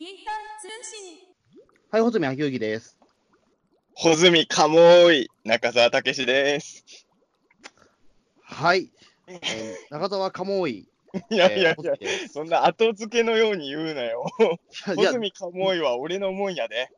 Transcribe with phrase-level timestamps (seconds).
[0.00, 1.18] インター通信。
[1.88, 2.98] はい、穂積昭之です。
[3.94, 6.84] 穂積かもい、中澤武史です。
[8.42, 8.90] はい、
[9.28, 10.88] えー中澤かもい。
[11.30, 14.26] いやいやいやえー、穂積ですそんな後付けのように言うなよ。
[14.40, 16.90] いや、穂積かもいは俺のもんやで。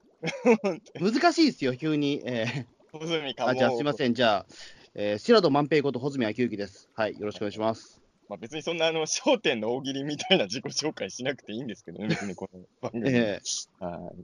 [0.98, 2.22] 難しいですよ、急に。
[2.24, 3.52] え穂積ーかもい。
[3.52, 4.14] あじゃあ、すいません。
[4.14, 4.46] じゃあ、
[4.94, 6.88] えー、白戸万平こと穂積昭之です。
[6.94, 8.05] はい、よろしくお願いします。
[8.28, 13.08] まあ、別にそんなあの、商店の大喜利みたいな自己紹介しなくていいんですけどね、 別にこの番組。
[13.10, 13.40] え
[13.80, 14.20] はい。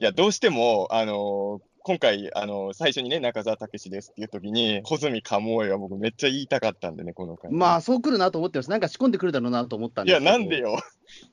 [0.00, 7.50] いや、どうしても、あのー今回、あのー最初にね、中澤武史ですっていう時に、穂積かもいは僕めっちゃ言いたかったんでね、この回。
[7.50, 8.70] ーまあ、そう来るなと思ってます。
[8.70, 10.78] なんか仕込んでくるだろうなと思ったんいや、ですけどなんでよ。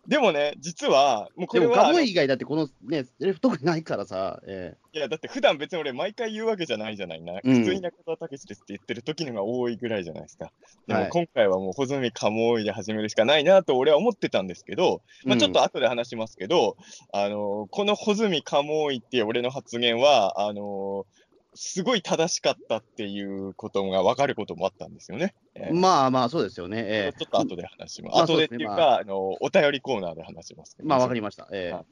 [0.08, 7.40] でもね、実は、もうこれは、かもい以外だって、このね、セリフ特にないからさ、えいや、だって普段別に俺毎回言うわけじゃないじゃないな。
[7.42, 10.52] うん普通に中澤武史ですって言ってる時のが多いぐらいじゃないですか。
[10.88, 16.76] ではいも今回はもう穂積かもいで始めるしかないなと俺は思ってたんですけど、まあちょっと後で話しますけど、
[17.14, 21.06] あのこの穂積かもいっていう俺の発言は、あの
[21.54, 25.36] すごい正しかったっていうことが分かることもあったんですよね。
[25.56, 26.84] えーーまあまあ、そうですよね。
[26.88, 28.16] えちょっと後で話します。
[28.16, 30.88] まあ後でっていうか、あのお便りコーナーで話しますけど。
[30.88, 31.48] ーまあ、わかりまました。
[31.52, 31.86] えーはい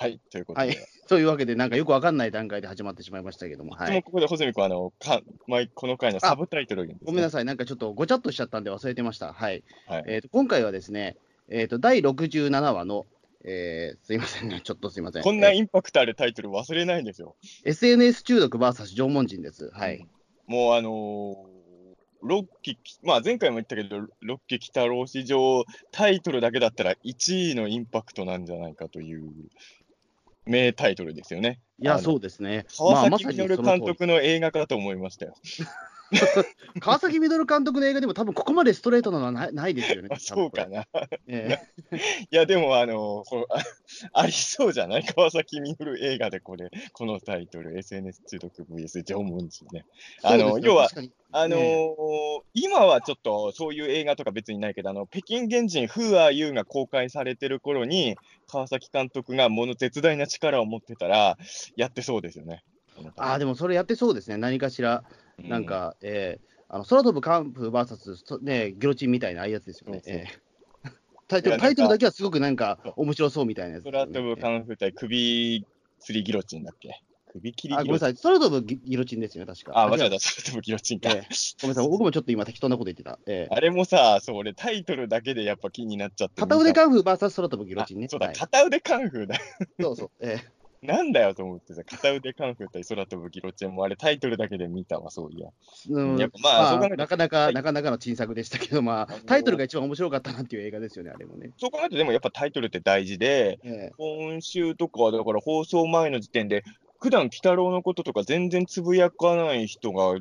[0.00, 0.66] はい、ということで。
[0.66, 0.76] はい
[1.08, 4.02] というわけで、なんかよくわかんない段階で始まってしまいましたけども、はいも。
[4.02, 6.94] ここで穂積君、あの、か毎この回のサブタイトルね。
[6.94, 9.32] さごめんなさい、なんかちょっとごちゃっとしちゃったんで忘れてました。
[9.32, 9.58] はい。
[9.58, 9.62] い。
[9.92, 10.04] はい。
[10.06, 11.16] えーと今回はですね、
[11.48, 13.06] えーと、第67話の、
[13.44, 15.22] えーすいませんね、 ちょっとすいません。
[15.22, 17.36] こんなえーインパクトあるタイトル忘れないんですよ。
[17.64, 19.70] SNS 中毒 VS 縄文人です。
[19.70, 20.06] はい。
[20.46, 21.60] もうあのー
[22.22, 29.32] ロッキー、まあ前回も言ったけど、ロッキー北郎史上、タイトルだけだったら1位のインパクトなんじゃないかという
[30.44, 31.60] 名タイトルですよね。
[31.78, 32.66] いや、そうですね。
[32.76, 35.34] 川崎稔監督の映画かと思いましたよ。
[36.80, 40.08] 川崎稔監督の映画でも多分ここまでストレートなのはないないですよね。
[40.10, 40.86] あ そうかな。
[40.92, 41.08] な。
[41.28, 41.58] え
[42.30, 43.24] いや、でも、あの
[44.12, 45.04] あありそうじゃない？
[45.04, 49.84] 川崎稔映画でこれ、このタイトル、SNS 中毒 VS 縄文人ね。
[50.22, 50.88] ーあのね要は
[51.32, 51.94] あのーね
[52.54, 58.16] 今はちょっとそういう映画とか別にないけど、あの北京原人 Who Are You が公開されてる頃に、
[58.48, 61.38] 川崎監督がもの絶大な力を持ってたら、
[61.76, 62.62] やってそうですよね。
[63.16, 64.36] ああ、でもそれやってそうですね。
[64.36, 65.14] 何かしら、う
[65.48, 70.00] なん、か、えーあの空飛ぶカンプ VS そね、ギロチンみたいなああいうやつですよね。
[70.04, 70.90] そうそうえー
[71.26, 75.64] タイトルタイトルだけはすごくなんか面白そうみたいなやつね、空飛ぶカンフー対首
[76.00, 77.02] 吊りギロチンだっけ？
[77.32, 77.78] 首切りあ。
[77.78, 78.14] ごめんなさい。
[78.14, 79.80] 空飛ぶギギロチンですよね、確か。
[79.80, 80.16] あ、間違えた。
[80.18, 81.10] 空飛ぶギロチンか。
[81.10, 81.16] ええ
[81.62, 81.86] ごめんなさい。
[81.90, 83.18] 僕もちょっと今適当なこと言ってた。
[83.26, 86.40] ええあれもさ、そう、俺タイトルだけでやっぱ気になっちゃって。
[86.40, 88.08] 片腕かカンフー VS 空飛ぶギロチンね。
[88.08, 89.36] そうだ、はい片腕カンフーだ。
[89.80, 90.10] そうそう。
[90.20, 90.38] え
[90.82, 95.48] なんだよと思ってさ、片腕カンフー対空飛ぶギロチンもあれタイトルだけで見たわ、そういや。
[95.88, 101.50] えうんやっぱまあなかなか、はいなかなかの珍作でしたけど、まあタイトルが一番面白かったなっていう映画ですよね、あれもね。
[101.58, 106.64] そう考えると、でもやっぱタイトルって大事で、ええ今週とかはだから放送前の時点で、
[106.98, 110.18] 普段鬼太郎のこととか全然つぶやかない人が、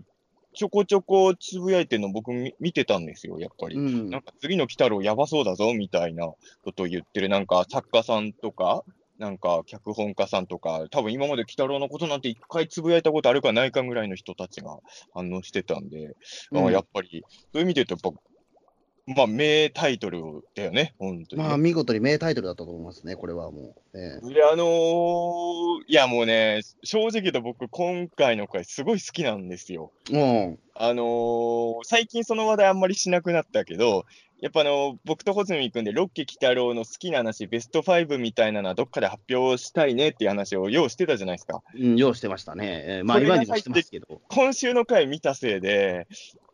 [0.53, 3.78] ちょこちょこつぶやいてるの僕み見てたんですよ、やっぱり。
[3.78, 6.28] うんなんか次の鬼太郎やばそうだぞみたいな
[6.64, 8.84] ことを言ってる、なんか作家さんとか、
[9.19, 14.80] なんか脚本家さんとか、多分今まで鬼太郎のことなんて一回つぶやいたことあるかないかぐらいの人たちが
[15.13, 16.16] 反応してたんで、
[16.53, 20.22] あうんやっぱり、そういう意味で言うと、やっぱ、まあ、名タイトル
[20.56, 23.97] だよね、本当にね、まあ、見事に名タイトルだったと思いますね、これはもう。
[23.97, 29.91] ええで、あのーいやもうね、正直言うと僕、今回の回、すごい好きなんですよ。
[30.12, 30.59] うん。
[30.75, 34.06] あのー最近その話題あんまりしなくなったけど、
[34.41, 41.61] やっぱあの僕と穂積君で、ロッキー鬼太郎の好きな話、ベスト5みたいなのはどっかで発表したいねっていう話をようしてたじゃないですか。
[41.75, 42.83] うん、用意してましたね。
[42.85, 44.22] ええまあ、今にもしてますけど。
[44.29, 46.07] 今週の回見たせいで、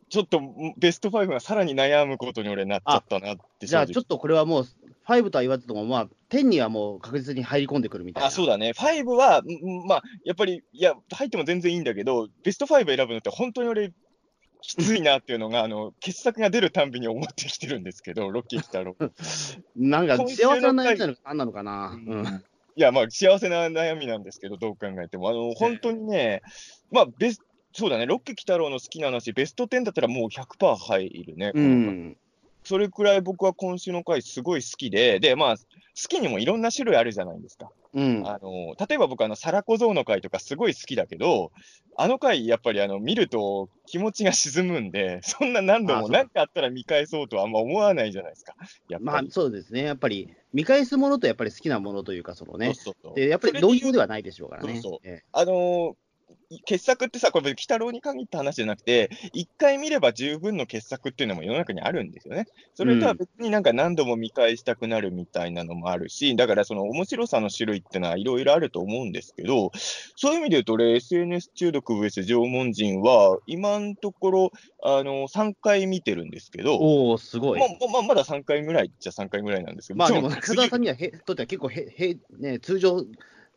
[0.10, 0.42] ちょっと
[0.78, 4.66] ベスト5がさらに悩むことに俺なっちゃったなってじゃあ、ちょっとこれはもう、
[5.08, 8.28] 5とは言わずとも、まあ、10にはもう確実に入り込んでくるみたいな。
[8.28, 8.72] あ、そうだね。
[8.72, 13.94] 5は、んまあ、やっぱり、いや、入っても全然いいんだけど、ベスト5選ぶのって本当に俺、
[14.62, 18.96] きついなっていうのが、あの、傑作が出るたんびに思ってきてるんですけど、ロッキー来たろ。
[19.76, 21.90] なんか、幸せな悩みなのなのかな。
[21.90, 22.44] ううん。
[22.78, 25.30] いや、まあ、幸せな悩みなんですけど、どう考えても。
[25.30, 26.42] あの、本当にね、
[26.92, 27.42] まあ、ベス
[27.78, 31.52] そうだね、ロッキー鬼太郎の好きな話、ベスト10だったらもう100%入るね。
[31.52, 32.18] こうのん。
[32.64, 35.64] それくらい僕は今週の回すごい好きで、で、まあ、好
[36.08, 37.70] きにもいろんな種類あるじゃないですか。
[37.96, 38.28] うん。
[38.28, 41.52] あの例えば僕、あの、サラ小僧の回とかすごい好きだけど、
[41.96, 48.54] あの回、やっぱりあの見ると気持ちが沈むんで、 そんな何度も何かあったら見返そうとはあんま思わないじゃないですか。
[48.90, 49.84] やっまあそうですね。
[49.84, 52.68] やっぱり、見返すものとやっぱり好きなものというか、そのね。
[52.68, 54.74] そうそうそうで、やっぱり同様ではないでしょうからね。
[54.74, 55.96] そうそうえあの
[56.66, 62.46] 傑作ってさ、これ、鬼太郎に限った話じゃなくて、一回見れば十分の傑作っていうのも世の中にあるんですよね。
[62.74, 69.72] それとは別になんか何度も見返したくなるみたいなのもあるし、だからその面白さの種類ってのはいろいろあると思うんですけど、
[70.16, 74.52] そういう意味で言うと、俺、SNS 中毒 VS 縄文人は、今のところ、
[74.84, 77.60] あの、3回見てるんですけど、おおすごい。
[77.60, 83.06] まあ、まあ、まだ3回ぐらいじゃ3回ぐらいなんですけど、まあでも、中澤さんにはへとっては結構へへ、ね、通常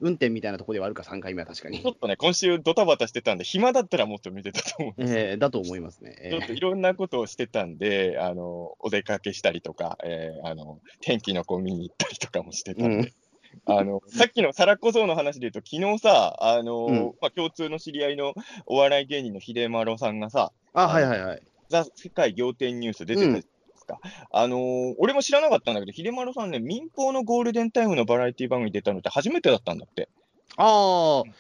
[0.01, 1.91] 運転みたいなところではあるか、3回目は確かにちょ。
[1.91, 6.17] っとね、今週ドタバタしてたんで、暇だったらもっと見てたと思うんですえー、だと思いますね。
[6.21, 13.13] えちょっといろんなことをしてたんで、あの、お出かけしたりとか、えーあの、天気の子見に行ったりとかもしてたんで、
[13.67, 18.35] あの、さっきのサラコゾウの話で言うと、昨日さ、あの、うんまあ、共通の知り合いの
[18.67, 21.43] お笑い芸人の秀丸さんがさ、あ、はいはいはい。
[21.69, 23.49] ザ・世界仰天ニュース出てた
[23.89, 24.01] か。
[24.31, 30.09] あのー俺も知らなかったんだけど、秀丸さんね、民放のゴールデンタイムのバラエティ番組に出たのって初めてだったんだって。
[30.57, 31.31] ああ、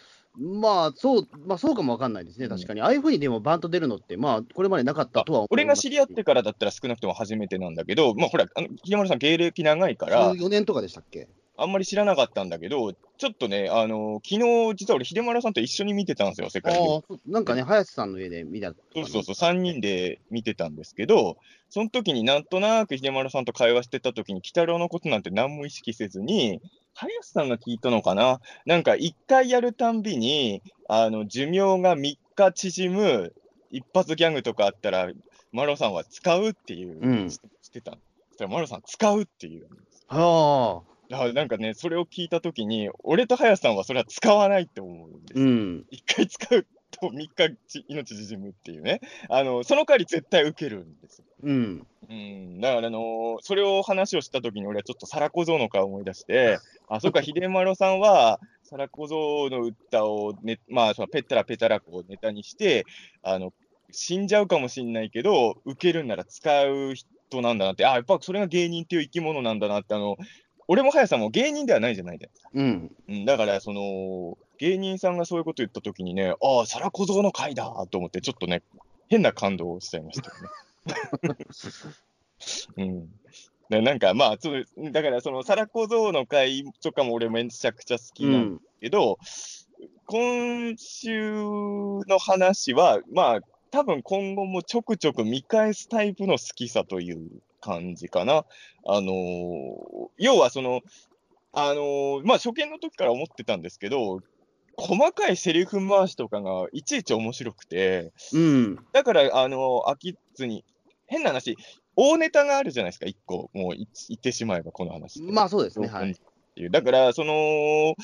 [0.40, 2.80] まあそう、まあそうかもわかんないですね、確かに。
[2.80, 11.28] ああいうふうにでもバンと出るのって、まあこれまでなかったとは俺が知り合ってからだったら少なくとも初めてなんだけど、まあほら、あの秀丸さん芸歴長いから、14年とかでしたっけ？
[11.60, 16.80] あんまり知らなかったんだけど、ちょっとね、あのー昨日実は俺、秀丸さんと一緒に見てたんですよ、世界で。
[17.26, 18.72] なんかね、林さんの家で見た。
[18.94, 21.36] そうそうそう、3人で見てたんですけど、
[21.68, 26.60] その時になんとなく秀丸さんと会話してた時に、鬼太郎のことなんて何も意識せずに、
[26.94, 33.32] 林さんが聞いたのかななんか1回やるたんびに、あの、寿命が3日縮む
[33.70, 35.10] 一発ギャグとかあったら、
[35.52, 37.98] マロさんは使うっていう、うんししてたの。
[38.28, 39.66] そしたらマロさん使うっていう。
[40.08, 45.84] はあ、だからなんかね、それを聞いた時に、俺と林さんはそれは使わないって思うんですようん。
[45.90, 47.28] 一回使うと3日
[47.66, 49.00] ち命縮むっていうね。
[49.28, 51.24] あの、その代わり絶対受けるんですよ。
[51.42, 51.86] うん。
[52.08, 52.60] うん。
[52.60, 56.58] だからあのーそれを話をしたときに俺はちょっとサラコゾウの顔を思い出して、
[56.88, 62.84] あ、そっか、秀丸さんは、サラコゾウの歌をね、まあ、そのペッタラペタラコをネタにして、
[63.22, 63.52] あの、
[63.90, 70.16] 死んじゃうかもしんないけど、受けるんなら使う人なんだなって、あ、やっぱそれが芸人っていう生き物なんだなって、あの、
[70.68, 72.50] 俺も林さんも芸人ではないじゃないですか。
[72.52, 72.94] うん。
[73.08, 78.62] うん、だから、その、芸人さんがそういうこと言ったときにね、ああ、サラ小僧の回だと思って、ちょっとね、
[79.08, 80.48] 変な感動をしちゃいましたよね。
[82.76, 83.08] うん。
[83.70, 88.60] でなんか、まあ、そうだから、その、サラ小僧の回とかも俺めちゃくちゃ好きうなんだん。
[88.80, 89.18] けど、
[90.06, 98.44] 今週の話は、まあ、多分今後もちょくちょく見返すタイプの好きさという感じかな。
[98.86, 100.80] あのー要はその、
[101.52, 104.20] あのーまあ、初見の時から思ってたんですけど、
[104.76, 108.78] 細かいセリフ回しとかがいちいち面白くて、うん。
[108.92, 110.64] だから、あのー飽きずに、
[111.06, 111.56] 変な話、
[111.96, 115.22] 大ネタがあるじゃないですか、一個、もうい言ってしまえば、この話。
[115.22, 115.88] まあそうですね。
[115.88, 116.16] うんはい。
[116.70, 117.94] だから、その、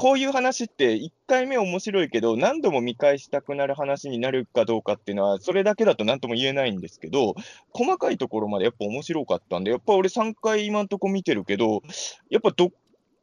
[0.00, 7.34] こういう話って、1回目面白いけど、何度も見返したくなる話になるかどうかっていうのは、それだけだと何とも言えないんですけど、
[7.72, 11.82] 細かいところまでやっぱ面白かったんで、やっぱ俺3回今んとこ見てるけど、
[12.30, 12.70] やっぱど、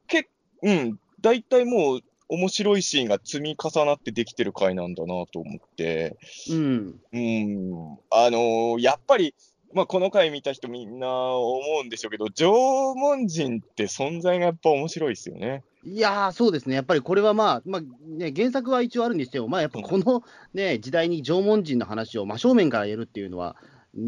[0.08, 0.28] け
[0.64, 6.18] うん、大体もう面白いシーンが積み重なってできてる回なんだなと思って、
[6.50, 7.00] うん。
[7.14, 9.34] うん、あのーやっぱり、
[9.74, 12.50] まあ、この回見た人みんな思うんでしょうけど、縄
[12.96, 15.64] 文人って存在がやっぱ面白いですよね。
[15.86, 16.76] いやー、そうですね。
[16.76, 20.24] やっぱりこれはまあ、まあね、原作は一応あるんですけど、まあやっぱこの
[20.54, 23.56] ね、時代に縄文人の話を真正面からやるっていうのは、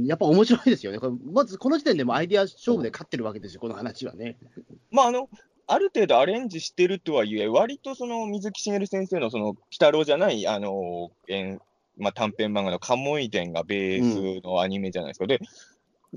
[0.05, 0.99] やっぱ面白いですよね。
[0.99, 4.37] これまずこの時点でもアイデア勝負で勝ってるわけですよ、この話はね。
[4.91, 5.29] まあ、あの、
[5.67, 11.61] ある程度アレンジしてるとはいえ、割とその水木しげる先生のその、鬼太郎じゃない、あの、えん
[11.97, 15.27] まあ、短編漫画のカモイ伝がベースのアニメじゃないですか。
[15.27, 15.39] で、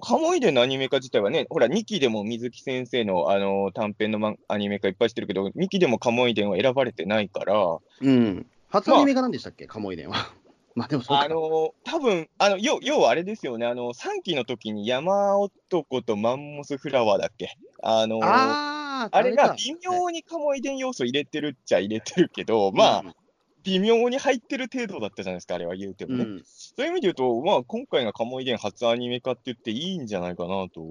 [0.01, 8.47] カモイ伝のアニメ化自体はね、ほら、2期でも水木先生のあの短編のアニメ化いっぱいしてるけど、2期でもカモイ伝は選ばれてないから、うん。
[8.69, 10.17] 初アニメ化なんでしたっけ、カモイ伝は。
[10.77, 11.25] まあでもそうか。
[11.25, 17.57] あの多分あの要要はあれですよね、あの3期の時に山男とマンモスフラワーだっけ？
[17.83, 23.15] あのあーあれがか微妙にカモイ伝要素入れてるっちゃ入れてるけど、まあ、
[23.63, 26.25] 微妙に入ってる程度だったじゃないですか、あれは言うてもね。
[26.25, 26.43] うん、
[26.77, 30.83] そういう意味で言うと、まあ、今回がカモイ伝初アニメ化って言っていいんじゃないかなと、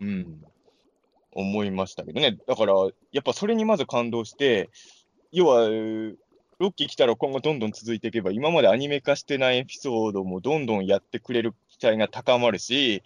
[0.00, 0.42] うん、
[1.32, 2.38] 思いましたけどね。
[2.46, 2.74] だから、
[3.12, 4.70] やっぱそれにまず感動して、
[5.32, 5.68] 要は、
[6.58, 13.02] ロッキー来たら今後どんどん続いていけば、今までアニメ化してないエピソードもどんどんやってくれる期待が高まるし、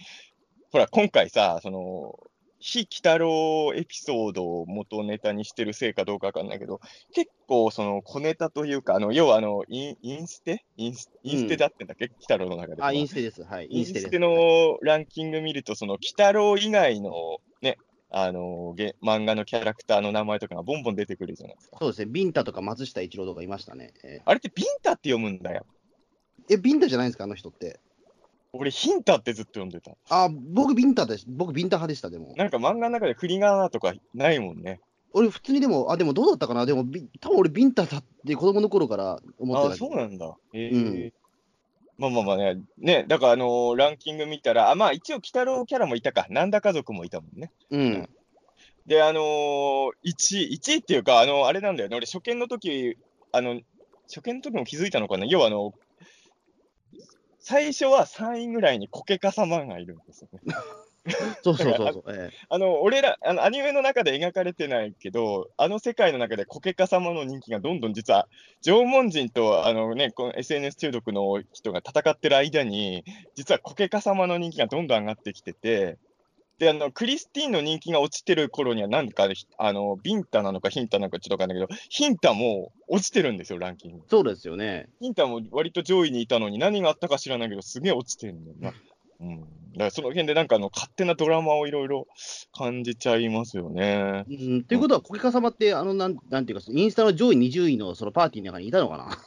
[0.70, 2.18] ほら、今回さ、その、
[2.62, 6.80] 非鬼太郎エピソードを元ネタにしてるせいかどうかわかんないけど、
[7.12, 10.64] 結構その小ネタというか、あの要はあのインインステ？
[10.76, 12.82] インスインステだってんだっけ、鬼太郎の中で。
[12.82, 13.42] あ、インステです。
[13.42, 13.66] はい。
[13.68, 14.06] インステです。
[14.06, 17.78] ステのランキング見ると、その鬼太郎以外のね、
[18.10, 21.78] あのげ漫画のキャラクターの名前とかがボンボン出てくるじゃないですか。
[21.80, 23.92] そうですね、ビンタとか松下一郎とかいましたね。
[24.04, 25.66] えあれってビンタって読むんだよ。
[26.48, 27.80] ーえ、ビンタじゃないんですか、あの人って？
[28.52, 29.92] 俺、ヒンタってずっと読んでた。
[30.10, 31.24] あ、僕、ビンタです。
[31.26, 32.34] 僕、ビンタ派でした、でも。
[32.36, 34.80] なんか漫画の中で振り仮名とかないもんね。
[35.14, 40.36] 俺、普通にでも、あ、でもどうだったかな、でも、ビ多分俺、ビンタだって子供の頃から思ってあたけどそうなんだ。
[40.52, 41.12] へえうん
[41.98, 47.52] まあまあまあね、ね、だからあのーランキング見たら、あ、まあ一応、鬼太郎キャラもいたか、なんだ家族もいたもんね。
[47.70, 48.08] うん。
[48.86, 52.96] で、あのー、1位、1位っていうか、あのあれなんだよね、俺、初見の時
[53.30, 53.60] あの、
[54.08, 55.72] 初見の時も気づいたのかな、要はあの、
[57.42, 60.54] 最初は3位ぐらいにコケカ様がいるんですよね。
[61.42, 62.04] そうそうそうそう。
[62.08, 68.28] えあの、俺ら、あの、アニメの中で描かれてないけど、あの世界の中でコケカ様の人気がどんどん実は、
[68.60, 75.98] 縄文人と、あのね、この SNS 中毒の人が戦ってる間に、実はコケカ様の人気がどんどん上がってきてて、
[76.58, 79.28] で、あの、クリスティーンの人気が落ちてる頃には、なんか、
[79.58, 84.04] あの、ビンタなのかヒンタなのかちょっとわかんないけど、ヒンタも落ちてるんですよ、ランキング。
[84.08, 84.88] そうですよね。
[85.00, 88.74] ヒンタも割と上位にいたのに、何があったか知らないけど、すげえ落ちてるんだよな。
[89.20, 89.40] うん。
[89.40, 92.06] だからその辺でなんかあの、勝手なドラマをいろいろ
[92.52, 94.24] 感じちゃいますよね。
[94.28, 99.18] うん、ということは、コケカ様って、あのなん、なんていうか、インスタの上位20位のそのパーティーの中にいたのかな？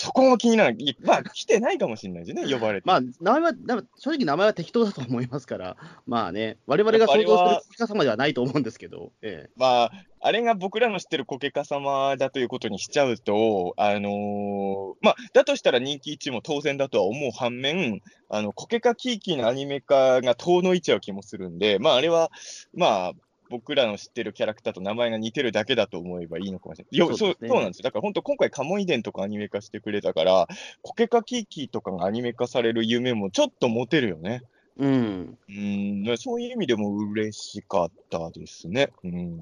[0.00, 0.76] そこも気になる。
[0.78, 2.86] いまあ、来てないかもしれないですね、呼ばれて。
[2.86, 3.52] まあ、名前は、
[3.96, 5.76] 正直名前は適当だと思いますから、
[6.06, 9.50] まあね、我々が想像するコケカ様ではないと思うんですけど、ええ。
[9.56, 22.30] まあ、あれが僕らの知ってるコケカ様だということにしちゃうと、あのーまあ、だとしたら人気1位も当然だとは思う反面、あの、コケカキーキーのアニメ化が遠のいちゃう気もするんで、まあ、あれは、
[22.72, 23.12] まあ、
[23.50, 26.96] 僕らの知ってるキャラクターと名前が似てるだけだと思えばいいのかもしれない。
[26.96, 27.82] いや、そううそですねそうなんですよ。
[27.84, 30.46] だから本当、今回、カモイ伝とかアニメ化してくれたから、
[30.82, 34.42] コケカキーキーとかがアニメ化される夢もちょっと持てるよね。
[34.76, 35.38] うん。
[35.48, 38.90] うん、そういう意味でも嬉しかったですね。
[39.02, 39.40] うん。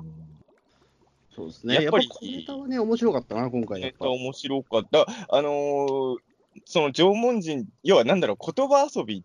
[1.34, 1.75] そうですね。
[1.75, 4.08] やっぱりぱネタはね、面白かったな、今回ネタ。
[4.08, 5.06] 面白かった。
[5.28, 6.16] あのー
[6.64, 9.25] その縄文人、要はなんだろう、言葉遊び、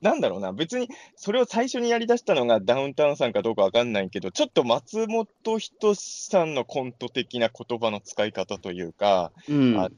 [0.00, 5.26] なんだろうな、別にそれを最初にやり出したのがダウンタウンさんかどうかわかんないけど、ちょっと松本
[5.58, 9.78] 人志さんのコント的な言葉の使い方というか、うん。
[9.78, 9.88] あ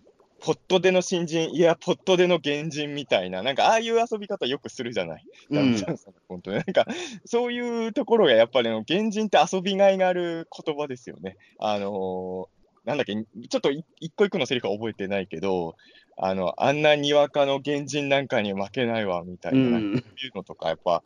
[0.40, 5.24] ポットでの新人、いや、ポットでの原人みたいな、なんかああいう遊び方よくするじゃない？
[5.50, 6.86] うんダウンタウンさんのコントでなんか、
[7.24, 11.36] そういうところがやっぱり、あの原人って遊びがいがある言葉ですよね。
[11.58, 15.74] あのーなんだっけ、ちょっとい一個一個のセリフは覚えてないけど、
[16.20, 20.02] あの、あんなにわかの原人なんかに負けないわ、みたいうな、ういう
[20.34, 21.04] のとか、やっぱ、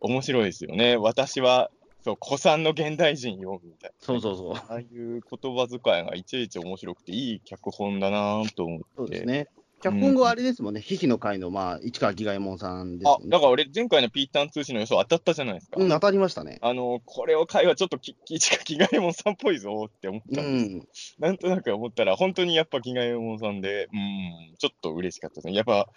[0.00, 0.96] 面白いですよね。
[0.96, 1.70] 私は、
[2.04, 3.96] そう、古参の現代人よ、みたいな。
[3.98, 4.54] そうそうそう。
[4.54, 8.84] ああいう言葉遣いがいちいち面白くて、いい脚本だなと思って。
[8.96, 9.48] そうですね。
[9.82, 13.28] 脚本後はあれですもんね、ヒヒの会の、まあ、市川義外門さんですね。
[13.28, 15.80] だから俺、前回のピーターン通信の予想当たったじゃないですか。
[15.80, 16.58] うん、当たりましたね。
[16.62, 21.16] あの、これを会はちょっとき、き、着替えもんさんっぽいぞって思っうたんです。
[21.18, 21.22] ん。
[21.22, 25.54] なんとなく思ったら、本当にやっぱ着替えもんさんで、うん、ちょっと嬉しかったですね。
[25.54, 25.88] やっぱ、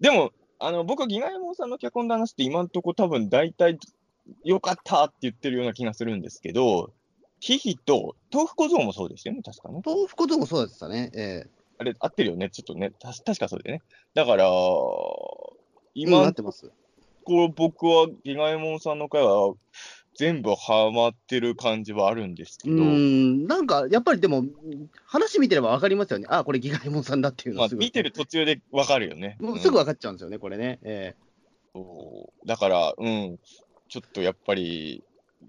[0.00, 3.78] でも、あの、僕は着替えもんさんの脚本の話って今んとこ多分大体
[4.44, 6.92] 良かったって言ってるような気がするんですけど、
[7.40, 9.80] ヒヒと豆腐小僧もそうですよね、確かね。
[9.84, 11.10] 豆腐こともそうでしたね。
[11.14, 11.46] え
[11.80, 12.90] あれ、合ってるよね、ちょっとね。
[12.98, 13.82] た確かそうでね。
[14.12, 14.44] だから、
[15.96, 16.70] えうん、ってます。
[17.24, 19.54] こう僕はギガエモンさんの回は
[20.14, 24.44] 全部ハマってる感じはあるんですけうど、ん、なんか、やっぱりでも、
[25.06, 26.26] 話見てれば分かりますよね。
[26.28, 27.80] あ、これ義外門さんだっていうのまあ、はすぐ。
[27.80, 29.38] 見てる途中でわかるよね。
[29.40, 30.78] もうすぐうん分かっちゃうんですよね、これね。
[30.82, 31.14] え
[31.72, 33.38] そうだから、うん、
[33.88, 35.02] ちょっとやっぱり、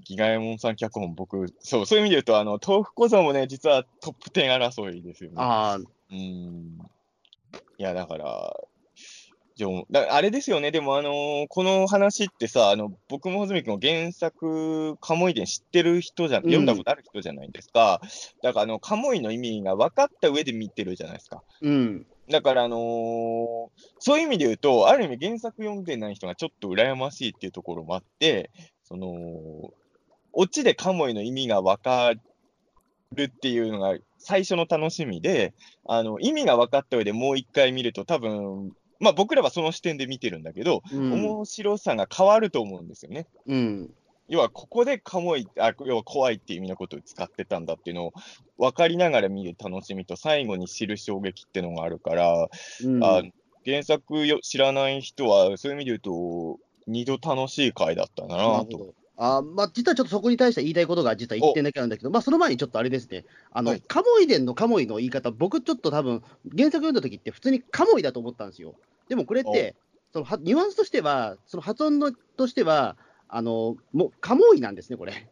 [0.06, 5.36] ギガエモンさん脚本、僕、そう、そういう意味で言うと、あの、豆腐小僧もね、実はトップ10争いですよね。
[5.38, 5.80] あ、
[6.12, 6.78] うん。
[7.78, 8.54] いや、だから、
[9.56, 18.02] じゃあだあれですよね、でも、あのーこの話ってさ、あの僕も穂積君も原作、カモイ伝知ってる人じゃ、ん読んだことある人じゃないですか。
[18.42, 21.44] だから、あの、カモイの意味が分かった上で見てるじゃないですか。
[21.62, 22.06] うん。
[22.30, 22.80] だから、あのー
[24.00, 28.52] そういう意味で言うと、ある意味原作読んでない人がちょっと羨ましいっていうところもあって、
[28.84, 29.08] その、
[30.34, 32.14] オチでカモイの意味が分か
[33.14, 35.54] るっていうのが最初の楽しみで、
[35.86, 41.14] あの、意味が分かった上でもう一回見ると多分、まあ僕らはその視点で見てるんだけど、うん。
[41.14, 43.28] 面白さが変わると思うんですよね。
[43.48, 43.94] うん。
[44.28, 48.14] 要はここでカモイ、あ要は怖いっていう意味のことを使ってたんだっていうのを
[48.58, 52.48] 分かりながら見る楽しみと最後に知る衝撃っていうのがあるから、
[52.84, 53.24] うんあ
[53.66, 58.96] 原作よ知らない人は、そういう意味で言うと、二度楽しい回だったなと。
[59.18, 66.24] あまあ、実はちょっとそこに対して言いたいことが実は1点だけあるんだけど、まあ、その前にちょっとあれですね、あの、はいカモイ伝のカモイの言い方、僕ちょっと多分、
[66.58, 68.76] 原作読んだ時って普通にカモイだと思ったんですよ。
[69.10, 69.76] でもこれって、
[70.14, 75.30] そのはニュアンスとしては、その発音のとしては、あの、もう、カモイなんですね、これ。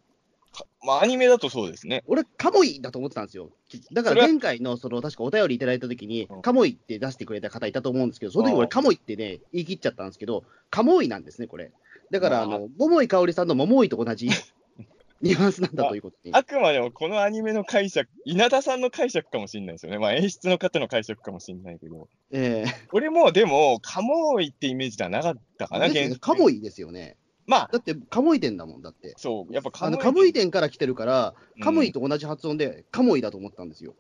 [0.54, 2.04] かまあ、アニメだとそうですね。
[2.08, 3.50] 俺、カモイだと思ってたんですよ。
[3.92, 11.72] だから前回の、その、確かお便りいただいたときにうん、カモイって出してくれた方いたと思うんですけど、その時うん俺、カモイってね、言い切っちゃったんですけど、カモイなんですね、これ。
[12.12, 14.30] だから、あまあの、桃井かおりさんの桃井と同じ
[15.22, 16.34] ニュアンスなんだということに。
[16.34, 20.00] あくまでもこのアニメの解釈、稲田さんの解釈かもしれないですよね。
[20.00, 22.08] まあ、演出の方の解釈かもしれないけど。
[22.32, 27.18] え俺もでも、カモイってイメージではなかったかな、え現カモイですよね。
[27.46, 29.14] まあ、だって、カモイ店だもん、だって。
[29.18, 33.96] そう、やっぱカあのモイカムイ店から来てるから、うんカムイと同じ発音で、カモイだと思ったんですよ。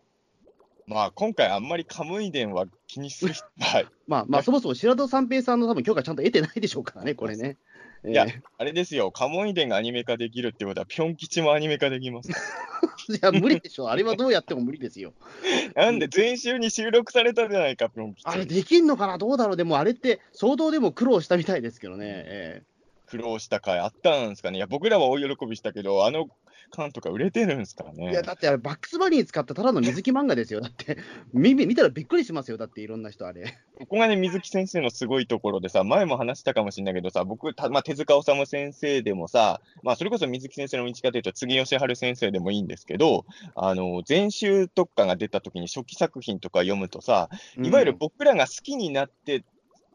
[0.89, 7.58] まあ、今回あんまりカムイ伝は気にする人は、 まあ、まあ、そもそも白戸三平さんの多分許可ちゃんと得てないでしょうからね、これね。
[8.06, 12.29] いやええあれですよ、カモイ伝がアニメ化できるってことは、ピョン吉もアニメ化できます。
[13.12, 13.89] いや、無理でしょ。
[13.89, 15.13] あれはどうやっても無理ですよ。
[15.75, 18.27] なんで、前週に収録されたじゃないか、ピョン吉。
[18.27, 19.18] あれできんのかな？
[19.18, 19.58] どうだろう？
[19.58, 22.06] でもあれって相当でも苦労したみたいですけどね。
[22.08, 22.62] え
[23.08, 24.58] 苦労した回あったんですかね。
[24.58, 26.29] いや、僕らは大喜びしたけど、あの
[26.72, 28.08] 缶とか売れてるんですからね。
[28.08, 30.62] えいや、だってあれバックスバニー使ったただの水木漫画ですよ。
[30.62, 30.98] だって、
[31.34, 32.58] 見見たらびっくりしますよ。
[32.58, 33.58] だっていろんな人あれ。
[33.80, 43.25] ここがね、水木先生のすごいところでさ、前も話したかもしれないけどさ、僕、たまあ、手塚治虫先生でもさ、まあ、それこそ水木先生の道かというと、杉吉春先生でもいいんですけど、
[43.56, 49.44] あの、全集特化が出た時に初期作品とか読むとさ、いわゆる僕らが好きになって、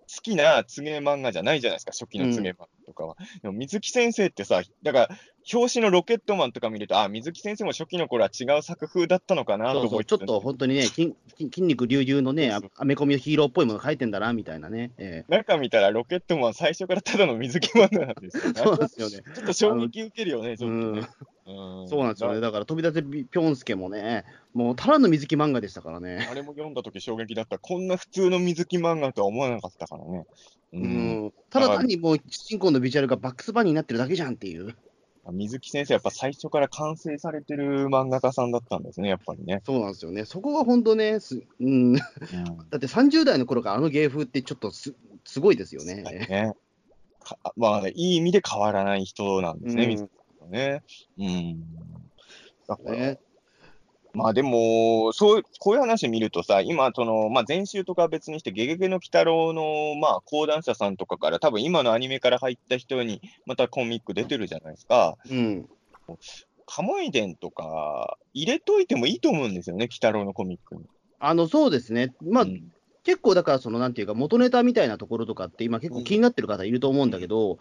[0.07, 3.17] 好きな告げ漫画じゃないじゃないですか、初期の告げ漫画とかは。
[3.43, 5.09] でも水木先生ってさ、だから、
[5.53, 14.93] 表紙のロケットマンとか見ると、あ、水木先生も初期の頃は違う作風だったのかなとそうそう、思いちょっと本当にね、筋筋筋肉隆々のね、アメコミのヒーローっぽいもの書いてんだな、みたいなね。
[14.97, 18.59] え中見たらロケットマン最初からただの水木漫画なんですよえ。
[18.59, 19.23] そうですよね。
[19.35, 21.09] ちょっと衝撃受けるよね、ちょっとうんね。
[21.47, 22.41] うんそうなんですよね。
[22.41, 24.25] だだから、飛び立てぴょんすけもね、
[24.55, 26.27] もうただの水木漫画でしたからね。
[26.31, 27.59] あれも読んだ時衝撃だった。
[27.59, 30.25] こんな普通の水木漫画とは思わなかったからね。
[30.75, 30.87] うう
[31.27, 34.77] ん、ただ単にもう主人公のビジュアルがバックスバニーになってるだけじゃんっていう。
[35.33, 39.63] 水木先生、やっぱ最初から完成されてる漫画家さんだったんですね、やっぱりね。
[39.65, 40.27] そうなんですよね。
[40.27, 42.03] そこが本当ね、すうん、だ
[42.77, 46.03] って30代の頃からあの芸風ってちょっとすすごいですよね。
[46.03, 46.53] ね
[47.21, 50.83] かまあ、いい意味で変わらない人なんですね、うん水木さんはね。
[51.19, 51.61] うん。
[52.67, 53.19] だから、ね
[54.15, 65.17] まあでも、そう、こういう話見るとさ、今、その、まあ前週とかは別にして、ゲゲゲの鬼太郎の、まあ講談社さんとかから、多分今のアニメから入った人に、またコミック出てるじゃないですか。
[65.29, 65.69] うん、
[66.67, 70.83] カモイ伝とか、入れといてもいいと思うんですよね、鬼太郎のコミックに。
[71.19, 72.71] あのそうですね、まあ、うん
[73.05, 77.59] 結構だから、そのなんていうか、元ネタみたいなところとかって、今、結構気になってる方いると思うんだけど、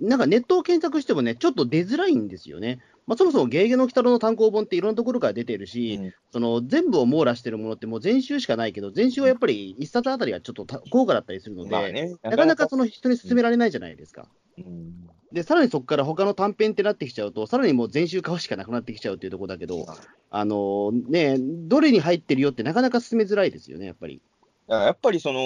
[0.00, 2.80] なんかネットを検索してもね、ちょっと出づらいんですよね。
[3.06, 14.26] まあ、そもそもゲーゲの鬼太郎の単行本っていろんなところから出てるし、うんその全部を網羅してるものってもう全集しかないけど、全集はやっぱり一冊あたりがちょっとた高価だったりするので、まあね、なかなかその人に勧められないじゃないですか。
[14.58, 19.86] うんで、さらにそこから他の短編ってなってきちゃうと、さらにもう全集買うしかなくなってきちゃうっていうところだけど、
[20.30, 24.20] あのね、どれに入ってるよってなかなか進めづらいですよね、やっぱり。
[24.68, 25.40] やっぱりその、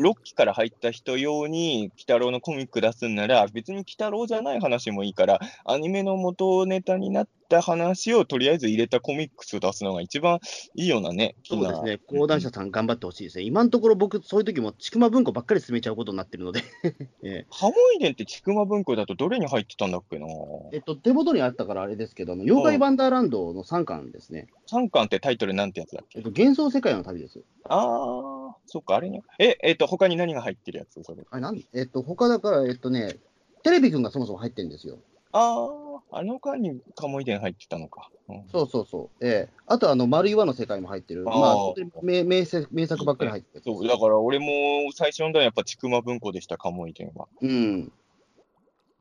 [0.00, 10.38] 6期から入った人用に、鬼太郎のコミック出すんなら、別に鬼太郎じゃない話もいいから、アニメの元ネタになった話をとりあえず入れたコミックスを出すのが一番
[10.74, 11.34] いいようなね。
[11.44, 13.44] そうですね、講談社さん頑張ってほしいですね。
[13.44, 16.62] 今のところ僕、そういう時も、ちくま文庫ばっかり進めちゃうことになってるので、
[17.24, 20.26] えハモイ伝ってちくま文庫だとどれに入ってたんだっけな？
[20.72, 24.48] ええっと、手元にあったからあれですけど、あの妖怪ワンダーランドの3巻ですね。
[24.70, 26.18] 3巻ってタイトルなんてやつだっけ？
[26.18, 27.40] えっと、幻想世界の旅です。
[27.64, 29.22] あー、そっか、あれね。
[29.38, 31.24] え、えっ、と、他に何が入ってるやつそれ。
[31.30, 33.16] あれなんえっと、他だから、えっとね、
[33.62, 34.98] テレビくんがそもそも入ってるんですよ。
[35.32, 38.10] あー、あの間にカモイ伝入ってたのか。
[38.28, 39.26] うんそうそうそう。
[39.26, 41.24] ええあと、あの、丸岩の世界も入ってる。
[41.26, 41.56] あーまあ、
[42.02, 43.62] 名名作名作ばっかり入ってる。
[43.64, 47.28] そう、だから俺も最初のはやっぱちくま文庫でした、カモイ伝は。
[47.42, 47.92] うん。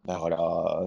[0.05, 0.37] だから、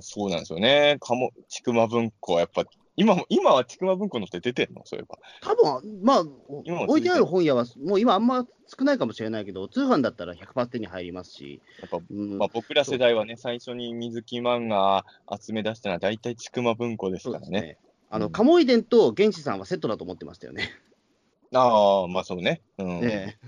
[0.01, 0.97] そうなんですよね。
[1.01, 2.65] かも、ちくま文庫はやっぱ、
[3.01, 4.83] 今も、今はちくま文庫のって出てんの？
[4.85, 5.19] そういえば。
[5.41, 15.07] 多分まあ、置いてある本屋は、もう今あんま少ないかもしれないけど、通販だったら100%手に入りますし、やっぱ、うんまあ、僕ら世代はね、最初に水木漫画
[15.41, 17.61] 集め出したのは大体ちくま文庫ですからね。
[17.61, 17.79] ね。
[18.11, 20.69] あの、うん鴨井伝と原始さんはセットだと思ってましたよね。
[21.55, 22.61] ああ、まあそうね。
[22.77, 23.01] うん。
[23.03, 23.39] え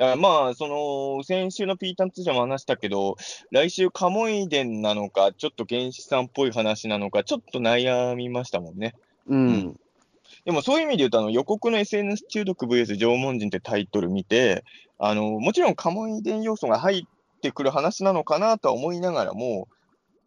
[0.00, 3.16] あまあ、その、先週のピータン通社も話したけど、
[3.50, 8.94] 来週、カモイ伝なのか、ちょっと原始さんっぽい話なのか、ちょっと悩みましたもんね。
[9.28, 9.80] えうん。
[10.46, 14.64] でもそういう意味で言うと、あの予告の SNS 中毒 VS 縄文人ってタイトル見て、
[14.98, 19.68] あのもちろんカモイ伝要素が入ってくる話なのかなとは思いながらも、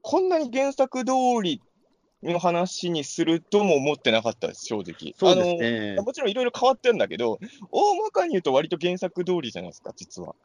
[0.01, 1.61] こんなに原作通り
[2.23, 5.13] の話にするとも思ってなかったです、正直。
[5.17, 6.03] そうですあねの。
[6.03, 7.39] もちろんいろいろ変わってるんだけど、
[7.71, 10.35] 大まかに言うと割と原作通りじゃないですか、実は。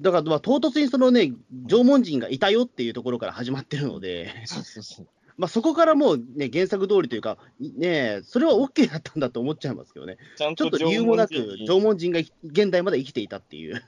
[0.00, 1.32] だから、まあ、唐突にそのね、
[1.68, 5.08] 縄文人がいたよっていうところから始まってるので、そうそうそう。
[5.36, 10.18] まあ、そこからもうね、原作通りというか、ね、それは OK だったんだと思っちゃいますけどね。
[10.36, 13.82] ちゃんちょっと理由もなく、縄文人が現代まで生きていたっていう。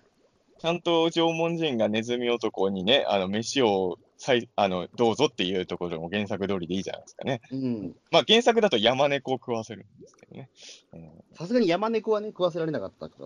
[0.58, 7.40] ちゃんと縄文人がネズミ男にね、あの飯をさいあのどうぞっていうところも原作通りでいいじゃないですかね。
[7.50, 7.96] うん。
[8.10, 10.48] まあ原作だと山猫を食わせるんですけどね。
[10.92, 13.16] うんさすがに山猫はね、食わせられなかったか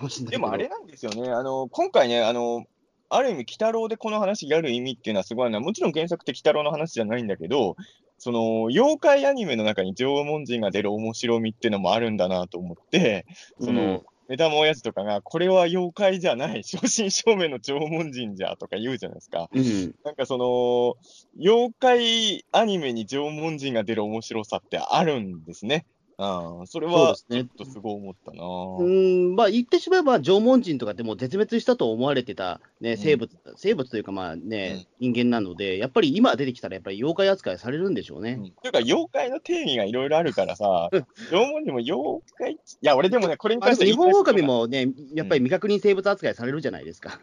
[0.00, 0.30] もしれないけど。
[0.30, 2.64] でもあれなんですよね、あの今回ね、あの
[3.08, 7.76] ある意味、鬼太郎でこの話やる意味っていうのはすごいな、もちろん原作って鬼太郎の話じゃないんだけど、
[8.18, 13.26] その妖怪アニメの中に縄文人が出る面白みっていうのもあるんだなと思って、
[13.60, 19.48] その、うん目玉親父とかが、これは妖怪じゃない、 正真正銘の縄文人じゃとか言うじゃないですか。
[19.52, 19.94] うん。
[20.04, 20.96] なんかその、
[21.40, 25.86] 妖怪アニメに縄文人が出る面白さってあるんですね。
[26.18, 28.42] ああ、それは、そうですねちょっとすごい思ったな。
[28.42, 38.32] うん、まあ言ってしまえば縄文人とかってもう絶滅したと思われてた、ね、生物、生物というかまあね、人間なので、やっぱり今出てきたらやっぱり妖怪扱いされるんでしょうね。
[38.32, 40.88] うんというか、妖怪の定義がいろいろあるからさ、
[41.30, 44.46] 縄文人も妖怪、いや、俺でもね、これにまあ、関して日本狼も。
[44.46, 47.20] もね、やっぱり未確認生物扱いされるじゃないですか。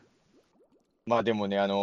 [1.06, 1.78] まあでもね、あのー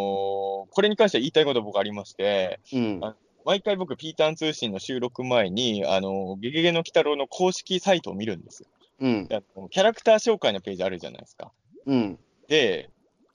[0.71, 3.01] これに関しては言いたいこと僕ありまして、うん。
[3.03, 3.17] あ
[3.51, 8.69] 毎回僕、ピーターン通信の収録前に、あのーゲゲゲの鬼太郎の公式サイトを見るんですよ。
[9.01, 9.29] うん。
[9.71, 11.51] キャラクター紹介のページあるじゃないですか。
[11.85, 12.19] うん。
[12.47, 12.91] で、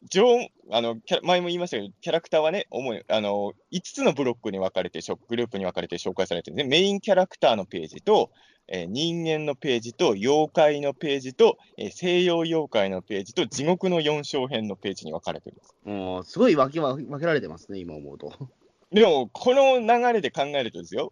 [0.10, 6.69] 上あのキャ前も言いましたけど、キャラクターはね、主にあの5つのブロックに分かれて、グループに分かれて紹介されてるんですね。
[6.69, 8.32] メインキャラクターのページと、
[8.69, 15.75] えー人間のページと、妖怪のページと、えー西洋妖怪のページと、地獄の4章編のページに分かれてるんです。
[15.84, 18.32] もうすごい分け分けられてますね、今思うと。
[18.95, 21.12] でも、この流れで考えるとですよ、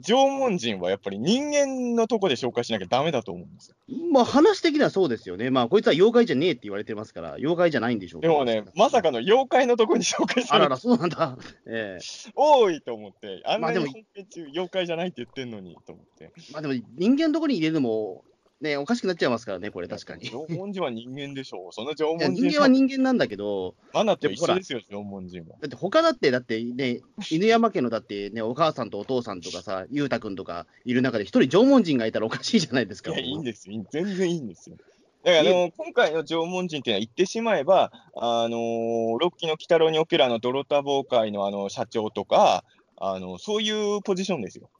[0.00, 3.76] 縄文人はやっぱり人間のとこで紹介しなきゃダメだと思うんですよ。
[4.12, 5.50] まあ話的にはそうですよね。
[5.50, 11.36] まあこいつは妖怪じゃねえって言われてますから、妖怪じゃないんでしょうでもね、まさかの妖怪のとこに紹介されるあらら、そうなんだ。
[11.66, 14.06] ええ多いと思って、あんなに
[14.52, 16.30] 妖怪じゃないって言ってんのにと思って。
[16.52, 18.22] まあでも人間のとこに入れるのも、
[18.60, 20.26] ね、おかしくなっちゃいますからね、これ確かに。
[20.26, 21.72] い縄文人は人間でしょう。
[21.74, 25.56] その縄や文人人間は人間なんだけど、マナと一緒ですよ、縄文人は。
[25.60, 33.12] だって他だって、だってね、犬山家のだってね、お母さんとお父さんとかさ、裕太君とかいる中で、一人縄文人がいたらおかしいじゃないですか。
[33.12, 33.82] いや、いいんですよ。
[33.90, 34.76] 全然いいんですよ。
[35.22, 42.64] だから、あの、今回の縄文人っていうのは言ってしまえば、あのーロッキーの鬼太郎におけるあの、ドロタボー会のあの、社長とか、
[42.96, 44.70] あの、そういうポジションですよ。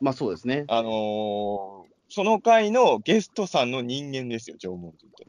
[0.00, 0.64] まあそうですね。
[0.68, 1.79] あのー
[2.10, 5.26] その回のゲストさんの人間ですよ、縄文人って。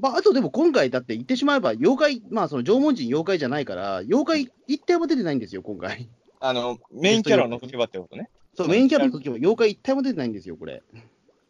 [0.00, 6.08] まあ、あとでも今回、だって言ってしまえば、妖怪、まあその縄文人妖怪じゃないから、妖怪一体も出てないんですよ、今回。
[6.40, 8.30] あの、メインキャラを除けばってことね。
[8.54, 10.82] そう、メインキャラの時も妖怪一体も出てないんですよ、これ。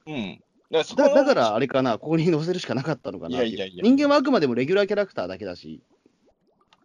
[0.07, 0.42] うん。
[0.70, 5.81] だからだだから、あれかな、ここに載せるしかなかったのかないやいやいや人間はあくまでもレギュラーキャラクターだけだし、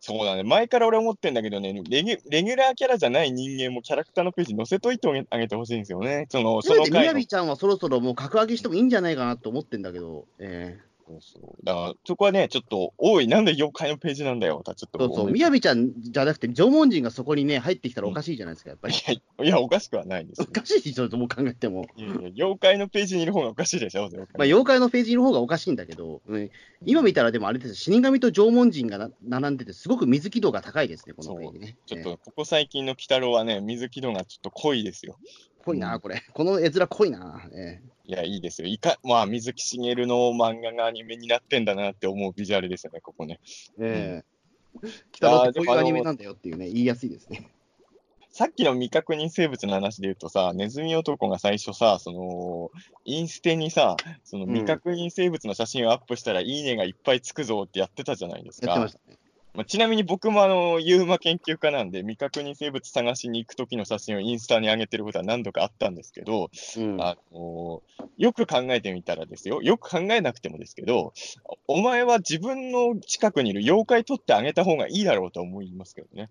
[0.05, 0.43] そうだね。
[0.43, 6.27] 前から俺思ってんだけどね、レギュレギュラーキャラじゃない人間もキャラクターのページ載せといてあげてほしいんですよね。
[6.29, 11.65] その、そのみやびちゃんはそろそろもう格上げしてもいいんじゃないかなと思ってんだけど、えそうそう。
[11.65, 14.63] だから、そこはね、ちょっと、おい、なんで妖怪のページなんだよ。
[14.65, 18.95] ちょっとーそうそう、みやびちゃんじゃなくて、縄文人がそこにね、入ってきたらおかしいじゃないですか、やっぱり。
[19.43, 20.51] いや、おかしくはないですおよ。
[20.51, 21.85] かしいでしょ、どう考えても。
[21.95, 24.09] いやいや、妖怪のページにいる方がおかしいでしょ。
[24.09, 26.49] まあ、妖怪のページの方がおかしいんだけど、うん
[26.87, 31.77] 今見たらでもあれです死神と縄文人がな並んでて、すごく水気度が高いですね、このページね。
[31.89, 35.17] えーちょっと、ここ最近の鬼太郎はね、水木度がちょっと濃いですよ。
[35.63, 36.23] 濃いな、これ。
[36.33, 37.49] この絵面濃いな。
[37.55, 38.67] えいや、いいですよ。
[38.67, 43.39] いか、まあ、水木しげるの漫画がアニメになってんだなって思うビジュアルですよね、ここね。
[43.79, 44.35] えええ
[45.11, 47.49] 北野ってこういうアニメなんだよっていうね、言いやすいですね。
[48.29, 52.69] さっきの未確認生物の話で言うとさ、ネズミ男が最初さ、その、
[53.05, 58.67] インステにさ、そのうん未確認生物の写真をアップしたら、いいねがいっぱいつくぞってやってたじゃないですか。
[58.67, 59.17] やってましたね。
[59.55, 67.81] まあ、ちなみに僕もあの、ユーマ研究家なんで、未確認生物探しに行く時の写真をインスタに上げてることは何度かあったんですけど、うんあの
[68.17, 71.13] よく考えてみたらですよ、よく考えなくてもですけど、
[71.67, 76.29] お前は自分の近くにいる妖怪取ってあげた方がいいだろうと思いますけどね。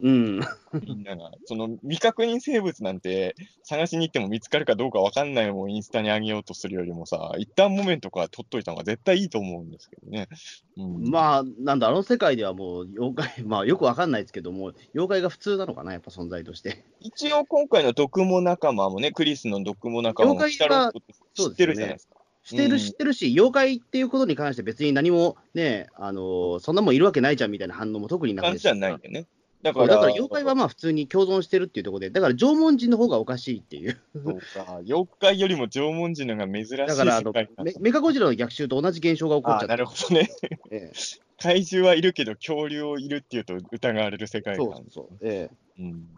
[0.00, 0.40] うん。
[0.86, 1.30] みんなが。
[1.46, 10.28] その未確認生物なんて探しに行っても見つかるかどうかわかんないもんインスタに上げようとするよりもさ、一旦モメントから取っといた方が絶対いいと思うんですけどね。
[10.76, 16.84] うん、まあ、なんだ、あの世界ではもう、妖怪、 まあ、よくわかんないですけども、妖怪が普通なのかな、やっぱ存在として。
[17.00, 22.16] 一応今回の毒モ仲間もね、クリスの毒モ仲間も知ってるじゃないですか。
[22.46, 29.26] 知ってる、うん知ってるし、妖怪っていうことに関して別に何もね、あのーそんなもんいるわけないじゃんみたいな反応も特になくて感じじゃないんでね。
[29.62, 33.98] だだから妖怪はまあ普通に共存してるっていうところで、だから縄文人の方がおかしいっていう。
[34.14, 40.28] そうか、妖怪よりも縄文人の方が珍しいだからあのメ、メカゴジラの逆襲と同じ現象が起こっちゃってあなるほどね。
[40.70, 40.92] ええ
[41.38, 44.66] 怪獣はいるけど、恐竜をいるっていうと疑われる世界観。
[44.66, 45.18] そうそう。
[45.20, 46.08] えうん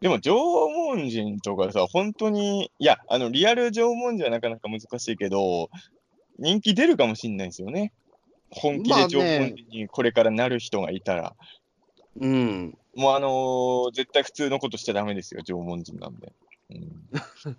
[0.00, 5.70] でも縄文人とかさ、本当に、いや、あのリアル縄文人はなかなか難しいけど、
[6.38, 7.90] 人気出るかもしれないですよね。
[8.50, 11.34] 本気でまあね縄文人にこれからなる人がいたら。
[11.40, 11.63] え
[12.20, 12.78] うん。
[12.94, 16.32] もうあのー絶対普通のことしちゃダメですよ、縄文人なんで。
[16.70, 17.56] うん、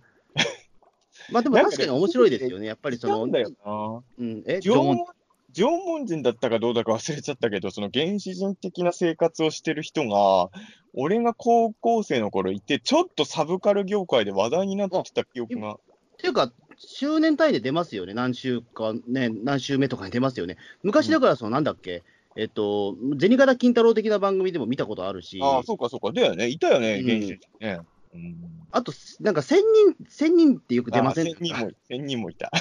[1.32, 2.68] まあでも確かに面白いですよね。
[2.68, 4.04] やっぱりその、なんだよな。
[4.18, 5.06] うん、え、縄文？
[5.54, 10.50] 縄文人だったかどうだか忘れちゃったけど、その原始人的な生活をしてる人が、
[10.94, 15.76] 俺が高校生の頃いて、ちょっとサブカル業界で話題になってた記憶が。
[15.76, 15.78] っ
[16.18, 18.14] ていうか、周年単位で出ますよね。
[18.14, 20.58] 何週か、ね、何週目とかに出ますよね。
[20.84, 22.04] 昔だから、その、なんだっけ、
[22.36, 26.12] えっと、銭形金太郎的な番組でも見たことあるし、ああ、そうかそうか。
[26.12, 26.48] だよね。
[26.48, 27.80] いたよね、うん原始人ね。
[28.14, 28.36] うん。
[28.72, 31.28] あと、なんか1000人、千人ってよく出ません？
[31.28, 32.52] あ1000人も、1000人もいた。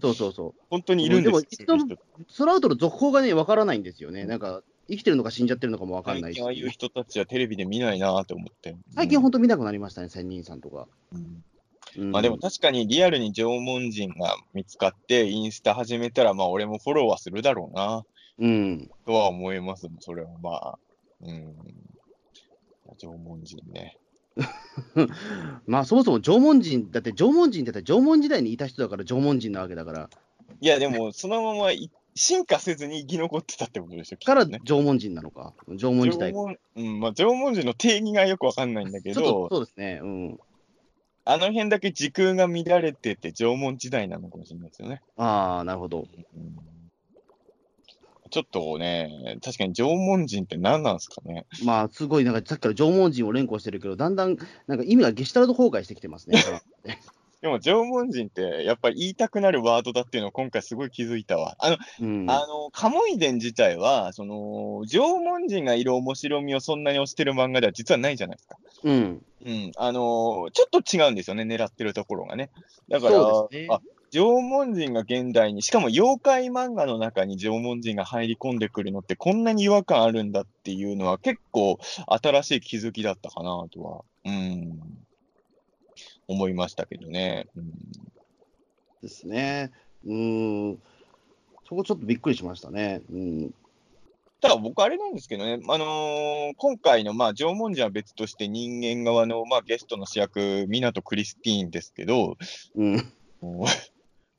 [0.00, 0.60] そうそうそう。
[0.70, 1.96] 本当にいるんですよでも
[2.28, 4.24] その後の続報がね、わからないんですよね。
[4.24, 8.76] なんか、生きてるのか死んじゃってるのかもわかんないし最近ああいう人たちはテレビで見ないなと思って。
[8.94, 10.88] 最近本当見なくなりましたね、千人さんとか。
[11.12, 11.18] うん
[11.98, 18.04] うんまあでも確かにリアルに縄文人が見つかって、インスタ始めたら、まあ俺もフォローはするだろうな、
[18.38, 18.90] うん。
[19.06, 19.88] とは思います。
[20.00, 20.78] それはまあ。
[21.20, 21.54] うん。
[22.98, 23.96] 縄文人ね。
[25.66, 30.10] まあそもそも縄文人、だって縄文人って言ったら縄文時代にいた人だから縄文人なわけだから、
[30.60, 34.46] いやでも、そのままい進化せずに生き残ってたってことでしょ、きっから。
[34.46, 36.32] 縄文人なのか、縄文時代。
[36.32, 40.40] 縄文うん、まあ縄文人の定義がよくわかんないんだけど、そうですね、うん。
[41.24, 45.02] あの辺だけ時空が乱れてて縄文時代なのかもしれないですよね。
[45.16, 46.06] ああ、なるほど。
[46.36, 46.81] うん
[48.32, 51.44] ちょっとね、確かに縄文人って何なんですかね。
[51.64, 56.38] まあ、すごい、なんかさっきから縄文人を連呼してるけど、だんだん、なんか意味がゲシュタルト崩壊してきてますね。
[57.42, 61.56] でも縄文人ってやっぱり言いたくなるワードだっていうのを今回すごい気づいたわ。
[61.58, 68.56] あの、うん、あの、カモイ伝自体は、その、縄文人がいる面白みをそんなに推してる漫画では実はないじゃないですか。
[68.84, 69.22] うん。
[69.44, 69.72] うん。
[69.76, 72.50] あの、ちょっと違うんですよね、狙ってるところがね。
[72.88, 73.80] だから、そうですねあ
[74.12, 84.80] 縄文人が現代に、しかも妖怪漫画の中に縄文人が入り込んでくるのってこんなに違和感あるんだっていうのは結構新しい気づきだったかなとは、うん、
[86.28, 87.48] 思いましたけどね。
[87.56, 87.72] うん
[89.02, 89.72] ですね。
[90.06, 90.78] うん。
[91.68, 93.02] そこちょっとびっくりしましたね。
[93.12, 93.54] うん。
[94.40, 102.36] ただ僕あれなんですけどね、あのー今回のまあ縄文人は別として人間側のまあゲストの主役、湊クリスティーンですけど、
[102.76, 103.12] うん。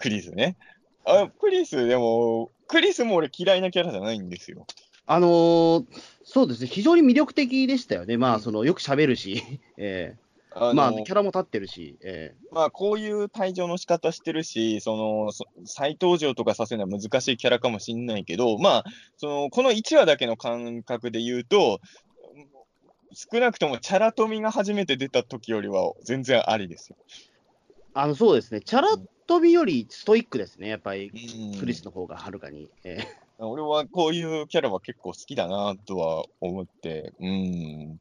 [0.04, 0.58] クリスね。
[1.06, 4.68] あクリス、でも、クリスも俺嫌いなキャラじゃないんですよ。
[5.06, 5.86] あのー
[6.26, 8.18] そうですね、非常に魅力的でしたよね。
[8.18, 9.42] まあ、うんその、よく喋るし、
[9.78, 10.18] え
[10.52, 18.84] あのえまあ、キャラも立ってるし、えまあ、こういう退場の仕方してるし、その、そ再登場とかさせるのは難しいキャラかもしれないけど、まあ、
[19.16, 21.80] その、この1話だけの感覚で言うと、
[23.14, 26.98] 少なくともチャラ富が初めて出た時よりは全然ありですよ。
[27.94, 31.12] あの、そうですね、チャラ飛びよりストイックですね、やっぱり、
[31.54, 31.60] うん。
[31.60, 32.70] クリスの方がはるかに。
[32.84, 33.08] ええ。
[33.40, 38.00] 俺はこういうキャラは結構好きだなとは思って、うん。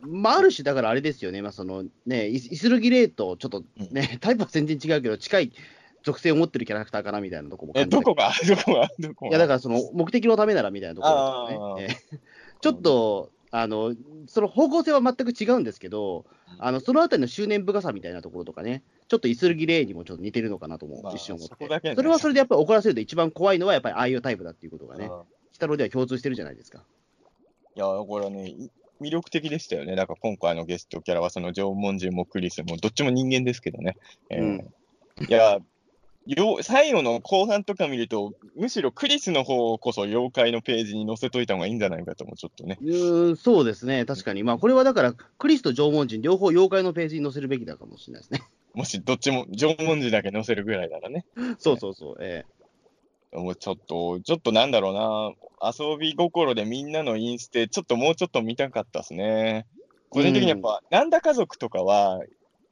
[0.00, 5.52] まあ、ある種、だからあれですよね、まあ、そのね、イスルギレイとちょっとね、タイプは全然違うけど、近い
[6.02, 8.32] 属性を持ってるキャラクターかなみたいなとこもえ、どこが？
[8.48, 8.88] どこが？
[8.98, 9.30] どこが？
[9.30, 12.18] いや、だからその目的のためならみたいなところね、ええ。
[12.60, 13.94] ちょっと、あの、
[14.26, 16.24] その方向性は全く違うんですけど、
[16.58, 26.82] あの、そのあたりの執念深さみたいなところとかね、ちょっとイスルギレイにもちょっと似てるのかなともまあ一瞬思って、そねそれはそれでやっぱり怒らせると一番怖いのはやっぱりああいうタイプだっていうことがね、うん鬼太郎では共通してるじゃないですか。
[27.76, 28.70] いや、これはね、い
[29.02, 29.94] 魅力的でしたよね。
[29.96, 33.96] だから今回のゲストキャラは、その縄文人もクリスも、どっちも人間ですけどね。
[34.30, 34.74] えーうん
[35.28, 35.58] いや
[36.26, 42.78] よ、最後の後半とか見ると、むしろクリスの方こそ妖怪のページに載せといた方がいいんじゃないかとも、ちょっとね。
[42.80, 44.42] うーん、そうですね、確かに。
[44.42, 48.42] まあ、これはだから、クリスと縄文人、両方妖怪のページに載せるべきだかもしれないですね。
[48.74, 51.26] もしどっちも縄文人だけ載せるぐらいならね。
[51.58, 52.16] そうそうそう。
[52.20, 52.44] え
[53.32, 55.32] もうちょっと、ちょっとなんだろうな、
[55.72, 59.66] 遊び心でみんなのインステ、ちょっともうちょっと見たかったですね。
[60.10, 62.20] 個人的にやっぱ、なんだ家族とかは、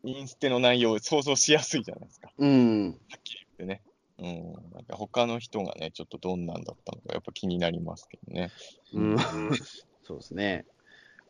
[0.04, 2.30] インステの内容想像しやすいじゃないですか。
[2.38, 2.90] えうん。
[2.90, 3.82] はっきり言ってね。
[4.18, 4.52] うん。
[4.72, 8.50] なんか他の人がね、ちょっとどんなんだったのか、やっぱ気になりますけどね。
[8.94, 9.16] うん、
[10.02, 10.66] そうですね。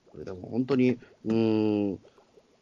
[0.08, 2.00] これでも本当に、うーん、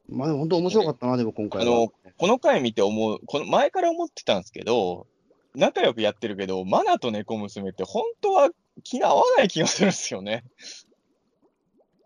[0.09, 1.73] まあでも本当面白かったな、でも今回は。
[1.73, 5.07] あの、この回見て思う、この前から思ってたんですけど、
[5.55, 8.51] 仲良くやってるけど、マナと猫娘って本当は
[8.85, 10.45] 気が合わない気がするんですよね。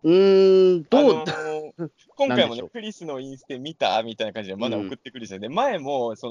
[0.03, 1.53] うーん、どう、あのー
[2.15, 5.41] 今回もねクリスのインスタ見たみたいな感じでまだ送ってくるじゃん。
[5.41, 6.29] で、前も、そ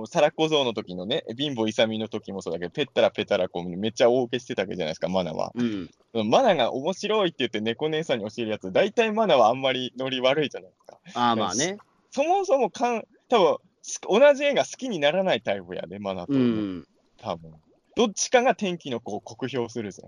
[0.00, 5.52] の、サラ小僧の時のね、貧乏勇の時もそうだけど、ペッタラペタラこうめっちゃ大受けしてたわけじゃないですか、マナは。
[5.54, 10.98] うん、マナが面白いって言って猫姉さんに教えるやつ、大体マナはあんまりノリ悪いじゃないですか。
[11.14, 11.78] ああ、まあね。
[12.10, 16.32] そもそもかん、多分す同じ映画好きにならないタイプやで、マナと。
[16.32, 16.86] うん。
[17.18, 17.52] 多分
[17.96, 20.02] どっちかが天気の子を酷評するぜ。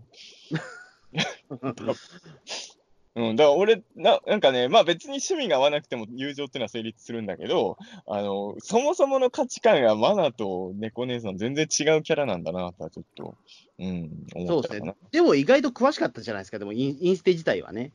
[3.16, 13.38] うん、だから俺な、なんかね、まあ別に趣味が合わなくても友情っていうのは成立するんだけど、あの、そもそもの価値観がマナと猫姉さん全然違うキャラなんだなとはちょっと、
[13.78, 14.94] うん、そうですね思ったかな。。
[15.10, 17.92] でも意外と詳しかったじゃないですか、でもインインステ自体はね。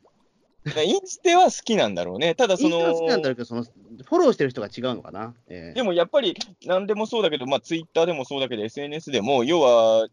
[0.65, 2.34] インステは好きなんだろうね。
[2.34, 5.36] ただその、インステは好きなんだろうけど、そのフォローしてる人が違うのかな。
[5.49, 10.07] ええでもやっぱり何でもそうだけど、まあツイッターでもそうだけど、SNS でも、要は、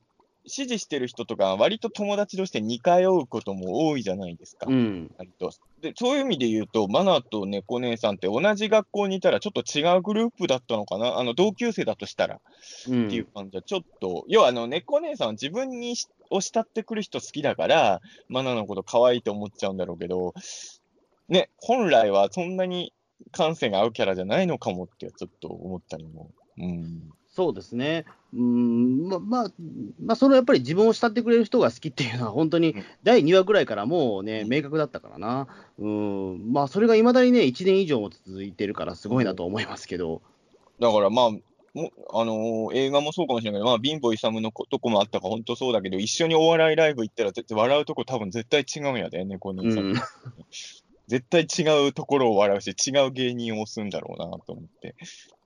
[0.48, 2.90] 支持してる人とか、割と友達として似通
[3.22, 4.66] うことも多いじゃないですか。
[4.68, 5.10] うん。
[5.18, 12.40] 割とでそういう意味で言うと、マナと猫姉さんって同じ学校にいたらちょっと違うグループだったのかな、あの同級生だとしたら
[12.88, 20.34] うっていうん感じは、ちょっと、要はあの猫姉さんは自分にしを慕ってくる人好きだから、マナのこと可愛いと思っちゃうんだろうけど、
[21.28, 22.92] ね、本来はそんなに
[23.32, 26.30] 感性が合うキャラじゃないのかもってちょっと思ったりも。
[26.58, 28.04] うんそうですね。
[28.34, 29.52] うん、ま、まあ、
[30.04, 35.46] まあ、そのやっぱり自分を慕ってくれる人が好きっていうのは、本当にうん第2話ぐらいからもうね、うん明確だったからな。
[35.78, 40.20] うん、まあ、それがいまだにね、1年以上も続いてるから、すごいなと思いますけど。
[40.80, 41.40] だからまあ、も
[42.12, 49.84] あのー映画もそうかもしれないけど、まあ、貧乏勇のことこもあったから、本当そうだけど、一緒にお笑いライブ行ったら、絶対笑うとこ多分絶対違うんやで、猫兄さん。
[49.84, 49.94] うん、
[51.08, 54.94] 絶対違うところを笑うし、違う芸人を押すんだろうなと思って。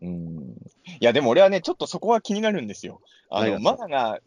[0.03, 0.39] うん。
[0.41, 0.53] い
[1.01, 3.01] や、でも俺はね、ちょっとそこは気になるんですよ。
[3.31, 4.21] あの、マナが、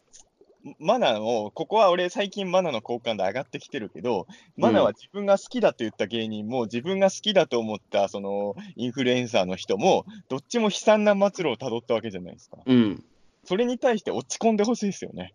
[0.78, 12.56] マナを、ここは俺最近マナの好感度上がってきてるけど、マナは自分が好きだと言った芸人も、自分が好きだと思った、その、インフルエンサーの人も、どっちも悲惨な末路をたどったわけじゃないですか。
[12.64, 13.04] うん、
[13.44, 15.34] それに対して落ち込んでほしいですよね。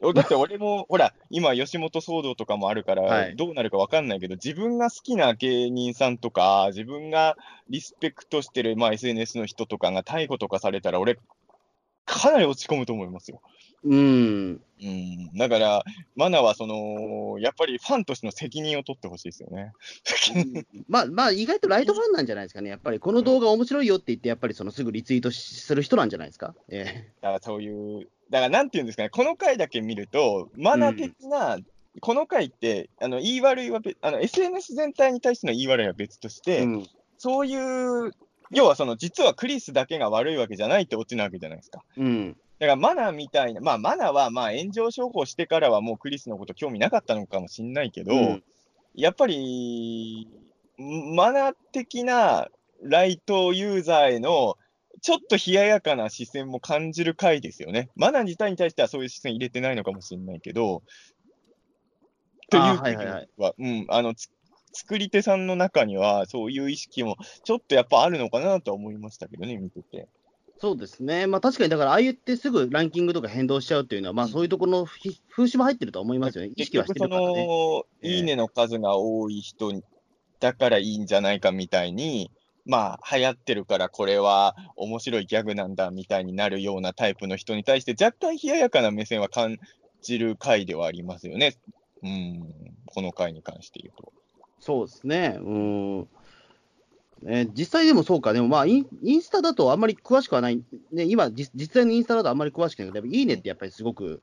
[0.00, 7.36] だって俺も、ほら、今、吉本騒動とかもあるかはら、いどうなるか分かんないけど、自分が好きな芸人さんとか、自分が
[7.68, 11.18] リスペクトしてる、まあ、SNS の人とかが逮捕とかされたら、俺、
[12.04, 13.40] かなり落ち込むと思いますよ。
[13.84, 15.84] うん、うん、だから、
[16.16, 19.72] マナはその、やっぱりファンとしての責任を取ってほしいですよね。
[20.88, 22.70] まあ、まあ、意外とライトファンなんじゃないですかね。
[22.70, 26.54] やっぱり、この動画面白いよって言って、やっぱりそのすぐリツイートしする人なんじゃないですか？
[26.68, 31.58] えだからそういう、だからなんていうんですかね、この回だけ見ると、マナ的な、
[32.00, 36.86] この回って、あの言い悪いは別あの、SNS 全体に対しての言い悪いは別としえて、うん、
[37.16, 37.54] そうい
[38.08, 38.12] う、
[38.50, 41.82] 要はその、実はクリスだけが悪いわけじゃないってオチなわけじゃないですか。
[41.96, 48.42] うん、だからマナみたいな、まあマナはまあ炎上商法してからはもうクリスのこと興味なかったのかもしれないけど、うん
[48.98, 50.26] やっぱり、
[50.76, 52.48] マナ的な
[52.82, 54.56] ライトユーザーへの、
[55.02, 57.90] ちょっと冷ややかな視線も感じる回ですよね。
[57.94, 60.82] マナ自体に対してはそういう視線入れてないのかもしれないけど、
[62.50, 64.30] というはいはいはいは、うん、あの、つ
[64.72, 70.08] 作り手さんの中には、そういう意識もちょっとやっぱあるのかなとは思いましたけどね、見てて。
[70.60, 71.26] そうですね。
[71.26, 76.52] まあ、確かに、だから、ああ言ってすぐランキングとか変動しちゃうっていうのは、まあ、そういうところのひ風刺も入ってるとは思いますよね。
[76.56, 78.16] 意識はしてるから結局ね。
[78.16, 79.72] いいねの数が多い人
[80.40, 82.30] だからいいんじゃないかみたいに、
[82.66, 89.58] まあ、流行ってるからこれは面白いギャグなんだみたいになるようなタイプの人に対して、若干冷ややかな目線は感
[90.02, 91.56] じる回ではありますよね。
[92.02, 92.54] うん、
[92.86, 94.12] この回に関して言うと。
[94.60, 95.38] そうですね。
[95.40, 96.08] うん。
[97.22, 104.22] ね、実際でもそうか、でもまあイン、インスタだとあんまり詳しくはない、ね、今、実実際のインスタだとあんまり詳しくないけど、いいねってやっぱりすごく、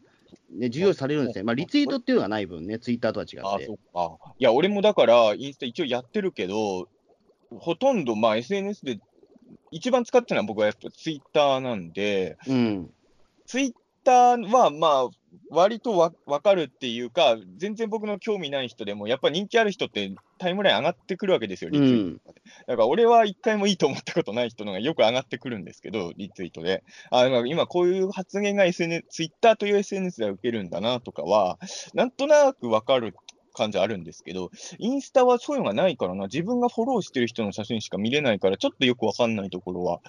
[0.51, 1.43] ね、重要視されるんですね。
[1.43, 3.65] まあ、リツイートっていうのがない分ね、ツイッターとは違あって。
[3.65, 4.17] そっか。
[4.39, 6.87] いや、俺もだから、インスタ一応やってるけど、
[7.51, 8.99] ほとんど、まあ、SNS で
[9.71, 12.89] 一番使ってるのは僕はやっぱツイッターなんで、うん。
[13.45, 15.09] ツイッターは、まあ、
[15.49, 22.41] 割とわ分かるっていうか、全然僕の興味ない人でも、やっぱ人気ある人ってタイムライン上がってくるわけですよ、リツイートとかで。
[22.67, 26.83] だから俺は一回もいいと思ったことない人のがよく上がってくるんですけど、リツイートで。
[27.11, 31.59] あまあ今こういう発言が SNS、ツイッターという SNS では受けるんだなとかは、
[31.93, 33.13] なんとなく分かる
[33.55, 40.01] 感じあるんですけど、インスタはそういうのがないからな、自分がフォローしてる人の写真しか見れないから、ちょっとよく分かんないところは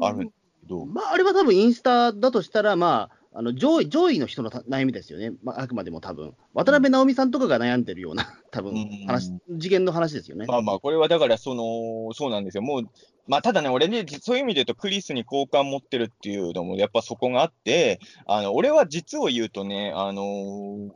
[0.00, 0.30] あるんです
[0.62, 0.86] けど。
[0.86, 10.46] まあ、あれは多分インスタだとしたら、まあ、あの上位上位の人のた悩みですよね、まあ、あくまでも多分渡辺直美さんとかが悩んでるような、 多分うん話、次元の話ですよね。
[10.46, 12.62] まあまあ、これはだから、その、そうなんですよ。
[12.62, 12.82] もう、
[13.26, 20.90] まあ、ただね、俺ね、そういう意味で言うと、クリスに好感持ってるっていうのも、やっぱそこがあって、あの、俺は実を言うとね、あの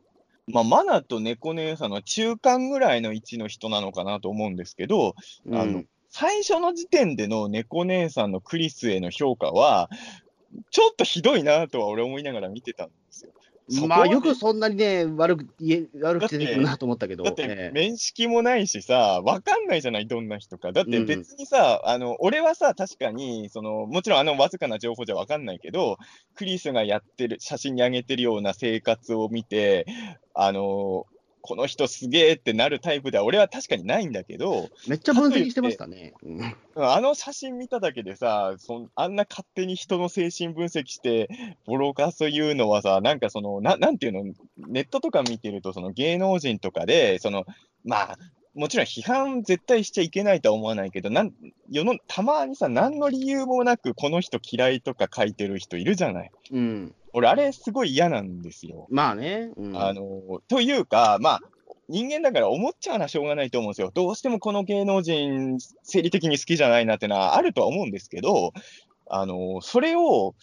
[0.48, 5.14] まあ、マナと猫姉さんの中間ぐらいの位置の人なのかなと思うんですけど、
[5.52, 9.90] あの、最初の時点での猫姉さんのクリスへの評価は、
[10.70, 13.32] ちょっとひどいなとは俺思いながら見てたんですよ。
[13.88, 15.46] まあ、よくそんなにね、悪く、
[16.00, 17.24] 悪く出てくるなと思ったけど。
[17.24, 20.70] だって、面識もないしさ、わかんないじゃない、どんな人か。
[20.70, 25.98] だって別にさ、うん、あの、俺はさ、確かに、その、もちろんあのわずかな情報じゃわかんないけど、
[26.36, 29.86] クリスがやってる、写真に上げてるような生活を見て、
[30.32, 31.06] あの、
[31.46, 36.12] この人すげえってなるタイプでは、俺は確かにないんだけど、めっちゃ分析してましたね。
[36.74, 41.28] あの写真見ただけでさそ、あんな勝手に人の精神分析して、
[41.64, 47.46] ボロカス言うのはさ、なんかその、ななんていうの、ネットとか見てると、その芸能人とかで、その、
[47.84, 48.18] まあ、
[48.56, 51.32] もちろん批判絶対しちゃいけないとは思わないけど、なん
[51.70, 56.30] 世のたまにさ、何の理由もなく、この人嫌いとか書いてる人いるじゃない。
[56.50, 58.86] うん、俺、あれすごい嫌なんですよ。
[58.90, 59.50] まあね。
[59.56, 61.40] うん、あのというか、まあ、
[61.88, 63.90] 人間だから思っちゃうのはしょうがないと思うんですよ。
[63.94, 68.52] どうしてもこの芸能人、生理的に好きじゃないなってのはあるとは思うんですけど、
[69.08, 70.34] あのそれを、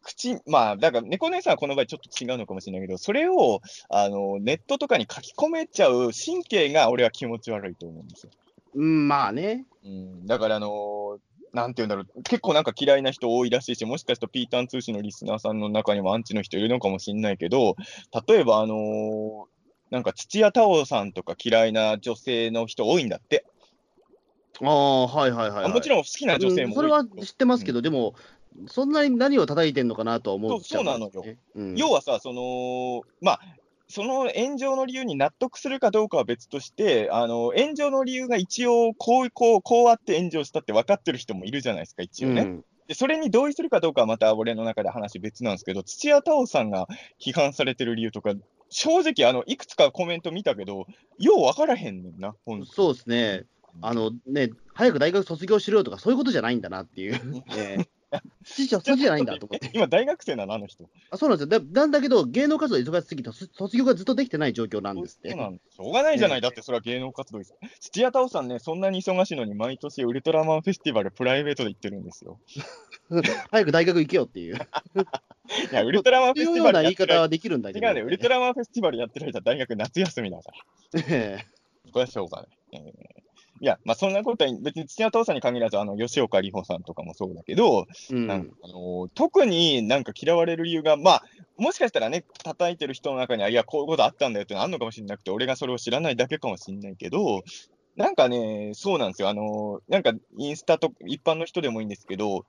[0.00, 3.60] 口、まあ、だから、猫姉さんはこの場合ちょっと違うのかもしれないけど、それを、
[3.90, 8.30] あの、ネットとかに書き込めちゃう神経が俺は気持ち悪いと思うんですよ。
[8.74, 9.66] うん、まあね。
[9.84, 11.18] うん、だから、あの
[11.52, 17.76] なんていうんだろう、結構なんか嫌いな人多いらしいし、もしかするとピータン通信のリスナーさんの中にもアンチの人いるのかもしれないけど、
[18.28, 19.46] 例えば、あのー、
[19.90, 23.44] なんか土屋太鳳さんとか嫌いな女性の人多いんだって。
[24.60, 28.14] ああ、はいはいはい、はい、もちろん好きな女性も、うん、それは知ってますけど、うん、でも、
[28.66, 31.24] そんなに何を叩いてんのかなとは思う、ね、そうなのよ。
[31.54, 33.40] うん、要はさ、その、まあ、
[33.90, 42.42] その炎上の理由に納得するかどうかは別として、あの炎上の理由が一応こう、こう、こうあって炎上したって分かってる人もいるじゃないですか、一応ね。
[42.42, 46.86] うん、でそれに同意するかどうかはまた俺の中で話別なんですけど、土屋太鳳さんが
[47.18, 48.34] 批判されてる理由とか、
[48.68, 50.86] 正直、あのいくつかコメント見たけど、
[51.18, 52.34] よう分からへんねんな、
[52.66, 53.44] そうですね。
[53.80, 57.18] あのね、早く大学卒業しろよとか、そういうことじゃないんだなっていう。
[58.12, 59.70] えー筋じゃないんだと思って。
[59.74, 60.88] 今、大学生なの、あの人。
[61.10, 61.60] あそうなんですよ。
[61.60, 65.30] だなんだけど、芸能活動忙しすぎて、卒業がずっとできてない状況なんですって。
[65.30, 67.54] そうなんしょうがないじゃない、だってそれは芸能活動です。
[67.80, 72.40] 土屋太鳳さんね、そんなに忙しいのに、毎年ウルトラマンフェスティバル、プライベートで行ってるんですよ。
[73.50, 74.56] 早く大学行けよっていう。
[75.70, 76.82] いや、ウルトラマンフェスティバル。
[76.82, 80.50] 言い方はできるんだけど、違うね、ウルトラマンフェスティバルやってる間、大学夏休みだか
[80.92, 81.02] ら。
[81.92, 82.48] これはしょうがない。
[82.72, 83.27] えー
[83.60, 91.22] いや、まあ、そんなことは別に土屋太鳳さんに限らず、あの吉岡里帆さんとかもそうだけど、うん、なんあの特になんか嫌われる理由が、まあ、
[91.56, 97.42] もしかしたらね、叩いてる人の中には、いや、こういうことあったんだよってのあるのかもしれなくて、俺がそれを知らないだけかもしれないけど、
[97.96, 99.28] なんかね、そうなんですよ。
[99.28, 102.44] あの、なんかインスタと一般の人でもいいんですけど、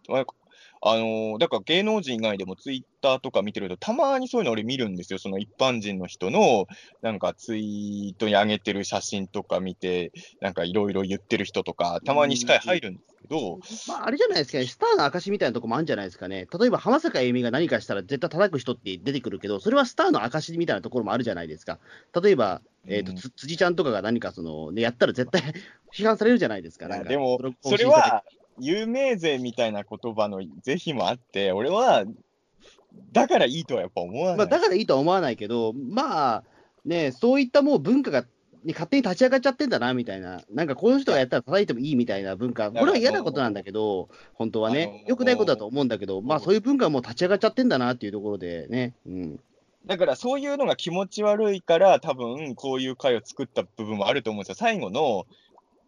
[0.81, 5.19] あのだから芸能人以外でもツイッターとか見てると、たまにそういうの俺見るんですよ。
[5.19, 6.67] その一般人の人の、
[7.01, 13.59] なんかツイートに上げてる写真とか見て、なんかいろいろ言ってる人とか、たまに視界入るんですけど。
[13.89, 16.47] まあ、あれじゃないですかね、スターの証みたいなとこもあるんじゃないですかね。
[16.57, 21.79] 例えば浜坂あゆみが何かしたら絶対叩く人って出てくるけど、それはスターの証みたいなところもあるじゃないですか。
[22.21, 25.41] 例えば、えーと、うん、辻ちゃんとかが何かその、ね、やったら絶対
[25.93, 26.87] 批判されるじゃないですか。
[26.87, 28.23] かでも、それは、
[28.59, 32.05] 有名税みたいな言葉の是非もあって、俺は、
[33.11, 34.37] だからいいとはやっぱ思わない。
[34.37, 36.43] まあ、だからいいとは思わないけど、まあ、
[36.85, 38.25] ね、そういったもう文化が、
[38.63, 48.95] に勝手に立ち上がっちゃってんだなみたいな、なんかこの人がやったら叩いてもいいみたいな文化、これは嫌なことなんだけど、本当はね、よくないことだと思うんだけど、まあそういう文化はもう立ち上がっちゃってんだなっていうところでね。
[49.05, 49.39] うん
[49.85, 54.55] だからそういうのが気持ち悪いから、多分こういう回を作った部分もあると思うんですよ。
[54.55, 55.25] 最後の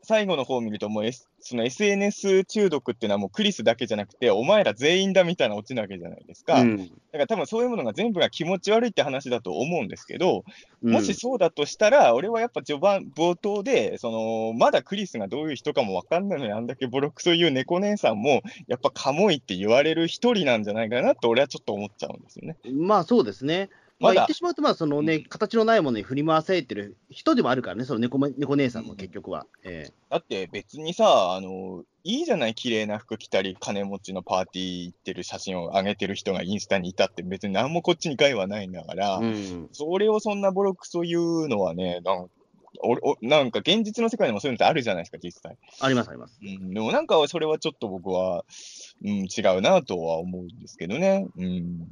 [0.04, 6.62] 最後の方を見ると、もう、S、その SNS 中毒っていうのはもうクリスだけじゃなくて、お前ら全員だみたいなオチなわけじゃないですか。
[6.62, 10.44] うん、だから多分そういうものが全部が気持ち悪いって話だと思うんですけど、
[10.82, 22.58] もしそうだとしたら、俺はやっぱ序盤、冒頭で、その、まだクリスがどういう人かもわかんないのに、あんだけボロクソ言う猫姉さんも、やっぱカモいって言われる一人なんじゃないかなと、俺はちょっと思っちゃうんですよね。
[22.72, 23.70] まあそうですね。
[24.02, 29.46] まあ、言ってしまうと、まあそのね、形のないものに振り回されてる人でもあるからね、その猫猫姉さんも結局は。
[29.64, 42.30] えー、だって別にさ、あのいいじゃない、綺麗な服着たり、金持ちのパーティー行ってる写真を上げてる人がインスタにいたって、別に何もこっちに害はないんだから、うん、それをそんなボロクソ言うのはね、なん
[42.84, 45.58] おおなんか現実の世界でもそういうのってあるじゃないですか、実際。
[45.80, 46.40] あります、あります。
[46.42, 48.46] うん、でもなんかそれはちょっと僕は、
[49.04, 51.28] うん、違うなとは思うんですけどね。
[51.38, 51.88] うん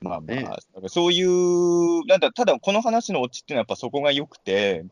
[0.00, 4.84] まあまあ、ね、そういう、なんだ、ただこの話のオチっていうのはやっぱそこが良くて、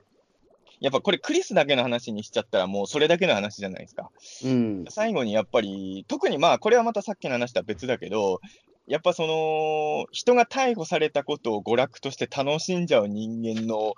[0.81, 4.11] やっぱこれクリスだけの話にしちゃったらもうそれだけの話じゃないですか。
[4.45, 8.41] うん、最後にやっぱり、特にまあこれはまたさっきの話とは別だけど、
[8.87, 13.95] やっぱその、人が逮捕されたことを娯楽として楽しんじゃう人間の、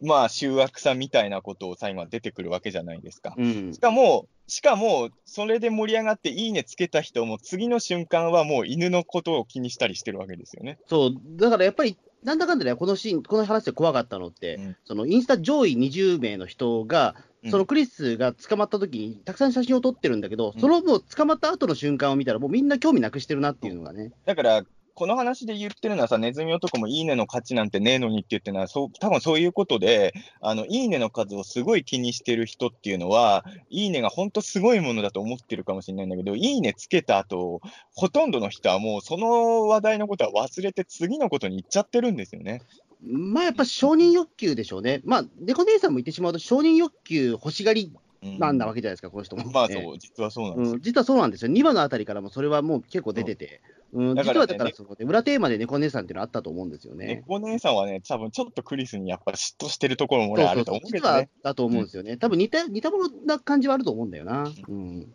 [0.00, 3.34] まあ、醜悪さみたいなことを最後は出てくるわけじゃないですか。
[3.36, 10.78] うんしかも、しかも、それで盛り上がっていいねつけた人も、次の瞬間はもう犬のことを気にしたりしてるわけですよね。
[10.86, 24.12] そう、だからやっぱり、なんだかんだね、このシーン、この話で怖かったのって、うんそのインスタ上位20名の人が、うんそのクリスが捕まった時に、たくさん写真を撮ってるんだけど、うんそのもう捕まった後の瞬間を見たら、もうみんな興味なくしてるなっていうのがね。
[24.24, 24.64] だから、
[24.94, 37.60] この話で言ってるのはさ、ネズミ男もいいねの価値なんてねえのにって言ってるのは、そう多分そういうことで、あの、いいねの数をすごい気にしてる人っていうのは、いいねが本当すごいものだと思ってるかもしれないんだけど、いいねつけた後、
[37.94, 42.62] ほとんどの人はもうその話題のことは忘れて次のことに行っちゃってるんですよね。
[43.02, 45.02] まあやっぱ承認欲求でしょうね。
[45.04, 47.92] まあ、猫姉さんも言ってしまうと、承認欲求欲しがり
[48.24, 49.50] うんなんだわけじゃないですか、この人も。
[49.52, 50.74] まあええそう、実はそうなんですよ。
[50.74, 51.52] うん、実はそうなんですよ。
[51.52, 57.22] 2話のあたりからもそれはもう結構出てて、うん、だからね実はだからその、ね、裏テーマで猫姉さんっていうのあったと思うんですよね。
[57.26, 61.40] 猫姉さんはね、多分ちょっとクリスにやっぱ嫉妬してるところも俺あるとそうそうそう実は思うけどね。
[61.42, 62.16] だと思うんですよね。
[62.16, 64.50] 多分似た似たものな感じはあると思うんだよな。
[64.68, 65.14] うん。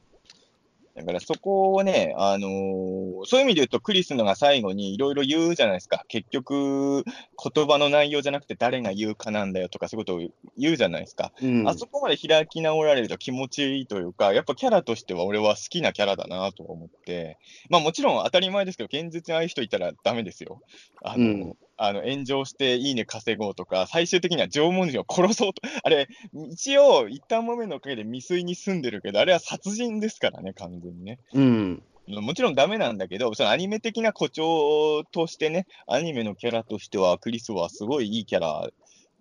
[1.00, 6.06] だからそこをね、あのーそういう意味で言うと、クリスのが最後にいろいろ言うじゃないですか。
[6.08, 11.32] 結局、言葉の内容じゃなくて誰が言うかなんだよとか、そういうことを言うじゃないですか。
[11.42, 17.38] うん、あそこまで開き直られると気持ちいいというか、やっぱキャラとしては俺は好きなキャラだなと思って、
[17.70, 20.62] まあもちろん当たり前ですけど、現実にああいう人いたらダメですよ。
[21.04, 26.10] あの、うんあの炎上していいね稼ごうとか、最終的には縄文人を殺そうと、 あれ、
[26.52, 31.20] 一応、一旦豆のおかげで未遂に住んでるけど、あれは殺人ですからね、完全にね。
[31.34, 31.84] うん。
[32.08, 38.70] もちろんダメなんだけど、そのアニメ的な誇張としてね、アニメのキャラとしては、クリスはすごいいいキャラ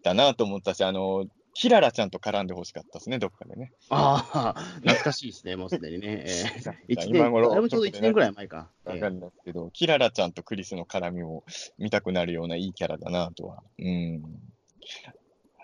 [0.03, 1.27] だなと思ったし、あの、
[1.59, 3.73] キララちゃんと絡んでほしかったですね、どっかでね。
[3.91, 6.25] ああ、 懐かしいですね、もうすでにね。
[6.25, 6.95] え
[7.33, 8.71] 頃あれもちょうど1年ぐらい前か。
[8.85, 11.43] わかんないですけど、キララちゃんとクリスの絡みを
[11.77, 13.65] 見たくなるようないいキャラだなとは。
[13.77, 14.23] うん。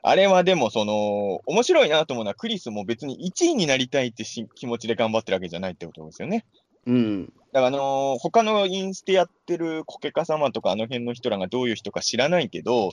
[0.03, 6.45] あれはでも、その、面白いなと思うのは、クリスも別に1位になりたいってし気持ちで頑張ってるわけじゃないってことですよね。
[6.87, 7.27] うん。
[7.53, 12.91] だから、あのー他のインステやってるコケカ様とかあの辺の人らがどういう人か知らないけど、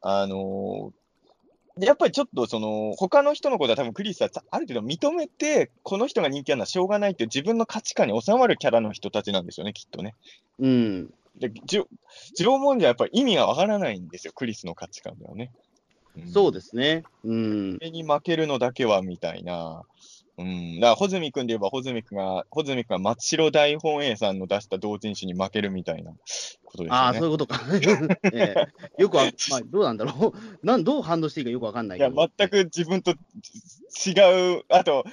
[0.00, 0.99] あのー
[1.78, 10.14] やっぱりちょっとその、他の人のことは多分クリスはある程度認めて、この人が人気あるのはしょうがないっていう自分の価値観に収まるキャラの人たちなんですよね、きっとね。
[10.58, 11.10] うん。
[11.36, 11.86] で、ジョ
[12.36, 15.52] 縄文人はやっぱり意味がわからないんですよ、クリスの価値観ではね。
[16.32, 17.04] そうでですね。
[17.24, 17.74] うん。
[17.74, 19.82] それに負けるのだけはみたいな。
[20.40, 20.80] うん。
[20.80, 26.12] だから、穂積君で言えば、穂積君が、穂積君が松代大本営さんの出した同人誌に負けるみたいな
[26.64, 26.96] ことですよね。
[26.96, 27.60] ああ、そういうことか。
[28.32, 30.32] ええよくは、まあ、どうなんだろう。
[30.66, 32.10] なんどう反応していいかよくわかんないいや。
[32.10, 35.04] 全く自分と違う、あと、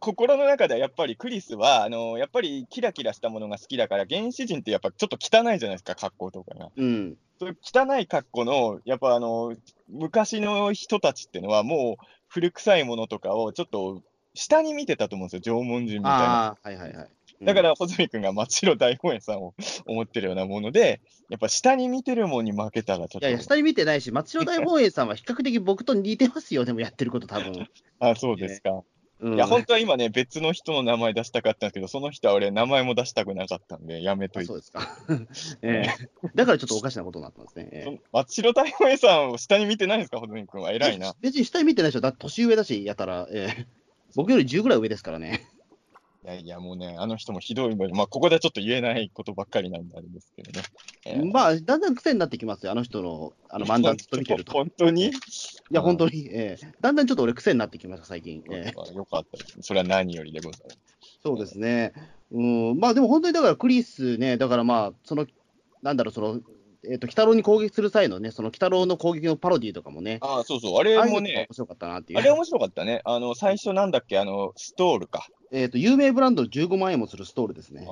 [0.00, 6.70] 心の中ではやっぱりクリスは、あのやっぱりキラキラしたものが好きだから、原始人ってやっぱちょっと汚いじゃないですか、格好とかが。
[6.76, 7.16] うん。
[7.38, 9.56] そういう汚い格好の、やっぱあの、
[9.88, 14.02] 昔の人たちっていうのは、もう古臭いものとかをちょっと
[14.34, 16.56] 下に見てたと思うんですよ、縄文人みたいな。
[16.62, 17.06] はいはいはい。
[17.40, 19.54] うんだか、ら、穂積君が松代大本営さんを
[19.86, 23.20] 思ってるようなもので、やっぱ下に見てるもんに負けたらちょっと。
[23.20, 27.68] いやいや、下に見てないし、松代大本営さんは比較的僕と似てますよ、でもやってること、多分。
[27.98, 28.82] あ、そうですか。
[29.20, 34.58] うん、いや、本当は今ね、別の人の名前出したかったんですけど、その人は俺、名前も出したくなかったんで、やめといてあそう。
[34.58, 34.98] ですか。
[35.62, 37.68] ええだからちょっとおかしなことになったんですね。
[37.72, 40.72] え松代大本営さんを下に見てないんですか、穂積君は。
[40.72, 41.14] 偉いな。
[41.20, 42.00] 別に下に見てないでしょ。
[42.00, 43.83] だ年上だし、やたら、ええ
[44.14, 45.48] 僕より10ぐらい上ですからね。
[46.24, 50.66] いやいや、もうね、あの人もひどいので、まあ、ここではちょっと言えないことばっかりなんであれですけどね。
[51.04, 54.52] えーまあ、だんだん癖になってきますよ、あの人のあの漫談ずっと見てると。
[54.56, 55.08] 本当に？
[55.08, 55.12] い
[55.70, 58.42] や、本当に、ええだんだんちょっと俺、癖になってきました、最近。
[58.50, 59.58] ええまあよかったです。
[59.60, 60.78] それは何よりでございます。
[61.22, 61.92] そうですね。
[62.30, 65.26] うん、まあでも本当にだからクリスね、だからまあ、その、
[65.82, 66.40] なんだろう、その、
[66.88, 70.78] えっ、と、鬼太郎に攻撃する際のね、その鬼太郎の攻撃のパロディとかもね、ああ、そうそう。
[70.78, 72.18] あれもね、白かったなっていう。
[72.18, 73.00] あれ面白かったね。
[73.04, 75.28] あの、最初なんだっけ、あの、ストールか。
[75.52, 77.86] えっ、と、有名ブランドの15万円もするストールですね。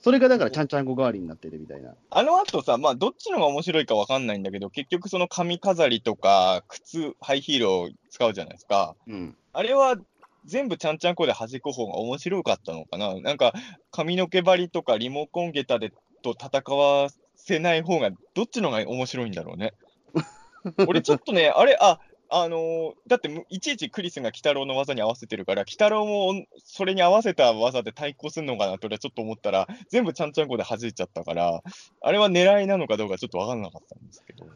[0.00, 1.94] それがだから、ちゃんちゃんこ代わりになってるみたいな。
[2.10, 8.96] あの後さ、まあ、どっちのが面白いかわかんないんだけど、結局その髪飾りとか、靴、ハイヒールを使うじゃないですか。
[9.06, 9.36] うん。
[9.54, 9.96] あれは
[10.44, 13.54] 全部ちゃんちゃんこで弾く方が面白かったのかななんか、
[13.90, 15.92] 髪の毛張りとかリモコン下駄で
[16.22, 17.08] と戦わ
[17.44, 19.74] せない方が、どっちのが面白いんだろうね。
[20.88, 31.62] 俺ちょっとね、あれ、あ、あのーだってむいちいちクリスが鬼太郎の技に合わせてるから、鬼太郎もそれに合わせた技で対抗するのかなと俺はちょっと思ったら、全部ちゃんちゃんこで弾いちゃったから、
[32.00, 34.46] あれは狙いなのかどうかちょっと分からなかったんですけど。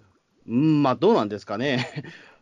[0.49, 1.87] うん、まあどうなんですかね。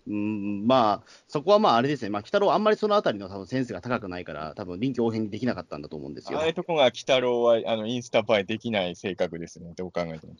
[0.09, 6.39] うん、まあ、そこはまああれですね、まあ、北郎、あんまりそのあたりの多分センスが高くないから、多分臨機応変にできなかったんだと思うんですよ。
[6.39, 10.35] ああいうとこが、鬼太郎はあのインスタ映えできない性格ですね、どう考えても。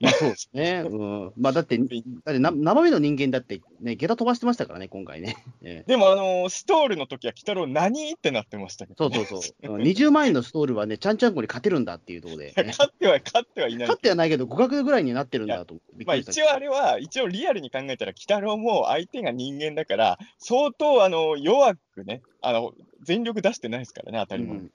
[0.00, 0.84] まあ、そうですね。
[0.88, 5.36] うん、まあ、だって、だってな生身の人間だって、ね、下駄飛ばしてましたからね、今回ね。
[5.62, 8.12] ええでも、あのストールの時は、鬼太郎、何？
[8.12, 9.72] ってなってましたけど、そうそうそう。
[9.72, 16.16] うん20万円のストールはね、ちゃんちゃんこに勝てるんだっていうところで、ね、勝っては、勝ってはいない勝ってはないけど、互角ぐらいになってるんだと、まあ。
[16.16, 24.58] 一応あれは、一応リアルに考えたら、鬼太郎も相手が人間だから、相当あの弱くねあの、全力出してないですからね、当たり前。
[24.58, 24.70] うん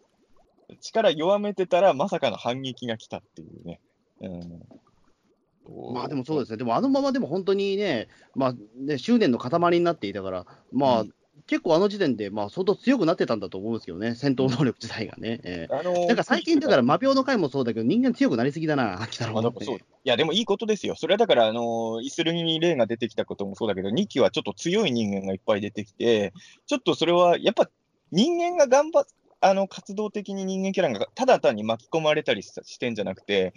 [0.82, 3.80] 力弱めてたら、まさかの反撃が来たっていうね。
[4.22, 11.14] うん、まあでもそうですね、でもあのままでも本当にね、まあね、執念の塊になっていたから、まあ、うん
[11.48, 15.40] 結構あの時点で、まあ、相当強くなってたんだと思うんですけどね、戦闘能力自体がね。
[15.44, 15.76] ええ。
[15.76, 19.78] あのなんか最近、だから、魔病の回もそうだけど、人間強くなりすぎだな、北野まあ、なんかそう。
[19.78, 20.96] いや、でもいいことですよ。
[20.96, 26.34] それはだから、あのイスルギに例が出てきたこともそうだけど、2期はちょっと強い人間がいっぱい出てきて、
[26.66, 27.70] ちょっとそれはやっぱ
[28.12, 29.06] 人間が頑張っ
[29.44, 33.54] あの活動的に人間キャラがただ単に巻き込まれたりししてんじゃなくて、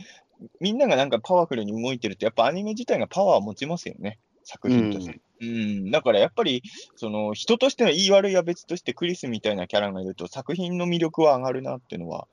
[0.61, 5.13] みんながなんかパワフルに動いてるって、やっぱアニメ自体がパワーを持ちますよね、作品として。
[5.13, 5.21] うん、
[5.91, 6.63] だからやっぱり、
[6.97, 12.27] その人としてのいい悪いは別として、クリスみたいなキャラがいると、作品の魅力は上がるなっていうのは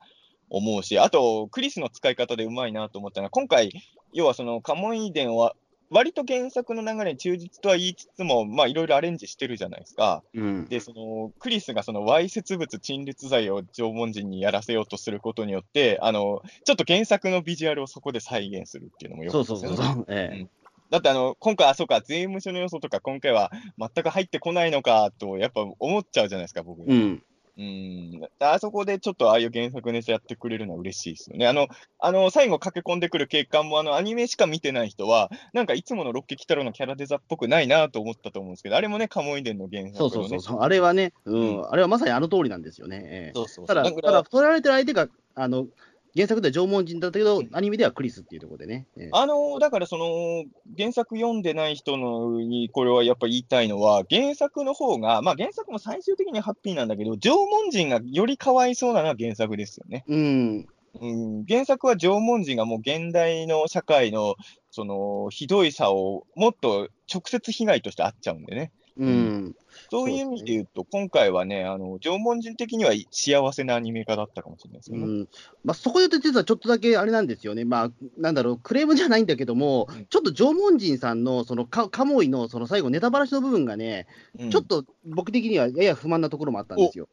[0.50, 3.72] 思うし、あと、クリスの使い方でうまいなと思ったのは、今回、
[4.12, 5.54] 要はそのカモイ伝は、
[5.90, 10.22] 割と原作の流れに忠実とは言いつつも、まあいろいろアレンジしてるじゃないですか。
[10.34, 19.44] うん、で、そのクリスがそのわいせつ物陳列罪を縄文人にやらせようとすることによって、あのちょっと原作のビジュアルをそこで再現するっていうのもよかそう。
[19.44, 26.82] そうそうそう、ええだってあの、今回、あ、そうか、税務署の要素とか、今回は全く入ってこないのかと、やっぱ思っちゃうじゃないですか、僕。
[26.82, 27.22] うん、
[27.56, 28.20] うん。
[28.40, 31.46] あそこでちょっとああいう原作ネタやってくれるのは嬉しいですよね。
[31.46, 31.68] あの、
[32.00, 40.10] あの最後駆け込んでくる景観も、あの、アニメしか見てない人は、なんかいつものロッケキ太郎のキャラデザっぽくないなと思ったと思うんですけど、あれもね、カモイ伝の原作の、ね。
[40.10, 43.00] そうそうそうあれはね、うん、うあれはまさにあの通りなんですよね。
[43.04, 45.66] ええそうそうただ、ただ、取られてる相手が、あの、
[46.16, 48.86] 原作では縄文人だったけど、アニメではクリスっていうところでね。
[48.96, 50.44] ええあのだからその
[50.78, 60.04] 原作読んでない人のにこれはやっぱ言いたいのは、原作の方が、まあ原作も最終的にはハッピーなんだけど、縄文人がよりかわいそうなのは原作ですよね。
[60.06, 60.68] うん、
[61.00, 61.06] う
[61.40, 64.36] ん、原作は縄文人がもう現代の社会の
[64.70, 68.72] そのひどいさをもっと直接被害としてあっちゃうんでね。
[68.96, 69.56] うん、
[69.90, 75.04] そういう意味で言うと、今回はね、あの縄文人的には幸せなアニメ化だったかもしれないですよね。
[75.04, 75.28] うん。
[75.64, 80.06] まあ、そこで実はちょっとだけあれなんですよね、まあ、なんだろう、クレームじゃないんだけども、うん。
[80.06, 84.06] ちょっと縄文人さんのそのカカモイのその最後、ネタばらしの部分がね、
[84.38, 84.50] うん。
[84.50, 87.08] ちょっと僕的にはやや不満なところもあったんですよ。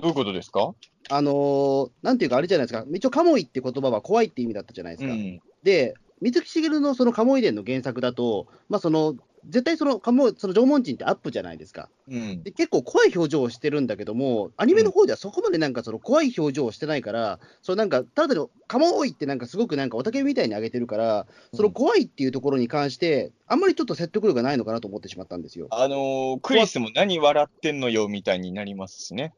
[0.00, 0.74] どういうことですか、
[1.10, 5.14] あのーなんていうか、あれじゃないですか、一応、カモイって言葉は怖いって意味だったじゃないですか。
[5.14, 5.40] うん。
[5.62, 9.14] で、水木しげるのそのカモイ伝の原作だと、まあ、その
[9.48, 11.88] 絶対そのカモその縄文人ってアップじゃないですか。
[12.08, 25.68] うんで結構怖い表情をしてるんだけども、アニメの方ではそこまでなんかその怖い表情をしてないから、そのなんか、ただのカモイってなんかすごくなんかおたけびみたいに上げてるから、その怖いっていうところに関して、あんまりちょっと説得力がないのかなと思ってしまったんですよ。
[25.70, 29.32] あのークリスも何笑ってんのよみたいになりますしね。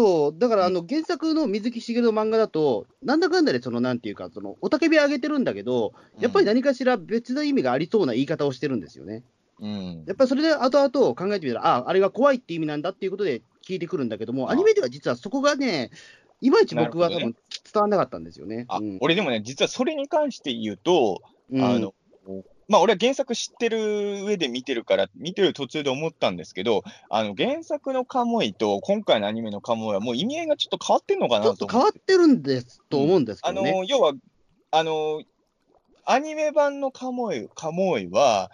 [0.00, 9.22] そう、だからあの原作の水木しげるの漫画だと、なんだかんだでそのなんていうか、そのおたけび上げてるんだけど、やっぱり何かしら別の意味がありそうな言い方をしてるんですよね。
[9.60, 10.04] うん。
[10.06, 14.52] やっぱりそれで後々考えてみたら、ああ、れが怖いって意味なんだっていうことで聞いてくるんだけども、あ。
[14.52, 15.90] アニメでは実はそこがね、
[16.40, 17.34] いまいち僕は多分伝
[17.74, 18.64] わらなかったんですよね。
[18.68, 18.98] あうん。
[19.02, 21.20] 俺でもね、実はそれに関して言うと、
[21.52, 21.62] うん。
[21.62, 21.92] あの
[22.70, 31.98] まあ、俺は原作知ってる上で見てるから、見てる途中で思ったんですけど、あの原作のカモイと今回のアニメのカモイは、もう意味合いがちょっと変わってんのかちょっと変わって。
[31.98, 33.72] てるんですと思うんですけあどね。
[33.72, 34.12] の要は
[34.70, 35.20] あの、
[36.04, 38.52] アニメ版のカモイカモイは、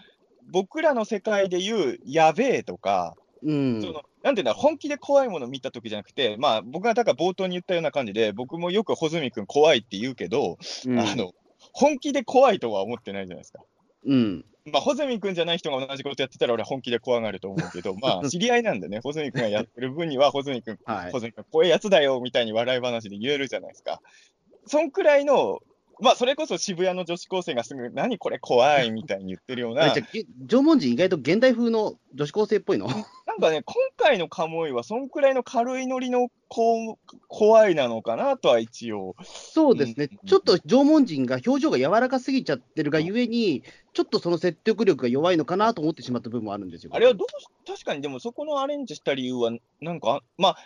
[0.51, 10.57] 僕らの世界でいうやべえとか、うんそのなんていうんだ、本気で怖いものを見たときじゃなくて、まあ、僕がだから冒頭に言ったような感じで、僕もよく穂積君怖いって言うけど、
[10.87, 11.33] うんあの
[11.73, 13.61] 本気で怖いとは思ってないじゃないですか。
[14.07, 14.45] うん。
[14.73, 21.11] まあ、穂積君じゃない人が同じことやってたら、俺は本気で怖がると思うけど、まあ、 知り合いなんでね、穂積君がやってる分には、穂積君、はい。
[21.11, 24.01] 穂積君、怖いやつだよみたいに笑い話で言えるじゃないですか。
[24.67, 25.61] そんくらいの、
[26.01, 29.95] まあ、それこそ渋谷の女子高生がすぐ、何これ怖いみたいに言ってるような。
[30.47, 32.89] 縄文人、意外と現代風の女子高生っぽいの？
[33.39, 39.15] なんかね、今回のカモイは、そんくらいの軽いノリのこう怖いなのかなとは一応。
[39.25, 43.63] そうですねうん、ちょっと縄文人が表情が柔らかすぎちゃってるがゆえに、
[43.93, 46.93] ちょっとその説得力が弱いのかなと思ってしまった部分もあるんですよ。
[46.95, 49.51] あれはどうし、確かにでもそこのアレンジした理由は、
[49.83, 50.57] なんか、まあ、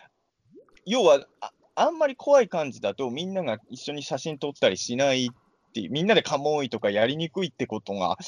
[0.86, 5.30] 要はあ、あんまり怖い感じだと、みんなが一緒に写真撮ったりしない
[5.70, 8.18] っていう、みんなでカモイとかやりにくいってことが、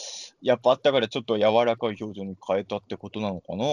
[0.43, 3.65] やっぱあったから、ちょっと柔らかい表情に変えたってことなのかな。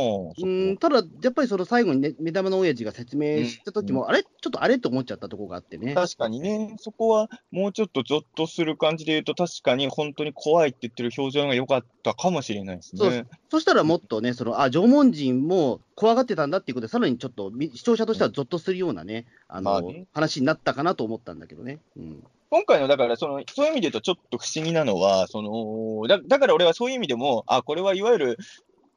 [0.41, 4.23] うんただ、やっぱりその最後にね、目玉の親父が説明した時も、あれ？
[4.23, 4.79] ちょっとあれ？
[4.79, 5.93] と思っちゃったところがあってね。
[5.93, 13.25] 確かにね、そこはもうちょっとゾッとする感じで言うと、確かに本当に怖いって言ってる表情が良かったかもしれないですそうね。
[13.51, 21.79] そしたらもっとね、そのあ縄文人も怖がってたんだっていうことで、さらにちょっとみ視聴者としてはゾッとするようなね、あのまあね話になったかなと思ったんだけどね。
[21.97, 28.37] うん今回の、だからその、そういう意味で言うと、ちょっと不思議なのは、そのだだから俺はそういう意味でも、あ、これはいわゆる、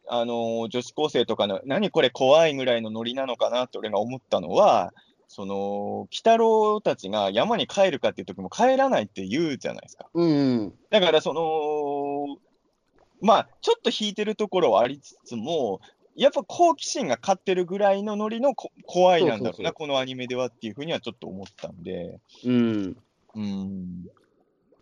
[0.09, 4.93] あの女子高生とかの、何これ怖いぐらいのノリなのかなって俺が思ったのは、
[5.29, 10.09] その、鬼太郎たちが山に帰るかっていう時も帰らないって言うじゃないですか。
[10.13, 10.75] うんうん。
[10.91, 12.37] だから、その、
[13.23, 15.81] まあ、ちょっと引いてるところはありつつも、
[16.17, 22.97] やっぱ好奇心が勝ってるぐらいのノリのこ怖いなんだろうな、このアニメではっていうふうにはちょっと思ったんで、うん
[23.35, 24.07] うん。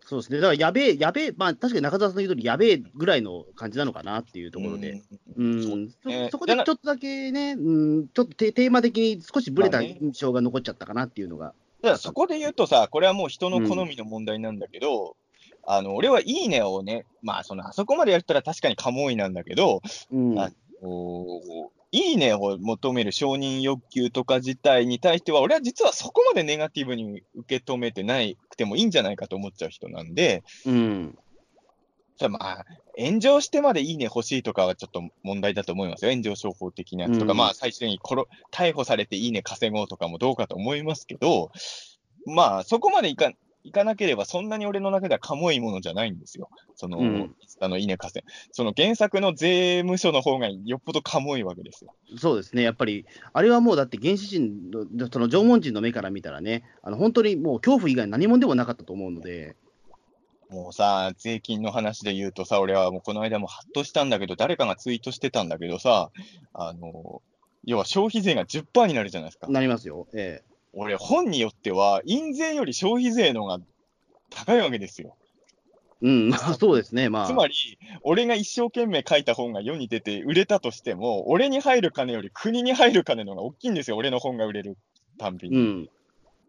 [0.05, 5.01] そうですね、だからやべえ、やべえ、まあ確かに中澤さんの言う通り、やべえぐらいの感じなのかなっていうところで、
[5.37, 5.89] うん。
[6.29, 15.15] そこでちょっとだけね、うん、ちょっとテテーマ的に少しぶれた印象が残っちゃったかなっていうのが、だからそこで言うとさ、これはもう人の好みの問題なんだけど、
[15.63, 19.81] あの俺はいいねをね、まあそのあそこまでやったら確かにカモイなんだけど、
[20.11, 20.37] うん。
[20.39, 20.49] あ
[20.81, 31.17] おいいねを求める承認欲求とか自体に対しては、俺は実はそこまでネガティブに受け止めてないくてもいいんじゃないかと思っちゃう人なんで、うん
[32.17, 32.65] じゃあまあ、
[32.99, 36.11] 炎上してまでいいね欲しいとかはちょっと問題だと思いますよ。
[36.11, 41.51] 炎上商法的なやつとか、うんまあ最終的に殺逮捕されていいね稼ごうとかもどうかと思いますけど、
[42.27, 43.31] まあそこまでいか
[43.63, 46.49] いかなければそんなに俺の中ではかもいものじゃないんですよ。
[46.75, 48.31] その、うんあのいいね稼ぐ。
[48.51, 51.93] その原作の税務署の方がよっぽどかもいわけですよ。
[52.17, 59.55] そうですね、やっぱり、あれはもうだって原始人の、その縄文人の目から見たらね、あの本当にもう恐怖以外何もでもなかったと思うので、
[60.49, 66.11] もうさ、税金の話で言うとさ、俺はもうこの間もハッとしたんだけど、誰かがツイートしてたんだけどさ、
[66.53, 67.21] あの、
[67.63, 69.47] 要は消費税が10%になるじゃないですか。
[69.47, 70.41] なりますよ、え
[70.73, 73.59] 俺、本によっては、印税より消費税の方が
[74.29, 75.15] 高いわけですよ。
[76.03, 77.53] えうん、まあそうですね、まあ、つまり、
[78.01, 84.77] 俺が一生懸命書いた本が世に出て売れたとしても、俺に入る金より国に入る金の方が大きいんですよ、俺の本が売れる
[85.19, 85.55] たんびに。
[85.55, 85.89] うん、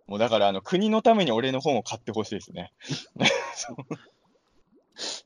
[0.07, 2.73] もうだからあの、国のために俺の本を買ってほしいですね。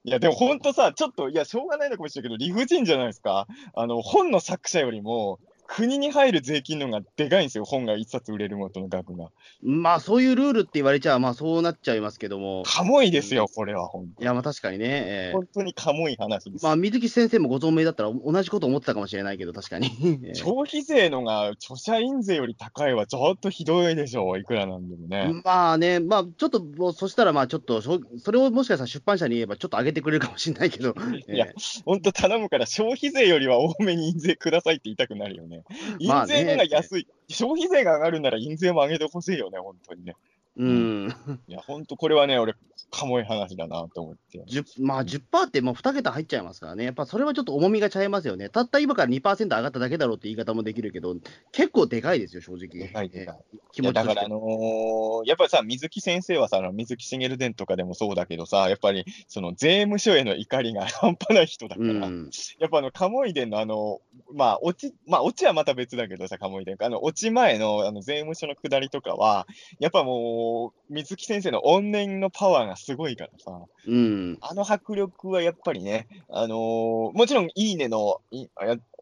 [0.04, 3.46] いや、でも本当さ、ちょっと、いや、しょうがないのかもしれないけど、理不尽じゃないですか。
[3.74, 5.38] あの、本の作者よりも、
[5.68, 9.30] 国に入る税金の方がでかいんですよ、本が一冊売れる元の額が。
[9.62, 16.64] まあそういうルールって言われちゃ、まあそうなっちゃいますけども、かもいですよ、これは、本当いや、まあ確かにね、ええ本当にかもい話です。
[16.64, 19.90] まあ水木先生もご存命だったら同じこと思ってたかもしれないけど、確かに。
[20.24, 25.42] ええ消費税のが著者印税より高いはちょっとひどいでしょう、いくらなんでもね。
[25.44, 28.00] まあね、まあちょっともう、そしたらまあちょっとそ
[28.32, 30.94] れをもしかしたら出版社に言えば、ちょっと上げてくれるかもしれないけど、
[31.28, 31.54] いやええ
[31.84, 35.55] 本当頼むから、消費税よりは多めに印税くださいって言いたくなるよね。
[36.06, 36.40] まあね。
[36.40, 40.14] 印税のが安い、消費税が上がるなら印税も上げてほしいよね、本当にね。
[40.56, 41.14] うん、
[41.48, 42.54] いや、本当これはね、俺、
[42.90, 44.44] かもい話だなと思って。
[44.48, 48.48] 10まあ10%ってもう2桁入っちゃいますからね、やっぱそれはちょっと重みがちゃいますよね。
[48.48, 51.14] たった今から2%上がっただけだろうって言い方もできるけど、
[51.52, 52.68] 結構でかいですよ、正直。
[52.68, 64.00] でかいでかいええ気持ちだから、あのーやっぱりさ、水木先生はさ、水木しげる伝とかでもそうだけどさ、やっぱりその税務署への怒りが半端ない人だから、うん、やっぱあの、カモイデンのあの、
[64.32, 66.76] まあ、落ち、まあ、落ちはまた別だけどさ、カモイデン。
[66.80, 69.46] あの、落ち前のあの税務署の下りとかは、
[69.78, 78.46] やっぱもう、水木先生の怨念のパワーがすごいからさ、うん、あの迫力はやっぱりね、あのーもちろん、いいねのい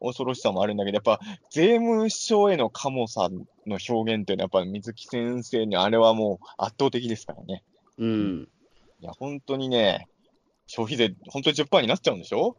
[0.01, 1.21] 恐ろしさもあるんだけど、やっぱ、
[1.51, 3.29] 税務署へのカモさ
[3.67, 7.63] の表現っていうのは、やっぱ水木先生にあれはもう圧倒的ですからね。
[7.99, 8.49] うん。
[9.01, 10.09] いや、本当にね、
[10.67, 12.57] 消費税、本当に10%になっちゃうんでしょ？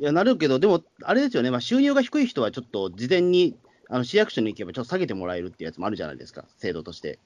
[0.00, 3.56] いや、なるけど、でも、あれですよね、まあ、収入が低い人はちょっと事前に
[3.88, 7.18] あの市役所に行けば、ちょっと下げてもらえるってやつもあるじゃないですか、制度として。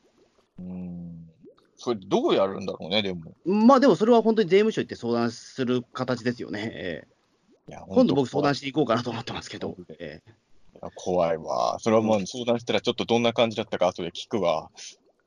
[0.59, 1.14] うーん。
[1.85, 3.35] それ、どうやるんだろうね、でも。
[3.45, 6.71] まあでも、それは本当に税務署行って相談する形ですよね。
[6.73, 7.15] ええ
[7.67, 9.77] いや今度僕、相談ししに行こうかなと思ってますけど。
[9.99, 10.35] ええ
[10.95, 11.79] 怖いわ。
[11.81, 14.71] それはもう相談したら、ちょっとどんな感じだったか、後で聞くわ。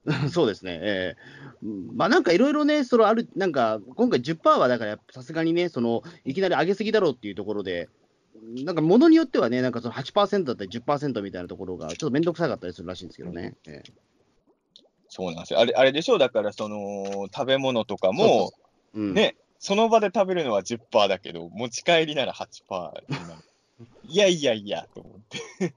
[0.32, 1.18] そうですね、ええ
[1.64, 7.90] うんまあなんかいろいろね、そのあるなんか今回10%はだから、さすがにね、そのいきなり上げすぎだろうっていうところで、
[8.42, 13.56] なんかものによってはね、なんかその8%だったり10%みたいなところが、ちょっとめんどくさかったりするらしいんですけどね。
[13.68, 13.92] ええ
[15.18, 15.60] そうなんですよ。
[15.60, 16.18] あれ、あれでしょ？
[16.18, 18.52] うだから、その、食べ物とかも、
[18.94, 22.46] うん、ね、その場で食べるのは10%だけど、持ち帰りなら8%
[23.10, 23.42] になる。
[24.08, 25.14] いやいやいや、と思っ
[25.60, 25.74] て。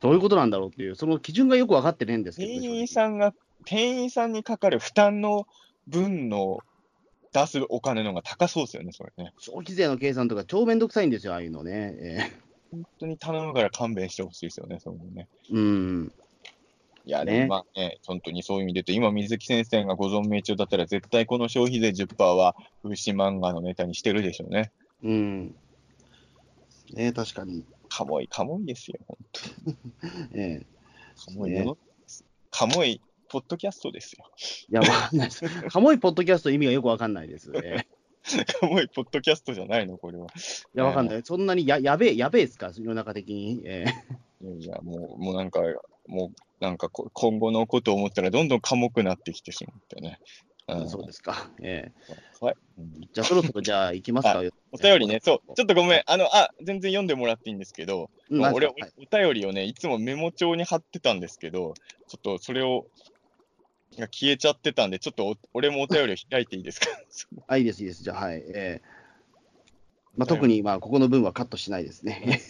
[0.00, 3.32] どういうことなんだろうっていう、その基準がよく分かってねえんですけど、店ね、員さんが、
[3.64, 5.46] 店員さんにかかる負担の
[5.86, 6.58] 分の
[7.32, 9.32] 出すお金の方が高そうですよね、それね。
[9.38, 11.96] 消費税の計算とか超めんどくさいんですよ、ああいうのね。
[12.00, 15.28] え本当に頼むから勘弁してほしいですよね、そういうのね。
[15.50, 16.12] ーうん。
[17.08, 24.72] いや、ねまあね、本当にそういう意味で言うと、今、水木先生がご存命中だったら、絶対この消費税10%は風刺漫画のネタにしてるでしょうね。
[25.02, 25.54] うん。
[26.92, 27.64] ね確かに。
[27.88, 29.16] カモイ、カモイですよ、本
[30.36, 30.66] ええ
[31.16, 33.00] 当カモイね世の中です、カモイ、
[33.30, 34.26] ポッドキャストですよ。
[34.68, 35.44] いや、わかんないです。
[35.70, 37.50] カモイポッドキャスト意味がよくわかんないです。
[37.54, 37.86] ええ
[38.60, 40.26] カモイ、ポッドキャストじゃないの、これは。
[40.26, 40.28] い
[40.74, 41.22] や、わかんない。
[41.24, 43.62] そんなにややべえ、やべえですか、世の中的に。
[43.64, 45.62] ええいやいや、もう、もうなんか、
[46.06, 50.18] もう、なんかこ、今後のことを思ったら、どんどん寡黙なってきてしまってね。
[50.68, 51.50] うん、そうですか。
[51.62, 52.54] ええはい。
[52.78, 54.42] うんじゃあ、そろそろじゃあ、行きますか。
[54.70, 61.74] お便りね、そう、ちょっとごめん、あの、あ、全然読んでもらっていいんですけど、うん俺、はいお便りをね、いつもメモ帳に貼ってたんですけど、
[62.06, 62.86] ちょっとそれを、
[63.98, 66.88] が消えちゃってたんで、ちょっとお俺もお便りを開いていいですか？
[67.48, 68.02] あ、いいです、いいです。
[68.02, 68.38] じゃあ、はい。
[68.54, 68.82] ええ
[70.16, 72.40] まあ、特に、まあ、ここの分はカットしないですね。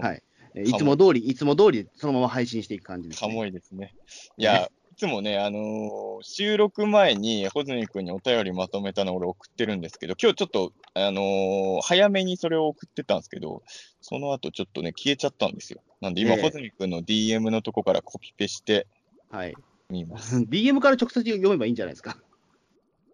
[0.00, 0.22] はい。
[0.58, 3.34] えいつも通り、いつも通り、そのまま配信していく感じです、かね。
[3.34, 3.94] もいですね。
[4.36, 13.62] いや、いつもね、あのー収録前に、穂積君にお便りまとめたの俺送ってるんですけど、今日ちょっと、あのー早めにそれを送ってたんですけど、
[14.00, 15.80] その後ちょっとね、消えちゃったんですよ。
[16.00, 18.86] なんで今、ええ穂積君の DM のとこからコピペして
[19.30, 19.54] はい。
[19.90, 20.36] みます。
[20.50, 22.18] DM から直接読めばいいんじゃないですか。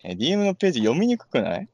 [0.02, 1.68] え DM のページ読みにくくない？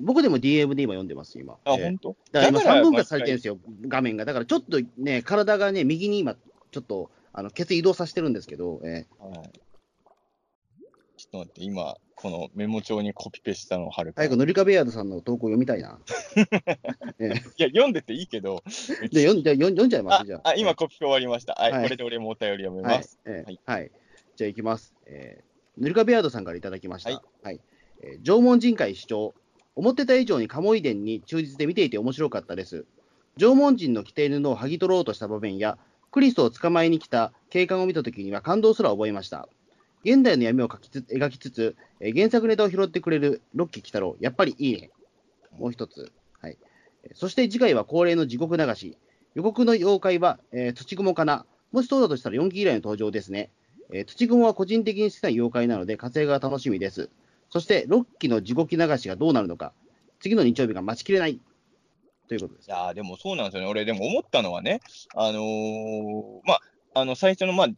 [0.00, 1.56] 僕でも DM で今読んでます、今。
[1.64, 2.16] あ、ええ本当？
[2.32, 4.24] だから今だから3分割されてるんですよ、画面が。
[4.24, 6.34] だからちょっとね、体がね、右に今、
[6.70, 9.50] ちょっと、あの、ケツ移動させてるんですけど、えはい。
[11.16, 14.12] ちょっと待って、今、このメモ帳にコピペしたのを貼る。
[14.16, 16.00] 早くノリカベアードさんの投稿読みたいな。
[17.20, 18.62] えーいや、読んでていいけど、
[19.12, 20.48] で読んじゃあ読ん読んじゃいますあじゃあ。
[20.50, 21.54] あ、今コピペ終わりました。
[21.54, 23.90] はい、はいこれで俺もお便り読めはいます。、えーはいはい。
[24.36, 24.94] じゃあ行きます。
[25.06, 27.10] えー、ヌルカベアードさんからいただきました。
[27.10, 27.60] ははいい。
[28.02, 29.34] えー縄文人会主張。
[29.78, 32.84] 思ってた以上に鴨居伝に忠実で見ていて面白かったです。
[33.36, 35.78] 縄文人の着ている布を剥ぎ取ろうとした場面や、
[36.10, 39.48] クリストを捕まえに来た警官を見たときには感動すら覚えました。
[40.04, 44.90] 現代の闇を描きつ描きつつ、え原作ネタを拾ってくれるロッキー・キタロウ、やっぱりいいね。
[45.56, 46.10] もう一つ。
[46.40, 46.58] はい。
[47.14, 48.98] そして次回は恒例の地獄流し。
[49.36, 51.46] 予告の妖怪は、えー土雲かな。
[51.70, 53.52] もしそうだとしたら4期以来の登場ですね。
[53.92, 57.10] えー土雲は個人的に好きな妖怪なので活躍が楽しみです。
[57.50, 59.72] そして6期の地獄流しがどうなるのか。
[60.20, 61.40] 次の日曜日が待ちきれない。
[62.28, 62.70] ということですい。
[62.70, 63.68] やでもそうなんですよね。
[63.68, 64.80] 俺、でも思ったのはね、
[65.14, 66.60] あのーまあ、
[66.94, 67.68] あの最初の、まあ、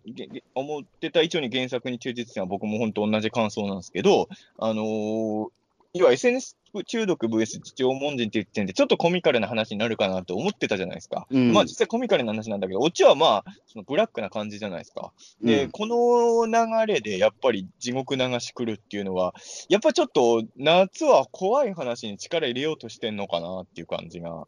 [0.54, 5.48] 思ってた以上に原作に忠実なのは僕も本当同じ感想なんですけど、あのー
[5.94, 11.26] 要は SNS 中毒 VS 縄文人って言ってんで、ちょっとコミカルな話になるかなと思ってたじゃないですか。
[11.30, 15.12] うんまあ実際コミカルな話なんだけど、オチはまあ、そのブラックな感じじゃないですか。
[15.42, 19.34] で、うんこの流れでやっぱり地獄流し来るっていうのは、
[19.68, 24.46] やっぱちょっと夏は怖い話に力入れようとしてんのかなっていう感じが、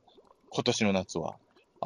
[0.51, 1.37] 今年の夏は。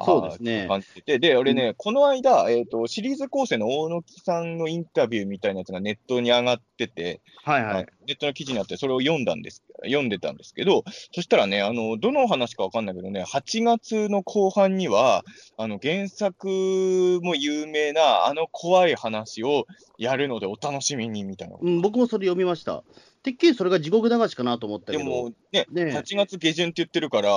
[0.05, 7.87] そうですね感じてて、で、俺ね、この間、えっ、と、シリーズ構成の大野木さんのインタビューみたいなやつがネットに上がってて、はいはい。
[8.07, 10.83] ネットの記事にあって、それを読んだんです、読んでたんですけど、
[11.13, 15.23] そしたらね、あの、どの話かわかんないけどね、8月の後半には、
[15.57, 16.47] あの、原作
[17.23, 19.65] も有名な、あの怖い話を
[19.97, 21.57] やるのでお楽しみに、みたいな。
[21.59, 22.83] うん、僕もそれ読みました。
[23.23, 25.03] てっきりそれが地獄流しかなと思ったけど。
[25.03, 27.29] でもね、ね8月下旬って言ってるから、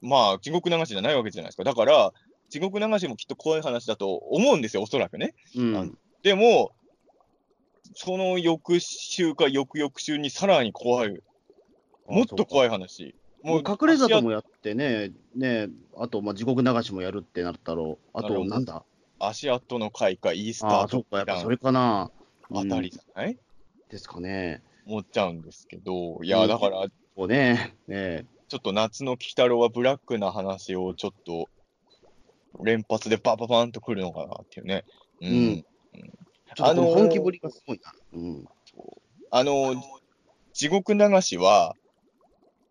[0.00, 1.64] まあ、地獄流しじゃないわけじゃないですか。
[1.64, 2.12] だから、
[2.48, 5.34] 地獄流しもきっと怖い話だと思うんですよ、おそらくね。
[5.56, 5.98] うん。
[6.22, 6.72] でも、
[7.94, 11.20] その翌週か翌々週にさらに怖い、
[12.06, 12.66] もっと怖い。
[12.68, 13.14] い話。
[13.42, 18.10] もう隠れ里もやってね、ね、あと、まあ、地獄流しもやるってなったろう。
[18.12, 18.84] あと、なんだ？
[19.18, 22.10] 足跡の開花、イースタああ、ーとそっか、やっぱそれかな。
[22.50, 23.38] あたりうんじゃない、
[23.88, 24.62] ですかね。
[24.86, 31.48] 思っちゃうんですけど、いうや、んだから、こうね、ねちょっと夏の鬼太郎はブラックな話をちょっと、
[32.62, 34.84] 連発でバババンとくるのかなっていうね。
[35.20, 35.64] うん。
[36.58, 37.92] あのー本気ぶりがすごいな。
[38.14, 38.44] うん。
[39.30, 39.74] あの、
[40.52, 41.74] 地獄流しは、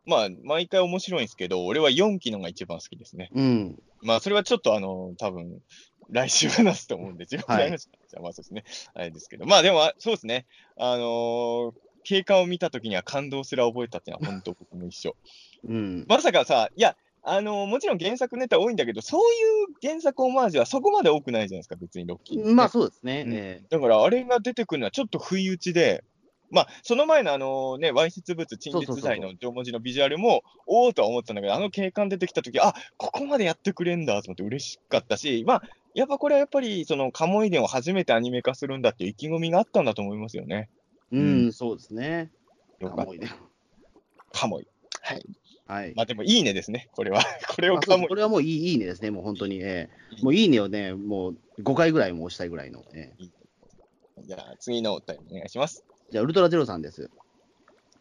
[0.05, 3.30] まあ、毎回面白いんですけど、俺は4期のが一番好きですね。
[3.34, 3.80] うん。
[4.01, 5.61] まあ、それはちょっとあの、多分
[6.09, 8.63] 来週話すと思うんで、地獄流し話はまあそうですね。
[8.93, 10.45] あれですけど、まあでも、あそうですね。
[10.78, 11.73] あのー
[12.07, 15.15] 経過を見たときには感動すら覚えたっていうのは本当僕も一緒。
[15.68, 16.05] うん。
[16.07, 23.24] まさかさ、いや、あのーもちろん原作ネタ多いんだけど、そういう原作オマージュはそこまで多くないじゃないですか、別にロッキーまあそうですね。
[23.26, 26.03] うんえだから、あれが出てくるのはちょっと不意打ちで、
[26.51, 35.63] まあ、その前のあのね、わいせつ物、陳列罪の縄文人のビジュアルも、おおとは思ってたんだけど、あの警官出てきたとき、あここまでやってくれんだと思って嬉しかったし、まあ、
[35.95, 40.70] やっぱこれはやっぱり、その、カモイ伝を初めてアニメ化するんだっていう意気込みがあったんだと思いますよね。
[41.11, 42.32] えうん、そうですね。
[42.80, 43.03] よかった。
[43.03, 43.32] カモイね。
[44.32, 44.68] カモイ。
[45.01, 45.26] はい。
[45.68, 45.93] はい。
[45.95, 47.22] まあでも、いいねですね、これは。
[47.49, 48.16] これをあそカモイうこ。
[48.16, 49.59] れはもういいいいねですね、もう本当に。
[49.61, 52.86] ええもういいねをね、もう5回ぐらいも押したいぐらいの。
[52.93, 53.26] ええ
[54.24, 55.84] じゃあ、次のお便りお願いします。
[56.09, 57.09] じゃあ、ウルトラゼロさんです。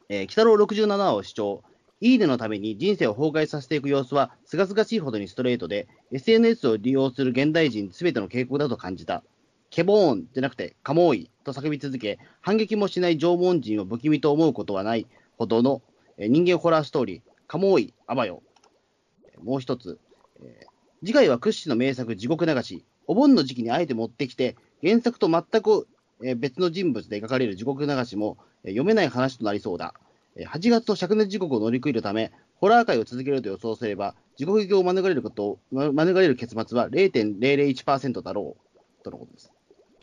[0.08, 1.62] えー、鬼太郎67話を視聴。
[2.00, 9.24] いいねのために人生を崩壊させていく様子は、すがすがしいほどにストレートで、SNS を利用する現代人すべての傾向だと感じた。
[9.70, 15.06] ケボーンじゃなくて、カモーイと叫び続け、反撃もしない縄文人を不気味と思うことはない
[15.36, 15.82] ほどの、
[16.18, 18.42] えー人間ホラーストーリー、カモーイ、アバよ。
[19.32, 19.98] えーもう一つ、
[20.42, 20.74] えー
[21.04, 22.82] 次回は屈指の名作、地獄流し。
[23.06, 25.86] お盆の時期にあえて持ってきて、原作と全く
[26.22, 29.94] えー別の人物で描かれる地獄流しも、えー読めない話となりそうだ。
[30.36, 39.04] えー8月と灼熱地獄を乗り越えるため、ホラー界を続けると予想すれば、地獄行きを免れること免れる結末は0.001%だろう。
[39.04, 39.52] とのことです。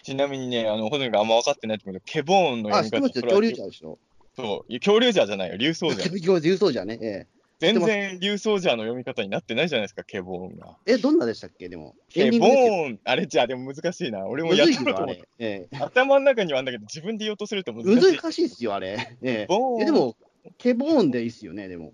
[0.03, 3.39] ちなみにね、あの、ほとんどあんま分かってないと思うけど、ケボーンのあ、読み方知ってますよ。
[3.39, 3.99] 恐竜じゃでしょ。
[4.41, 5.97] そう、恐竜じゃじゃないよ、竜奏者。
[6.09, 6.99] 恐 竜じゃね。
[7.01, 7.27] え
[7.59, 10.77] 全然竜奏者の読み方になってないじゃないですか、ケボーンが。
[10.87, 11.69] ええ、どんなでしたっけ？
[11.69, 11.95] でも。
[12.15, 12.47] エケボ。
[12.47, 14.25] ーン、あれじゃあ、でも難しいな。
[14.25, 15.23] 俺もむやったと思うれ。。
[15.37, 18.17] ええ頭の中にはあんだけど、自分で言おうとすると難しい。
[18.17, 18.97] 難しいっすよ、あれ。
[19.21, 19.47] ええ
[19.79, 20.17] えでも、
[20.57, 21.93] ケボーンでいいっすよね、でも。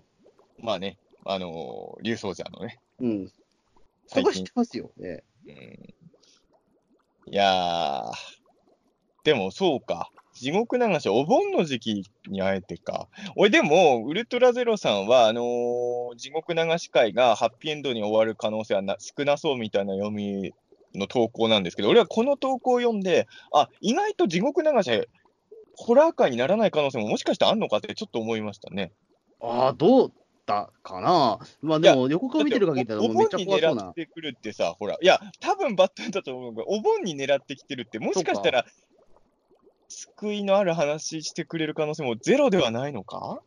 [0.58, 0.96] まあね、
[1.26, 2.80] あのー、竜奏者のね。
[3.00, 3.28] うん。
[3.28, 3.34] そ
[4.06, 4.90] 最近こは知ってますよ。
[5.02, 5.94] えうん
[7.30, 8.12] いやー、
[9.22, 10.10] でもそうか。
[10.38, 13.08] 地獄流し、お盆の時期にあえてか。
[13.36, 20.52] 俺でも、ウルトラゼロさんは、あのー地獄流し会がハッピーエンドに終わる可能性はな少なそうみたいな読み
[20.94, 25.08] の投稿なんですけど、俺はこの投稿を読んで、あ、意外と地獄流し、
[25.76, 28.92] ホラー界にならない可能性ももしかしてあんのかってちょっと思いましたね。
[29.42, 30.12] えああ、どう
[30.48, 31.38] だかな。
[31.60, 33.94] まあでも、横から見てる限りだと、お盆に怖そうな狙っ。
[33.94, 38.64] てくるってさ、ほら、いや、多分バッタンだと思うけど、お盆に狙ってきてるって、もしかしたら、
[39.88, 43.40] 救いのある話してくれる可能性もゼロではないのか？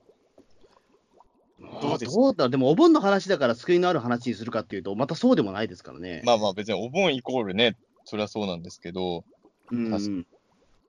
[1.81, 2.15] どうです？
[2.15, 2.49] どうだ？
[2.49, 6.23] でも、お盆の話だから救いのある話にするかっていうと、またそうでもないですからね。
[6.25, 9.23] まあまあ別にお盆イコールね、そりゃそうなんですけど、
[9.71, 10.25] うん確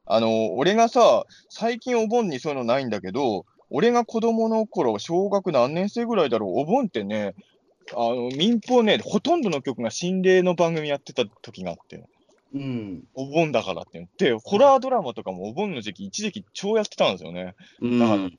[0.07, 7.34] あの、俺がさ、最近お盆にそういうのないんだけど、俺が子供の頃、小学何年生ぐらいだろう、お盆ってね、
[7.92, 12.05] あの民放ね、ほとんどの曲が心霊の番組やってた時があって、
[12.55, 13.05] うん。
[13.14, 17.55] お盆だからって言って、ホラードラマとかもお盆の時期、一時期超やってたんですよね。
[17.80, 18.30] うんだから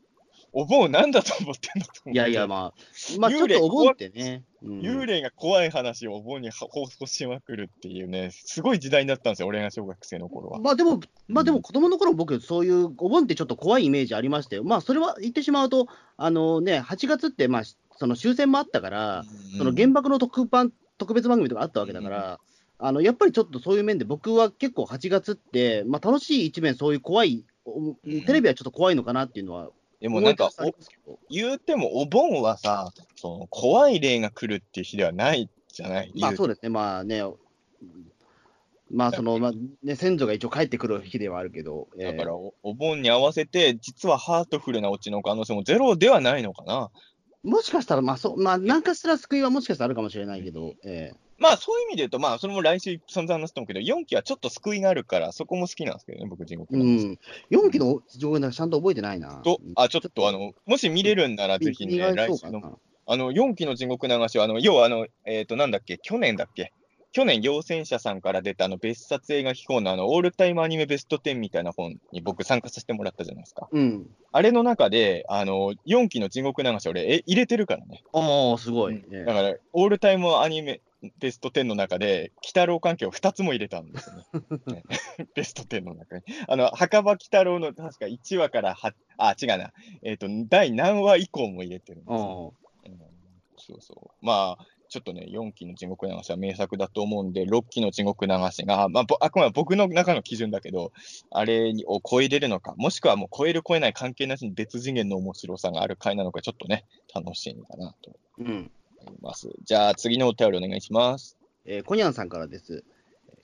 [0.55, 2.11] お盆なんだと思ってんだと思って。
[2.11, 4.43] いやいや、まあ、まあ、ちょっとお盆ってね。
[4.61, 10.59] うん幽霊が怖い話をお盆には放送しまくるっていうね、すごい時代になったんですよ、俺が小学生の頃は。
[10.59, 14.64] まあでも、まあでも子供の頃僕、そういうお盆ってちょっと怖いイメージありましたよ。
[14.64, 17.64] まあそれは言ってしまうと、あのね、8月って、まあ、
[17.97, 19.26] その終戦もあったから、
[19.57, 22.39] その原爆の特番特別番組とかあったわけだから、
[22.86, 29.69] あのやっぱりちょっとそういう面で、僕は結構8月って、まあ、楽しい一面、そういう怖い、おテレビはちょっと怖いのかなっていうのは
[30.01, 30.49] でもなんか
[31.29, 36.11] 言うてもお盆はさ、その怖い霊が来るっていう日ではないじゃない？
[36.13, 37.23] まあそうでですね、まあね、
[38.91, 46.91] まあその、まあね、先祖が一応帰ってくる日ではあるけど、えーだからおお盆に合わせて、実はハートフルなオチの可能性もゼロではないのかな？
[47.43, 57.05] もしかしたら、まあそう、まあ、なんかしら救いはもしかしたらあるかもしれないけど、えまあそういう意味で言うと、まあそれも来週散々話すと思うけど、4期はちょっと救いがあるから、そこも好きなんですけどね、僕、地獄えの話。
[57.05, 59.41] うん、4期の上映なんかちゃんと覚えてないな。
[59.43, 62.79] と、あ、ちょっとあの、もし見れるんなら、ぜひね、来週の。
[63.05, 66.71] あの、4期の地獄流しは、あの、要はあの、えっ、と、なんだっけ、去年だっけ？
[67.13, 73.69] 去年、陽戦者さんから出たあの別冊映画秘宝のあの、オールタイムアニメベスト10みたいな本に僕参加させてもらったじゃないですか。
[73.71, 74.07] うん。
[74.31, 78.01] あれの中で、あの、4期の地獄流し俺、え、入れてるからね。
[78.13, 78.99] ああ、すごい。
[79.27, 80.81] だから、オールタイムアニメ
[81.20, 84.24] ベスト10の中で、鬼太郎関係を2つも入れたんですよね。
[84.74, 84.84] ね
[85.36, 86.24] ベスト10の中に。
[86.47, 89.74] あの、墓場鬼太郎の確か1話からは、あ、違うな。
[90.04, 92.54] えっ、と、第何話以降も入れてるんですよ。
[92.86, 93.14] あうん
[93.58, 94.26] そうそう。
[94.26, 100.91] まあ、ちょっとね、4期の地獄流しは名作だと思うんで、6期の地獄流しが、まあ、ぼあくまで僕の中の基準だけど、
[101.32, 108.72] あれを超えれるのか、もしくはもう超える超えない関係なしに別次元の面白さがある回なのか、ちょっとね、楽しみかなとうん。
[109.06, 109.49] 思います。
[109.64, 111.38] じゃあ、次のお便りお願いします。
[111.66, 112.84] えーコニャンさんからです。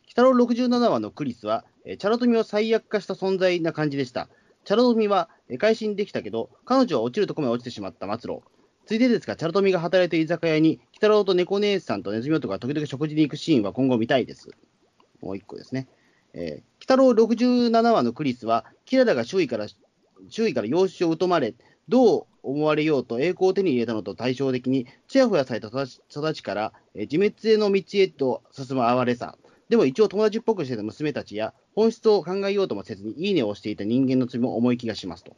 [0.07, 4.29] 北郎67話のクリスは、えーチャラトミを最悪化した存在な感じでした。
[4.65, 8.41] チャラトミは、えー改心できたけど、彼女は落ちるとこまで落ちてしまった末路。
[8.85, 14.49] ついでですが、チャラトミが働いている居酒屋に、鬼太郎と猫姉さんとネズミ男が時々食事に行くシーンは今後見たいです。
[15.21, 15.87] もう一個ですね。
[16.33, 19.67] えー、鬼太郎67話のクリスは、キララが周囲から、
[20.29, 21.53] 周囲から養子を疎まれ、
[21.89, 29.37] どう思われようと栄光を手に入れたのと対照的に、ちやほやされた育ちから、え自滅への道へと進む哀れさ。
[29.69, 35.35] でも一応友達っぽくしてた娘たちや、本質を考えようともせずに、いいねをしていた人間の罪も重い気がしますと。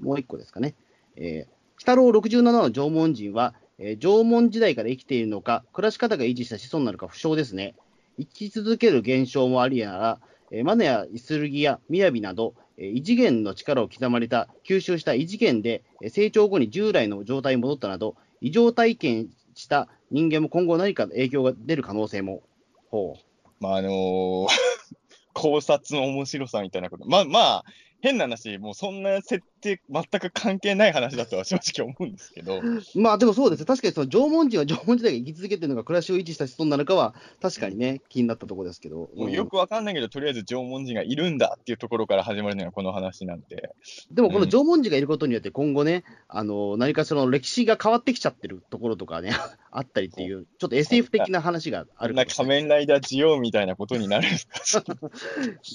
[0.00, 0.74] もう一個ですかね。
[1.16, 7.74] えー、北郎67の縄文人は、えー、縄文時代から生きているのか、暮らし方が維持した子孫なのか不詳ですね。
[8.18, 10.20] 生き続ける現象もありやなら、
[10.50, 22.42] えー、マネやイスルギやミヤビなど、異次元の力を刻まれた、吸収した異次元で、成長後に従来の状態に戻ったなど、異常体験した人間も今後何か影響が出る可能性も。
[22.90, 23.40] ほう。
[23.60, 24.46] まあ、あのー、
[25.34, 27.04] 考察の面白さみたいなこと。
[27.06, 27.64] まあまあ、
[28.00, 32.60] 変な話、もうそんな設定、全く関係ない話だとは正直思うんですけど。
[32.96, 33.64] まあでもそうです。
[33.64, 39.10] 確かにその縄文人は 縄文時代が生き続けてるのか、暮らしを維持した人なのかは、確かにね、気になったところですけど。
[39.14, 43.70] もうよくわかんないけど、とりあえず縄文人がいるんだっていうところから始まるのがこの話なんで。
[44.10, 49.30] でもこの縄文人がいることによって、今後ね、うん、あの何かその歴史が変わってきちゃってるところとかね、
[49.70, 54.46] あったりっていう、ちょっと SF 的な話があるな仮面ライダージオみたいなことになるんです
[54.80, 54.84] か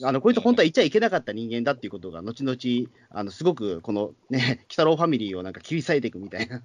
[0.04, 6.64] あのこいつ本当は言っちゃいけなかった人間だっていうことが、後々、あのすごくこのね、 鬼太郎ファミリーをなんか切り裂いていくみたいな。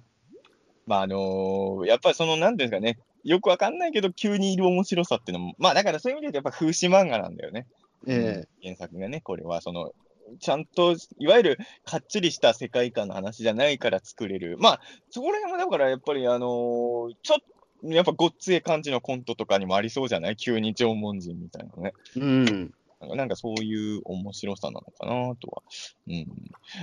[0.85, 7.67] まああのー、やっぱりその、なんていうんですかね、よくわかんないけど、急にいる面白さっていうのも、まあだからそういう意味でやっぱ風刺漫画なんだよね。
[8.07, 9.93] ええー、原作がね、これはその、
[10.39, 14.57] ちゃんと、いわゆるかっちりした世界観の話じゃないから作れる。
[14.59, 20.35] まあ、そこら辺もだからやっぱり、あのー、ちょっと、やっぱごっつい感じのコントとかにもありそうじゃない？
[20.35, 21.93] 急に縄文人みたいなね。
[22.15, 22.73] うん。
[23.15, 25.63] なんかそういう面白さなのかなとは。
[26.07, 26.27] うん。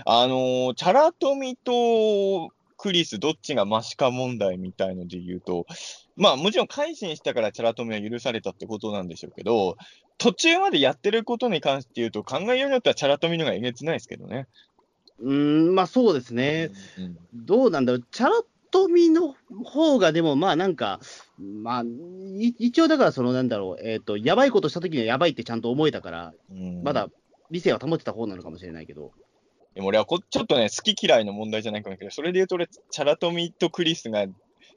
[0.04, 5.66] あのー、チャラトミとクリス、どっちがマシか問題みたいので言うと、
[6.16, 9.76] まあもちろん改心したからチャラトミは許されたってことなんでしょうけど、
[10.16, 14.46] 途中までやってることに関して言うと、考えようによってはチャラトミの方がえげつないですけどね。
[15.20, 16.70] うん、まあそうですね。
[16.98, 18.04] うん、どうなんだろう。
[18.10, 21.00] チャラ富の方がでも、まあなんか、
[21.38, 21.84] まあ、
[22.58, 26.34] 一応だからそのなんだろう、えっ、ー、と、やばいことしたときにはやばいってちゃんと思えたから、
[26.82, 27.08] まだ
[27.50, 29.12] 理性は保ってた方なのかもしれないけど。
[29.74, 34.26] でも俺はこちょっとね、好き嫌いの問題じゃないかもけど、それで言うと俺、チャラトミとクリスが、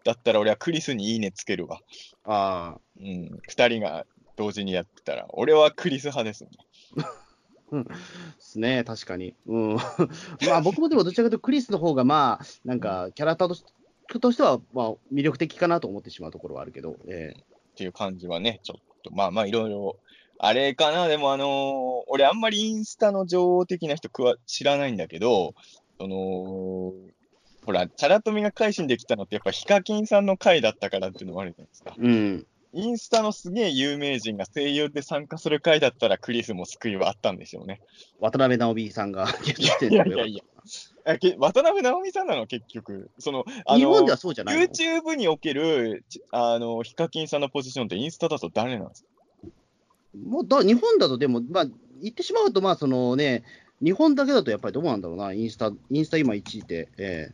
[0.03, 1.79] だったら俺はクリスにいいねつけるわ。
[2.23, 2.79] ああ。
[2.99, 3.39] うん。
[3.47, 6.49] 二人が同時にやってたら、俺はクリス派ですね。
[7.71, 7.85] で
[8.39, 9.33] すね、確かに。
[9.47, 9.75] うん。
[10.47, 13.55] まあ僕もでもどちらかというとクリスの方がまあ、なんかキャラクターと
[14.12, 16.97] してとしては、まあ、魅力的かなと思ってしまうところはあるけど。
[17.07, 17.45] えー、っ
[17.76, 19.97] ていう感じはね、ちょっと、まあまあ、いろいろ、
[20.39, 25.53] あれかな、でもあのー、俺あんまりインスタの女王的な人くわ知らないんだけど、
[25.99, 26.93] その、
[27.64, 31.93] ほら、チャラトミが改心できたのって、やっぱヒカキンさんの回だったからっていうのもあるじゃないですか。
[31.97, 32.47] うん。
[32.74, 37.82] インスタのすげえ有名人が声優で参加する回だったら、クリスも救いはあったんでしょうね。
[38.19, 40.43] 渡辺直美さんが いやいやいや、
[41.05, 43.09] え渡辺直美さんなの、結局。
[43.19, 49.09] そのあの日本ではそうじゃないの ?YouTube におけるあのヒカキンさんのポジションってインスタだと誰なんですか？
[50.26, 51.65] もうだ日本だと、でも、まあ、
[52.01, 53.43] 言ってしまうと、まあそのね、
[53.84, 57.32] 日本だけだとやっぱりどうなんだろうな、インスタ、インスタ今1位で、え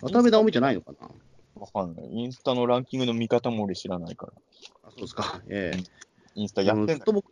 [0.00, 1.08] ー、渡辺直美じゃないのかな？
[1.60, 2.08] わかんない。
[2.10, 4.32] インスタのランキングの見方も俺知らないから。
[4.84, 5.42] あそうですか。
[5.48, 5.84] ええー、
[6.34, 7.24] インスタやってんだ、ね、僕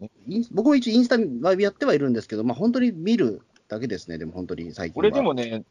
[0.53, 5.01] 僕も一応インスタライブやってはいるんですけど、まあ本当に見るだけですね、でも本当に最近は。
[5.01, 5.65] 俺でもね、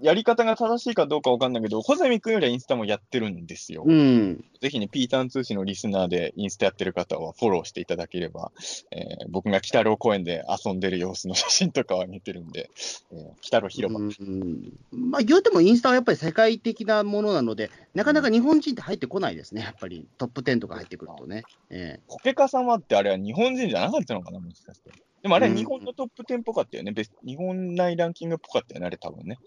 [0.00, 3.84] やり方が正しいかどうかわかんないけど、小泉君よりはインスタもやってるんですよ。
[3.86, 4.44] うん。
[4.60, 8.52] ぜひね、ピーターン通信のリスナーでインスタやってる方はフォローしていただければ、
[8.90, 12.70] えー、僕が北郎公園で遊んでる様子の写真とかは見てるんで、
[13.12, 14.00] えー、北郎広場。
[14.00, 14.72] うん。
[14.92, 21.44] まあ、言うてもインスタはやっぱり世界的なものなので、なかなか日本人って入ってこないですね、やっぱりトップ10とか入ってくるとね。
[21.70, 24.90] えー、コケカ様ってあれは日本人じゃなかったのかな、もしかして。
[25.22, 26.92] でもあれは日本のトップ10っぽかったよね。
[26.92, 29.38] 別日本内ランキングっぽかったよね、あれ多分ね。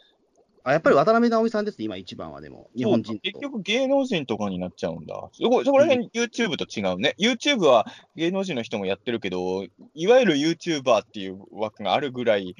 [0.63, 2.69] あやっぱり渡辺直美さんですね、今一番はでも。
[2.75, 5.29] 日本人結局芸能人とかになっちゃうんだ。
[5.33, 7.15] そこそこら辺 YouTube と違うね。
[7.17, 12.55] うん、YouTube は芸能人の人もやってるけど、いわゆる YouTuber っていう枠があるぐらい、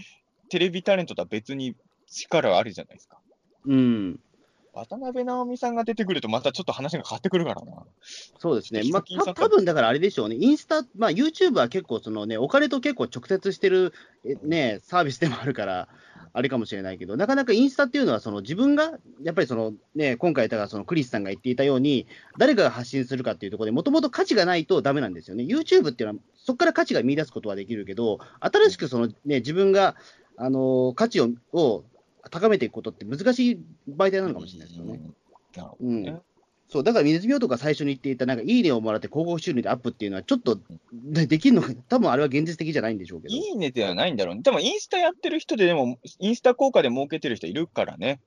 [0.50, 1.76] テレビタレントとは別に
[2.08, 3.18] 力あるじゃないですか。
[3.66, 4.20] うん。
[4.74, 7.84] 渡辺直美さんが出てくると、またちょっと話が変わってくるからな。
[8.40, 13.94] そうですね、まあ、た多分だからあれでしょうね、インスタ、まあ、YouTube は結構その、ね、お金と結構直接してる、
[14.44, 15.90] ね、サービスでもあるから、
[16.34, 25.44] あれかもしれないけど、なかなかインスタっていうのは、その自分が、やっぱりその、ね、今回、だからそのクリスさんが言っていたように、誰かが発信するかっていうところで、もともと価値がないとだめなんですよね。
[25.44, 29.96] YouTube っていうのは、そこから価値が見出すことはできるけど、新しくその、ね、自分が、
[30.38, 31.84] あの価値をを
[32.32, 33.60] 高めていくことって難しい
[33.90, 35.02] 媒体なのかもしれないですよね。
[35.82, 36.22] うん、
[36.72, 40.58] そうだから水病とか最初に言っていた、なんかいいねをもらって広告収入でアップっていうのは、ちょっと
[40.94, 43.36] でできるのか、多分あれは現実的じゃないんでしょうけど。
[43.36, 44.42] いいねではないんだろうね。
[44.42, 48.22] でもインスタやってる人で、でもインスタ効果で儲けてる人いるからね。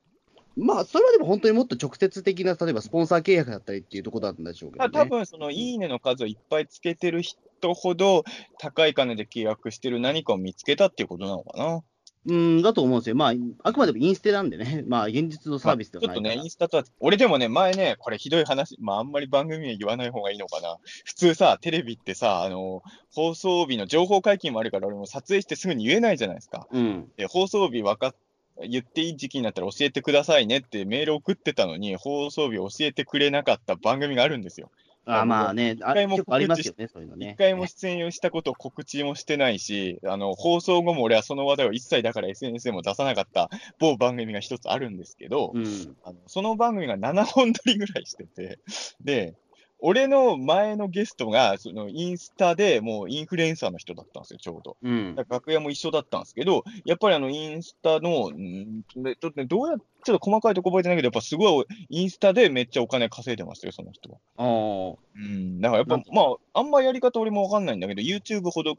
[0.56, 8.24] まあ、それはでも本当にもっと直接的な、例えばスポンサー契約だったりっていうところなんでしょうけど、ね、多分そのいいねの数をいっぱいつけてる人ほど、
[8.58, 11.82] 高い金で契約してる何かを見つけたっていうことなのかな。
[12.26, 13.16] うん、だと思うんですよ。
[13.16, 13.32] まあ、
[13.62, 16.30] あくまでもインステなんでね、 まあ、現実のサービスではないから。
[16.30, 20.78] ちょっとね、インスタとは、俺でもね、前ね、これひどい話、まああんまり番組名言わない方がいいのかな。
[21.04, 22.82] 普通さ、テレビってさ、あの、
[23.12, 26.66] 放送日の情報解禁もあるから、俺も撮影してすぐに言えないじゃないですか。
[26.70, 27.10] うん。
[27.16, 28.14] で、放送日分かっ
[28.68, 34.70] 言っていい時期になったら教えてくださいねってメール送ってたのに、放送日教えてくれなかった番組があるんですよ。
[35.06, 37.34] あまあね、あ回も結構ありますよね、そういうの一ね。
[37.38, 45.96] 回も出演をしたことを告知もしてないし、あの、放送後も俺はその話題を一切だから SNS でも出さなかった某番組が一つあるんですけど、うん。
[46.04, 48.58] あのその番組が7本撮りぐらいしてて、
[49.02, 49.34] で、
[49.86, 54.78] 俺の前のゲストが、そのインスタでもうインフルエンサーの人だったんですよ、ちょうど。
[54.82, 55.14] うん。
[55.14, 64.18] だから楽屋も一緒だったんですけど、やっぱりあのインスタの、んでちょっとね、どうやちょっと細かいとこ覚えてないけど、やっぱすごいインスタでめっちゃお金稼いでましたよ、その人は。
[64.38, 64.96] ああ。
[65.16, 66.22] うん、だからやっぱま
[66.54, 68.76] あ、あんまやり方俺もわかんないんだけど、YouTube ほど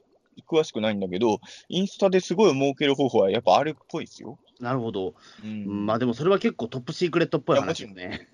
[0.47, 4.39] 詳しくないんだけど、インスタですごい儲ける方法はやっぱあるっぽいですよ。
[4.59, 5.09] なるほど。
[5.09, 5.13] う
[5.43, 8.27] うんん、まあでもそれは結構トップシークレットっぽい話ですね。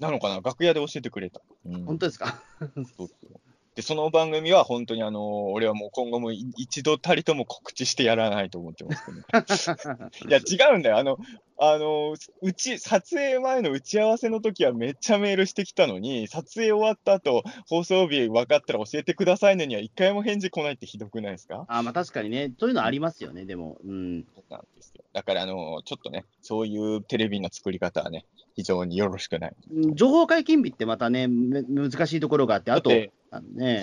[0.00, 1.40] なのかな、楽屋で教えてくれた。
[1.66, 2.42] うん本当ですか？
[2.58, 3.08] そうそう
[3.76, 9.18] で、その番組は本当にあの、俺はもう今後もい一度たりとも告知してやらないと思ってますけど、
[10.28, 10.98] いや、違うんだよ。
[10.98, 11.18] あの、
[11.56, 21.64] あの、うち、撮影前の打ち合わせの時はめっちゃメールしてきたのに、撮影終わった後、放送日分かったら教えてくださいねには一回も返事来ないってひどくないですか？
[21.68, 23.78] あまあ確かにね、そういうのありますよね、でも。
[23.84, 24.24] うん。
[24.34, 25.04] そうなんですよ。
[25.12, 28.24] だから、あの、ちょっとね、そういうテレビの作り方はね、
[28.60, 29.52] 非常によろしくない。
[29.94, 33.10] 情報解禁日ってまたね、め難しいところがあって、あとね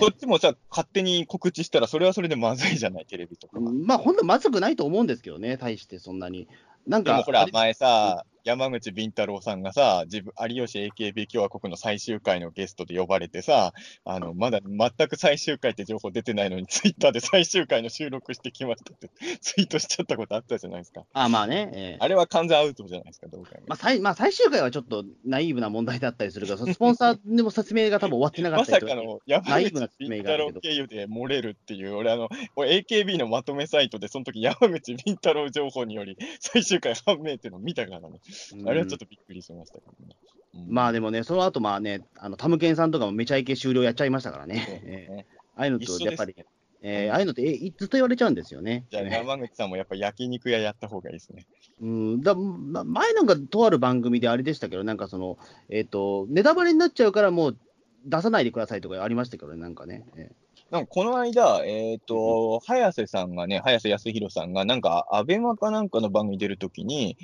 [0.00, 3.72] こ、っちもさ、勝手に告知したら、それはそれでまずいじゃない、テレビとかは。
[3.72, 6.48] まあ、ほんとまずくないと思うんですけどね、対してそんなに。
[6.86, 13.72] なんか、でもほら前さ、山口敏太郎さんがさ、自分、有吉 AKB 共和国の最終回のゲストで呼ばれてさ、
[14.04, 19.10] あの、まだ全く最終回って情報出てないのに、ツイッターで最終回の収録してきましたって
[19.40, 21.04] ツイートしちゃったことあったじゃないですか。
[21.12, 38.20] あまあね、ええあれは完全アウトじゃないですか、どう考えてもまあ最まあ、最終回はちょっとナイーブな問題だったりするから、スポンサーでも説明が多分終わってなかまったりとかさかの山口敏太郎経由で漏れるっていう、俺、あの、俺 AKB のまとめサイトで、その時山口敏太郎情報により最終回判明っていうのを見たからね。
[38.66, 40.16] あれはちょっとびっくりしましたけどね。
[40.54, 45.26] うんまあでもね、その後まあね、あのタムケンさんとかもめちゃイケ終了やっちゃいましたからね。
[45.54, 46.34] ああいうのとやっぱり、
[46.80, 48.86] えーああいうのってえずっと言われちゃうんですよね。
[48.90, 51.46] じゃあ、ええ山口さんもやっぱ焼肉屋やった方がいいですね。
[51.80, 55.38] うんだま前なんかとある番組であれでしたけど、なんかその、
[55.68, 57.58] えっ、と、ネタバレになっちゃうからもう
[58.06, 60.04] 出さないでくださいとかありましたけどね、なんかね。
[60.16, 60.30] え
[60.70, 67.16] なんかこの間、えっ、と、早瀬さんがね、早瀬康弘さんが、なんか、アベマかなんかの番組に出るときに、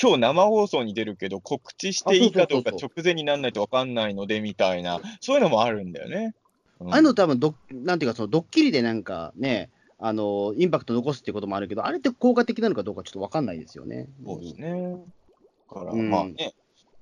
[0.00, 6.34] 今日生放送に出るけど、告知していいかどうか直前にならないと分かんないので、みたいな、そういうのもあるんだよね。
[6.80, 14.06] うんああいうの多分ど、なんていうか、そのドッキリでなんかね、あの、インパクト残すっていうこともあるけど、あれって効果的なのかどうかちょっとわかんないですよね。
[14.26, 14.98] そうですね。
[15.70, 16.52] だから、うんまあね、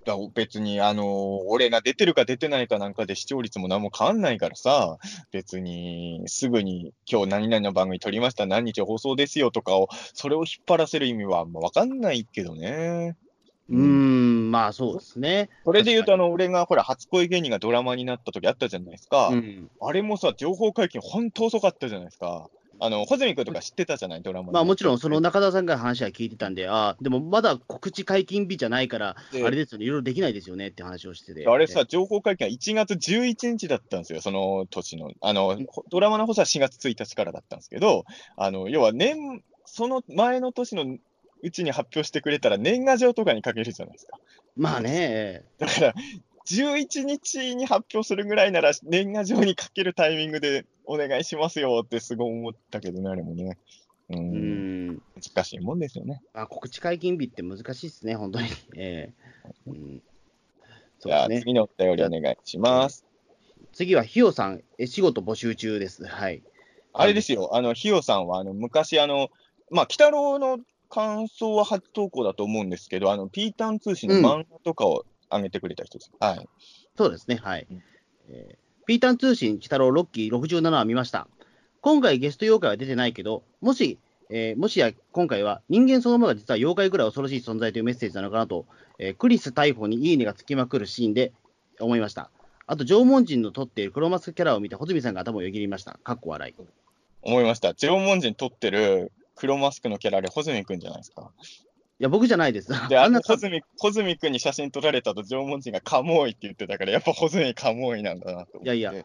[0.05, 1.05] だ別に、あのー
[1.47, 4.99] 俺が出てるか出てないかなんかで視聴率も何も変わんないからさ、
[5.31, 13.17] 別に、すぐに今日何々の番組撮りました、何日放送ですよとかを、それを引っ張らせる意味はあんま分かんないけどね。
[13.71, 15.49] うーん、まあそうですね。
[15.65, 19.29] それで言うと、あの、俺がほら、初恋芸人がドラマになった時あったじゃないですか。
[19.29, 22.49] うん、あれもさ、情報解禁ほんと遅かったじゃないですか。
[22.81, 30.69] あの、穂積君とか知ってたじゃない、ドラマまあもちろん、その中田さんから話は聞いてたんで、ああ、でもまだ告知解禁日じゃないから、あでれですよね、いろいろできないですよね？
[30.69, 31.47] って話をしてて。
[31.47, 35.13] あれさ、情報解禁は1月11日だったんですよ、その年の。
[35.21, 35.59] あの、
[35.91, 38.05] ドラマの放送は4月1日からだったんですけど、
[38.37, 40.85] あの、要は年、その前の年の
[41.43, 44.19] うちに発表してくれたら年賀状とかにかけるじゃないですか。
[44.57, 45.95] まあね、 だから、
[46.47, 53.59] 11日に発表するぐらいなら年賀状にかけるタイミングでお願いしますよってすごい思ったけどね、あれもね。
[54.11, 56.23] う、うんん、難しいもんですよね。
[56.35, 58.49] まあ、告知解禁日って難しいですね、本当に。
[58.77, 59.13] ええ
[59.67, 60.03] うん、
[60.99, 61.41] そじゃあ、うですね。
[61.43, 63.07] 次のお便りお願いします。
[63.73, 66.05] 次は、ひよさん、え仕事募集中です。
[66.07, 66.43] はい。
[66.93, 69.31] あれですよ、あの、ひよさんは、あの、昔、あの、
[69.71, 70.59] まあ、鬼太郎の
[70.91, 75.05] 感想は初投稿だと思うんですけど、あの、ピータン通信の漫画とかを
[75.37, 76.13] 上げてくれた人です。
[76.21, 76.49] はい。
[76.97, 77.83] そうですね、はいうん。
[78.31, 78.57] えー
[78.87, 81.27] ピータン通信、鬼太郎、ロッキー67は見ました。
[81.81, 83.99] 今回ゲスト妖怪は出てないけど、もし、
[84.29, 88.67] えーもしや今回は人間そのものが実は妖怪ぐらい恐ろしい存在というメッセージなのかなと、
[88.99, 91.33] えークリス逮捕にいいねがつきまくるシーンで
[91.81, 92.31] 思いました。
[92.67, 95.99] あと、縄文人の撮っている黒マスクキャラを見て、穂積さんが頭をよぎりました。
[96.03, 96.55] かっこ笑い。
[97.23, 97.75] 思いました。
[97.75, 101.31] 縄文人撮ってる黒マスクのキャラで、穂積君じゃないですか。
[102.01, 102.69] いや、僕じゃないです。
[102.89, 108.65] で、あんな穂積、穂積君に写真撮られたと縄文人がカモイって言ってたから、やっぱ穂積カモイなんだなと思って。
[108.65, 109.05] いやいや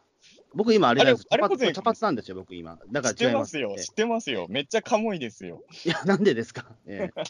[0.56, 1.28] 僕今あれなんです。
[1.30, 2.80] あれあれ小泉茶髪なんですよ、僕今。
[2.92, 3.60] だか知ってます。
[3.60, 4.48] よ、ええ知ってますよ。
[4.50, 5.62] めっちゃカモいですよ。
[5.86, 6.66] いや、なんでですか？
[6.88, 7.22] ええ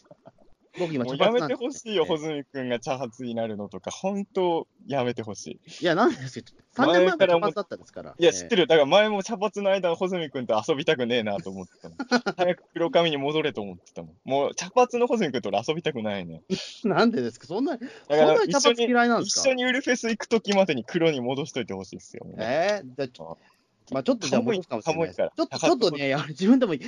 [0.79, 5.83] 僕今もうやめてほしいよ、ええ穂積君が茶髪になるのとか、本当、やめてほしい。
[5.83, 6.51] いや、なんでですか。
[6.75, 8.15] 3年前も茶髪だったんですから。
[8.17, 8.63] いや、知ってる。
[8.63, 8.67] る。
[8.67, 11.97] だから前も茶髪の間、穂積君と遊びたくねえなと思ってたもん。
[12.37, 14.15] 早く黒髪に戻れと思ってたもん。
[14.23, 16.41] もう茶髪の穂積君と俺遊びたくないね。
[16.85, 17.47] なんでですか？
[17.47, 19.41] そんな、そんだからなに茶一緒に、髪嫌いなんですか？
[19.41, 22.25] 一緒にウルフェス行くときまでに黒に戻しといてほしいですよ。
[22.37, 23.37] えー、じゃあちょ
[23.91, 25.17] まあちょっとじゃあ戻すかもしれないです。
[25.17, 26.81] ちょっと、ね、自分でも引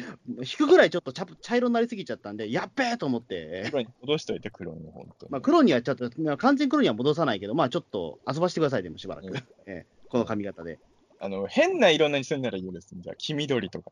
[0.58, 5.32] くぐらいちょっと茶茶色になりすぎちゃったんで、やっべえと思って、黒に戻しといて、黒に、本当に。
[5.32, 9.28] まあ黒にはちょっと、まあ完全黒には戻さないけど、まあちょっと遊ばしてください、でもしばらく。
[9.28, 10.78] うんえーこの髪型で。
[11.22, 12.90] あの、変な色にするならいいです。
[12.94, 13.92] じゃあ、黄緑とか。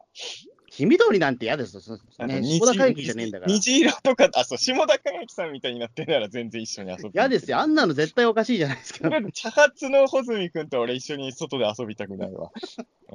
[0.70, 1.82] 黄緑なんて嫌ですよ。
[1.82, 1.94] そ
[2.26, 3.52] ね、下田会議じゃねえんだから。
[3.52, 7.60] 虹色とか、あ、そう、下田景樹さんみたいになってんなら全然一緒に遊び嫌ですよ。
[7.60, 9.10] あんなの絶対おかしいじゃないですか。
[9.34, 12.52] 茶髪の穂積君と俺一緒に外で遊びたくないわ。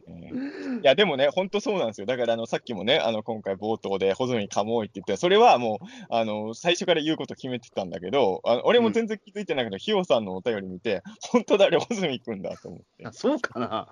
[0.08, 2.06] え ーいや、でもね、本当そうなんですよ。
[2.06, 13.12] だから、あの、さっきもね、あの、今回冒頭で穂積かもいって言って、それはもう、あの、最初から言うこと決めてたんだけど、あの俺も全然気づいてないけど、ひよさんのお便り見て、本当だ、あれ穂積君だと思ってあ。
[13.12, 13.88] そうかな。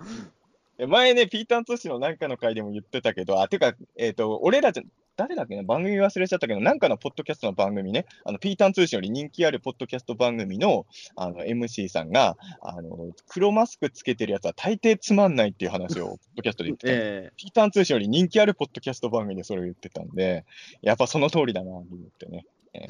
[0.83, 4.83] で前ね、ピータン通信のなんかの回でも言ってたけど、あ、てか、えっ、と、俺らじゃ、
[5.15, 10.85] 誰だっけな、番組忘れちゃったけど、なんかのポッドキャストの番組ね、あの、ピータン通信より人気あるポッドキャスト番組の、
[11.15, 16.99] あの、MC さんが、あの、黒マスクつけてるやつは大抵つまんないっていう話を、ポッドキャストで言ってたの。
[16.99, 20.43] えピータン通信より人気あるポッドキャスト番組でそれを言ってたんで、
[20.81, 21.85] やっぱその通りだな、と思っ
[22.19, 22.45] てね。
[22.73, 22.87] え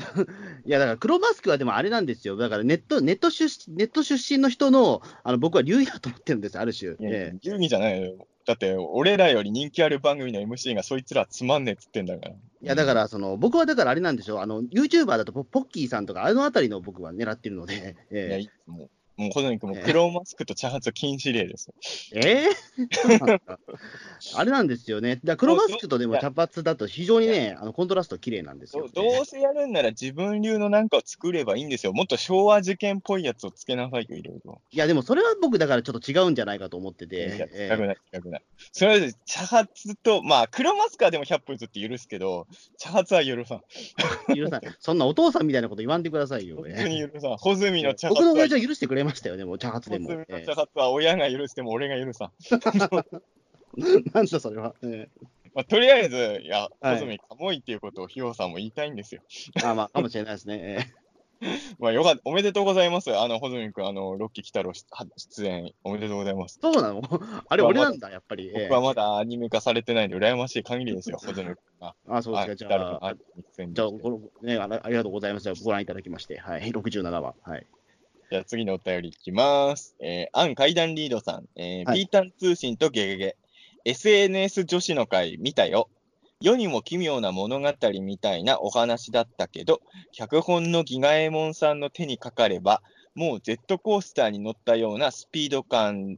[0.65, 2.37] いや、だから黒マスクはでもあれなんですよ。
[2.37, 6.91] だからネット、ネット出身、ネット出身の人の、あの、僕は流儀だと思ってるんです、ある種。
[6.91, 8.27] いやええ遊戯じゃないよ。
[8.45, 12.31] だって、俺らより人気ある番組の MC がそいつらつまんねえっつってんだから。
[12.31, 21.73] いや、だから、その、僕はだからあれなんでしょう、あの、YouTuber だとポポッキーさんとか、あのあたりの僕は狙ってるので、いや、えいいもう、もう、小泉君も黒マスクと茶髪は禁止令ですよ。
[22.15, 22.45] え？
[22.77, 23.57] えー
[24.35, 25.19] あれなんですよね。
[25.23, 31.93] だ黒マスクとでも茶髪だと非常にね、あの、コントラスト綺麗なんですよ、どどうせやるんなら自分流のなんかを作ればいいんですよ。
[31.93, 34.61] もっと昭和事件っぽいやつをつけなさいよ、いろいろ。
[34.71, 38.41] いや、でもそれは僕、だからちょっと違うんじゃないかと思っていて違くない、違くない。
[38.71, 39.67] それで茶髪
[40.01, 43.61] と、まあ、黒マスクはでも100歩譲って許すけど、茶髪は許さん。
[44.31, 46.57] え許さないそんなお父さんみたいなこと言わんでくださいよ。
[46.57, 47.37] 本え当に許さん。
[47.37, 50.09] 穂積のえ茶髪は僕の親父は許してくれましたよ、でも、茶髪でも。
[50.45, 52.31] 茶髪は親が許しても俺が許さん。
[53.77, 53.81] え
[54.13, 54.75] なんだそれは。
[54.83, 55.09] え
[55.55, 59.21] まあ、とりあえず、いや、はい穂積かもいっていうことをひよさんも言いたいんですよ。
[59.63, 60.87] あまあ、かもしれないですね。
[60.89, 61.03] え
[61.77, 62.21] まあ、よかった。
[62.25, 63.15] おめでとうございます。
[63.15, 66.59] あの、穂積君、あの、ロッキー太郎出演、おめでとうございます。
[66.59, 67.01] えそうなの？
[67.47, 68.47] あれ、俺なんだ、やっぱり。
[68.47, 71.95] ええ僕はまだアニメ化されてないんで、羨ましい限りですよ、穂積君が。
[72.07, 72.55] あ、そうですか。
[72.55, 75.53] じゃあ、あ、じゃあ、このねありがとうございます。
[75.63, 77.35] ご覧いただきまして、はい、67話。
[77.43, 77.67] はい。
[78.33, 79.95] じゃあ次のお便りいきます。
[79.99, 83.37] えー、アン階段リードさん、えーはいピータン通信とゲゲゲ。
[83.85, 85.87] SNS 女子の会見たよ。
[86.41, 89.81] 世にも奇妙な物語みたいなお話だったけど、
[90.13, 92.81] 脚本のギガエモンさんの手にかかれば、
[93.13, 96.17] もうジェットコースターに乗ったようなスピード感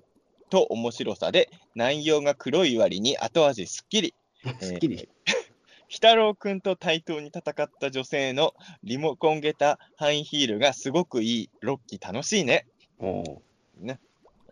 [0.49, 4.13] と面白さで、内容が黒い割に後味すっきり。
[4.61, 5.09] すっきり。
[5.87, 8.53] ヒタロウ君と対等に戦った女性の
[8.83, 11.49] リモコンゲタハイヒールがすごくいい。
[11.61, 12.65] ロッキー楽しいね。
[12.99, 13.41] おう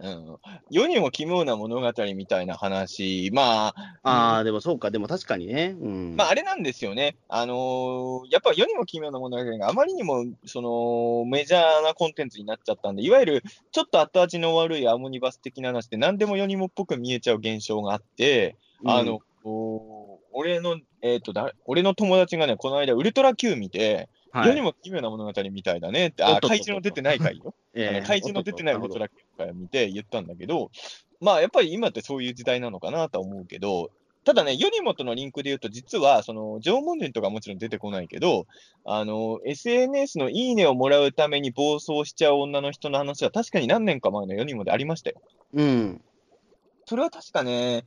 [0.03, 0.37] うん、
[0.69, 5.75] 世にも奇妙な物語みたいな話、まあ、ああ、でもそうか、でも確かにね。
[5.79, 6.15] うん。
[6.17, 27.53] まあ、あれなんですよね、あのーやっぱ世にも奇妙な物語があまりにもそのメジャーなコンテンツになっちゃったんで、いわゆるちょっと後味の悪いアモニバス的な話で、何でも世にもっぽく見えちゃう現象があって、うんあの、お俺の、えっ、とだ、俺の友達がね、この間、ウルトラ Q 見て、はい、世にも奇妙な物語みたいだねって、あ、怪獣の出てない回よ。
[27.73, 30.71] 怪獣の出てないウルトラ Q 回見て言ったんだけど、
[31.21, 33.91] まあやっぱり今ってそういう時代なのかなとは思うけど、
[34.25, 38.47] ただね、世にもとのリンクで言うと、実は、その、縄文人とかもちろん出てこないけど、
[38.85, 45.21] あの、SNS のいいねをもらうために暴走しちゃう女の人の話は確かに何年か前の世にもでありましたよ。
[45.53, 46.01] うん。
[46.85, 47.83] それは確かね、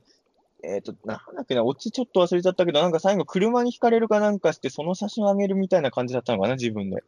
[0.63, 7.03] えっ、と、なんだっけな、オチちょっと忘れちゃったけど、なんか最後車にひかれるかなんかして、その写真をあげるみたいな感じだったのかな、自分で。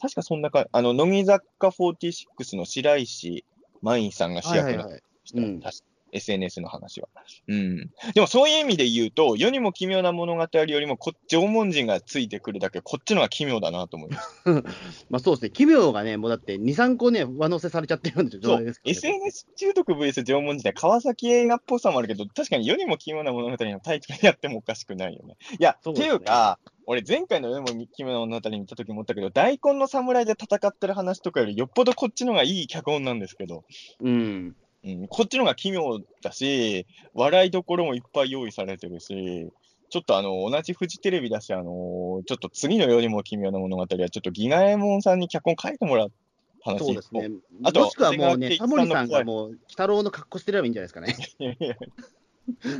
[0.00, 3.44] 確かそんなか、あの、乃木坂46の白石
[3.82, 5.02] 麻衣さんが主役のはいはいはい。
[5.34, 7.08] うん確か SNS の話は。
[7.48, 7.90] うん。
[8.14, 14.42] でもそういう意味で言うと、世にも奇妙な物語よりもこ、縄文人がついてくるだけ、こっちの方が奇妙だなと思います。
[15.10, 25.36] まあそうですね、奇妙がね、もうだって2、3個ね、上乗せされちゃってるんですよ、そう状態です、からね SNS 中毒 VS 縄文人で川崎映画っぽさもあるけど、確かに世にも奇妙な物語のタイトルやってもおかしくないよね。
[25.58, 33.64] いや、っていうか、俺前回の世にも奇妙な物語見た時思ったけど、大根の侍で戦ってる話とかよりよっぽどこっちの方がいい脚本なんですけど、
[34.00, 34.56] うん。
[34.84, 39.50] うん、こっちの方が奇妙だし、笑いどころもいっぱい用意されてるし、
[39.90, 46.12] ちょっとあの、同じフジテレビだし、あの、ちょっと次のよりも奇妙な物語は、ちょっとギガエモンさんに脚本書いてもらう
[46.64, 47.30] 話そうですね。
[47.62, 51.14] あともしくはもうね、タモリさんがもう、鬼太郎の格好してればいいんじゃないですかね。
[51.38, 51.76] いやいや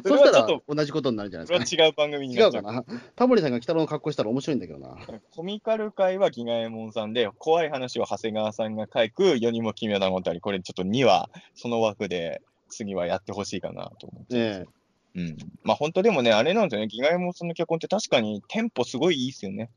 [0.02, 1.82] そそしたられはちょっと、同じことになるんじゃないですかね。
[1.84, 2.34] は違う番組に。
[2.34, 2.84] 違うかな。
[3.14, 4.96] タモリさんが鬼太郎の格好したら面白いんだけどな。
[5.34, 14.34] コミカル界はギガエモンさんで、怖い話を長谷川さんが書く世にも奇妙な物語、これちょっと2話、その枠で次はやってほしいかなと思って。
[14.60, 14.66] ね
[15.14, 15.36] うん。
[15.62, 19.70] まあ本当でもね、あれなんですよね、ギガエモンさんの脚本って確かにテンポすごいいいっすよね。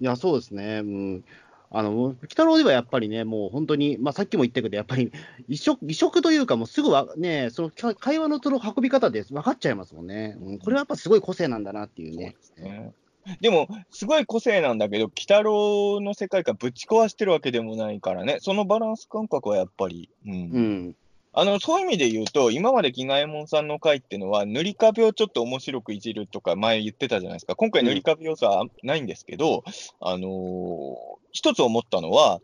[0.00, 0.80] いや、そうですね。
[0.82, 1.24] うん。
[1.70, 5.12] あの、鬼太郎ではやっぱりね、もう本当に、まあさっきも言ったけど、やっぱり
[5.48, 10.36] 異色、異色というか、もうすぐはね、そのか会話のその運び方で分かっちゃいますもんね。
[10.40, 12.36] うん、これはやっぱすごい個性なんだなっていうね。
[12.58, 12.92] ね
[13.40, 20.32] でも、すごい個性なんだけど、鬼太郎の世界観ぶち壊してるわけでもないからね、そのバランス感覚はやっぱり、うん。
[20.32, 20.96] うん。
[21.38, 27.56] あの、そういう意味で言うと、今までギガエモンさんの回っていうのは、塗り壁をちょっと面白くいじるとか前言ってたじゃないですか。
[27.56, 29.62] 今回塗り壁要素はないんですけど、
[30.00, 32.40] あのー一つ思ったのは、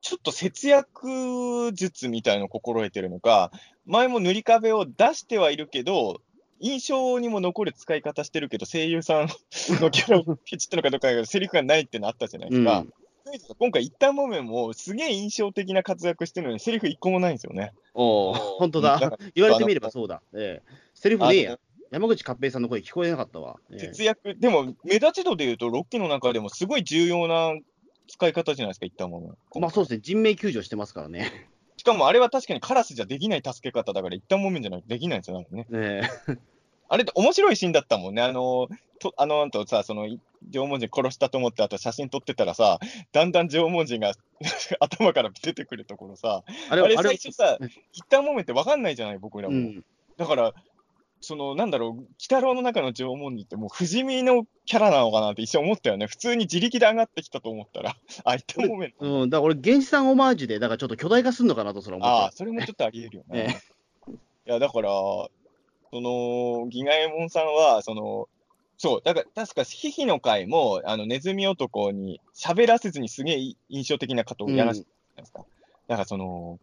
[0.00, 3.52] ちょっと節約術みたいのを心得てるのか、
[3.86, 6.20] 前も塗り壁を出してはいるけど、
[6.58, 9.28] 印象にも残る使い方してるけど、声優さん
[9.80, 12.80] のキャラをケチったのかどうかだけど、セリフがないってのあったじゃないですか。
[12.80, 12.92] うん
[13.58, 17.72] 今回、一旦もめもすげえ印象的な活躍してるのに、セリフ一個もないんですよね。
[17.94, 19.16] おお、本当だ。
[19.34, 20.20] 言われてみればそうだ。
[20.34, 20.72] ええ。
[20.92, 21.58] セリフねえやあ。
[21.92, 23.58] 山口勝平さんの声聞こえなかったわ。
[23.70, 27.54] ええ節約、でも、目立ち度で言うと、6期の中でもすごい重要な
[28.08, 29.60] 使い方じゃないですか、一旦もめ。
[29.60, 31.50] まあそうですね、人命救助してますからね。
[31.76, 35.66] しかもあれは確かにカラスじゃできない助け方だから、一旦もめんじゃないとできないんですよ、なんかね。
[35.72, 36.52] ええ
[36.92, 38.20] あれって面白いシーンだったもんね。
[38.20, 38.68] あの、
[38.98, 40.06] とあの、あとさ、その、
[40.50, 42.80] 縄文人殺したと思って、あと写真撮ってたらさ、
[43.12, 44.12] だんだん縄文人が
[44.78, 47.56] 頭から出てくるところさ、あれ、あれ最初さ、
[47.94, 49.56] 一旦もめって分かんないじゃない、僕らも。
[49.56, 49.84] うん。
[50.18, 50.52] だから、
[51.22, 56.06] その、なんだろう、鬼太郎の中の縄文人ってもう不死身のキャラなのかなって一瞬思ったよね。
[56.06, 58.94] 普通に自力で上がってきたと思ったら、 あ、一旦もめん。
[58.98, 63.60] うん、だから俺、原始さんオマージュで、だからちょっと巨大化するのかなとそれは思ああ、ってそれもちょっとあり得るよえね。
[64.46, 65.30] いや、だから、そ
[65.92, 68.28] の、ギガエモンさんは、その、
[68.76, 75.44] そう、だから、確か、ヒヒの回も、あの、ネズミ男に喋らせずにすげえ印象的な方をやらせてたじゃないですか。
[75.86, 76.58] だから、その、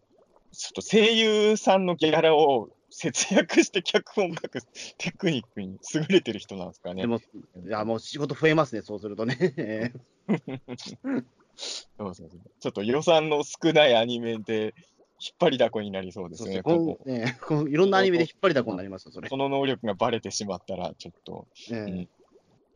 [0.51, 2.69] ちょっと声優さんのギャラを
[2.99, 4.61] 節約して脚本書く
[4.97, 7.03] テクニックに優れてる人なんですかね。
[7.03, 7.21] でも、い
[7.69, 9.37] や、もう仕事増えますね、そうするとね。
[9.55, 9.93] え
[10.27, 14.73] そうそうそうちょっと予算の少ないアニメで
[15.21, 16.57] 引っ張りだこになりそうですね。
[16.57, 19.29] えそうそうねこのいろんなアニメで引っ張りだこになりますよ、それ。
[19.29, 22.07] その能力がバレてしまったら、ちょっと、えうんえい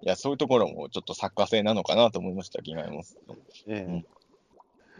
[0.05, 3.03] や、そういうところもちょっと作家性なのかなと思いました、ギガエモン。
[3.67, 4.05] ええ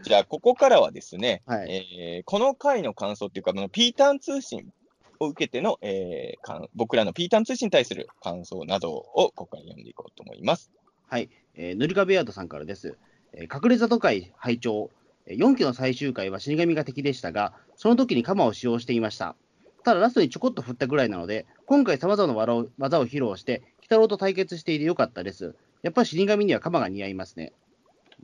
[0.02, 4.72] じゃあ、ここからはですね、はいえーこの回の感想っていうか、ピーターン通信
[5.20, 10.70] を受けての、えーかん僕らのピータン通信に対する感想などを、ここから読んでいこうと思います。
[11.08, 12.96] はい、えー、塗り壁ヤードさんからです。
[13.32, 14.90] えー隠れ里会拝聴
[15.26, 19.36] え4期の最終回は死神が敵でしたが、その時に鎌を使用していました。
[19.82, 25.54] ただ、ラストにちょこっと振ったぐらいなので、今回様々な技を技を披露して、鬼太郎と対決していてよかったです。
[25.82, 27.52] やっぱり死神には鎌が似合いますね。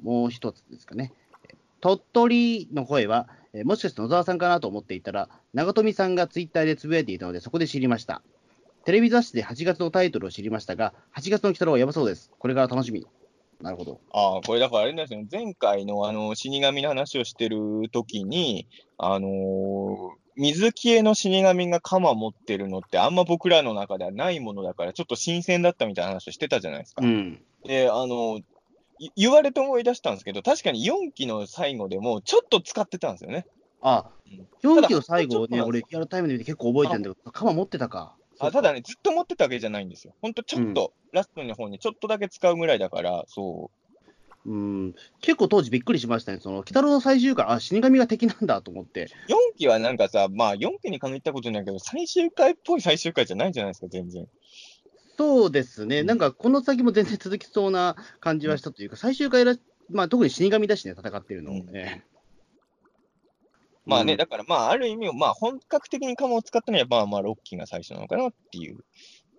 [0.02, 1.12] もう一つですかね。
[1.80, 8.22] えー鳥取の声は、えーもしかして野沢さんかなと思っていたら、長富さんがツイッターでつぶやいていたので、そこで知りました。
[8.84, 12.30] テレビ雑誌で8月のタイトルを知りましたが、8月の鬼太郎はやばそうです。
[12.38, 13.06] これから楽しみ。
[13.60, 14.00] なるほど。
[14.12, 18.66] ああ、これだからあれですよね、前回のあの死神の話をしてる時に、
[18.98, 27.04] あのー水消えの死神が鎌持ってるのって、あんま僕らの中ではないものだから、ちょっと新鮮だったみたいな話をしてたじゃないですか。
[27.04, 27.42] うん。
[27.64, 28.44] で、あのい
[29.16, 33.46] 言われて思い出したんですけど、確かに4期の最後でも、ちょっと使ってたんですよね。
[33.82, 34.10] あ
[34.62, 38.14] うん、4期の最後ね、俺、リアルタイムで見て結構覚えてるんだけど、鎌持ってたか。
[38.38, 40.14] あただね、ずっと持ってたわけじゃないんですよ。
[40.20, 43.80] ほんとちょっと、ラストの方にちょっとだけ使うぐらいだから、そう。
[44.46, 46.38] うん、結構当時びっくりしましたね。
[46.40, 49.08] その、鬼太郎の最終回、あ、死神が敵なんだと思って。
[49.28, 54.26] 4期はなんかさ、まあ4期に限ったことないけど、最終回っぽい最終回じゃないじゃないですか、全然。
[55.20, 59.54] そうですね、うんなんかこの先も全然続きそうな感じはしたというか、最終回ら、
[59.90, 61.52] まあ、特に死神だしね、戦ってるの。
[61.52, 62.02] うんええ
[63.84, 68.78] まあね、うんだからまあ、ある意味、まあ本格的にカモを使ったのは、まあまあ6期が最初なのかなっていう。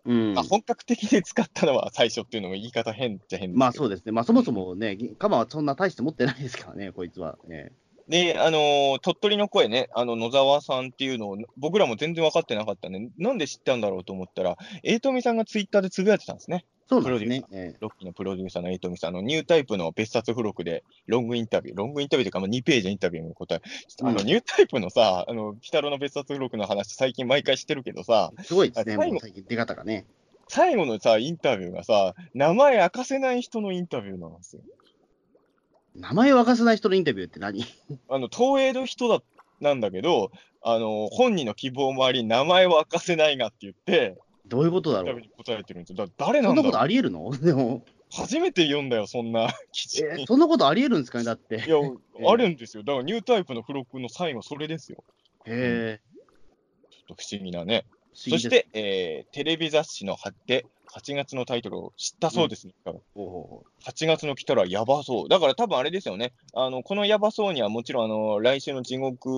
[0.05, 3.55] うんまあ本格的に使ったのは最初っていうのも言い方変っちゃ変。
[3.55, 7.39] まあそうですね、まあそもそもね、鎌はそんな大して持ってないですからね、こいつは。
[7.49, 7.71] え
[8.11, 16.65] で、あのー鳥取の声ね、あの野沢さんっていうのを、僕らも全然分かってなかったんで、なんで知ったんだろうと思ったら、栄富さんがツイッターでつぶやいてたんですね。
[16.89, 17.47] そうですねプロデューサ。
[17.53, 23.61] えロッキーのプロデューサーのエイトミさん、あのニュータイプの別冊付録でロングインタビュー、ロングインタビューというか、まあ、2ページのインタビューの答え、
[24.01, 30.05] あのうんニュータイプのさ、あの、鬼太郎の別冊付録の話、最近毎回してるけどさ、えすごいですね、最近出方がね。
[30.49, 34.61] 最後のさ、インタビューがさ、名前明かせない人のインタビューなんですよ。
[35.95, 37.65] 名前を明かせない人のインタビューって何？
[38.09, 39.21] あの、東映の人だ、
[39.59, 40.31] なんだけど、
[40.63, 45.21] あの、本人の希望もあり、名前は明かせないがって言って、どういうことだろう？
[45.37, 46.05] 答えてるんですよ。
[46.05, 47.31] だ誰なそんなことありえるの？
[47.37, 50.03] でも、初めて読んだよ、そんな記事。
[50.03, 51.55] えそんなことありえるんですかね、だって。
[51.55, 51.77] いや、
[52.19, 52.83] えあるんですよ。
[52.83, 55.03] だからニュータイプの付録の最後、それですよ。
[55.45, 56.01] へえ。
[56.89, 57.85] ちょっと不思議なね。
[58.13, 62.73] そして、えーテレビ雑誌の貼って、8月のタイトルを知ったそうですね。
[62.85, 65.29] うほうほ8月の来たらやばそう。
[65.29, 66.33] だから多分あれですよね。
[66.53, 69.29] あの、このやばそうにはもちろん、あの、来週の地獄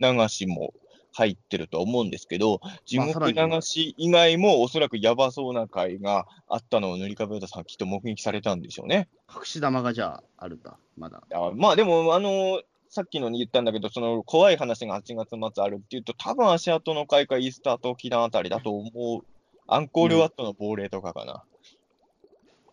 [0.00, 0.72] 流しも
[1.12, 9.08] 入ってると思うんですけど、地獄流し以外もおそらくやばそうな回があったのを塗り壁田さんきっと目撃されたんでしょうね。
[9.28, 11.22] う隠し玉がじゃあ、あるんだ、まだ。
[11.32, 18.88] あまあでも、あのさっきのに言ったんだけど、その怖い話が8月末あるっていうと、多分足跡の開花、イースターと沖縄あたりだと思
[19.18, 19.24] う。
[19.66, 21.44] アンコールワットの亡霊とかかな。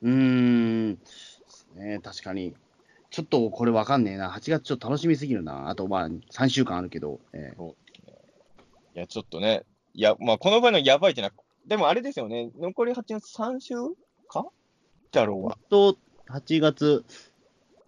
[0.02, 0.90] うーん、
[1.76, 2.56] ね、確かに。
[3.10, 4.30] ちょっとこれわかんねえな。
[4.32, 5.70] 8月ちょっと楽しみすぎるな。
[5.70, 7.20] あとまあ3週間あるけど。
[7.34, 7.62] ええ
[8.94, 9.64] いや、ちょっとね、
[9.94, 11.34] いや、まあ、この場合のやばいってのは、
[11.66, 13.76] でもあれですよね、残り8月3週
[14.28, 14.46] か？
[15.12, 15.58] だろうは。
[15.70, 15.98] と、
[16.28, 17.06] 8月、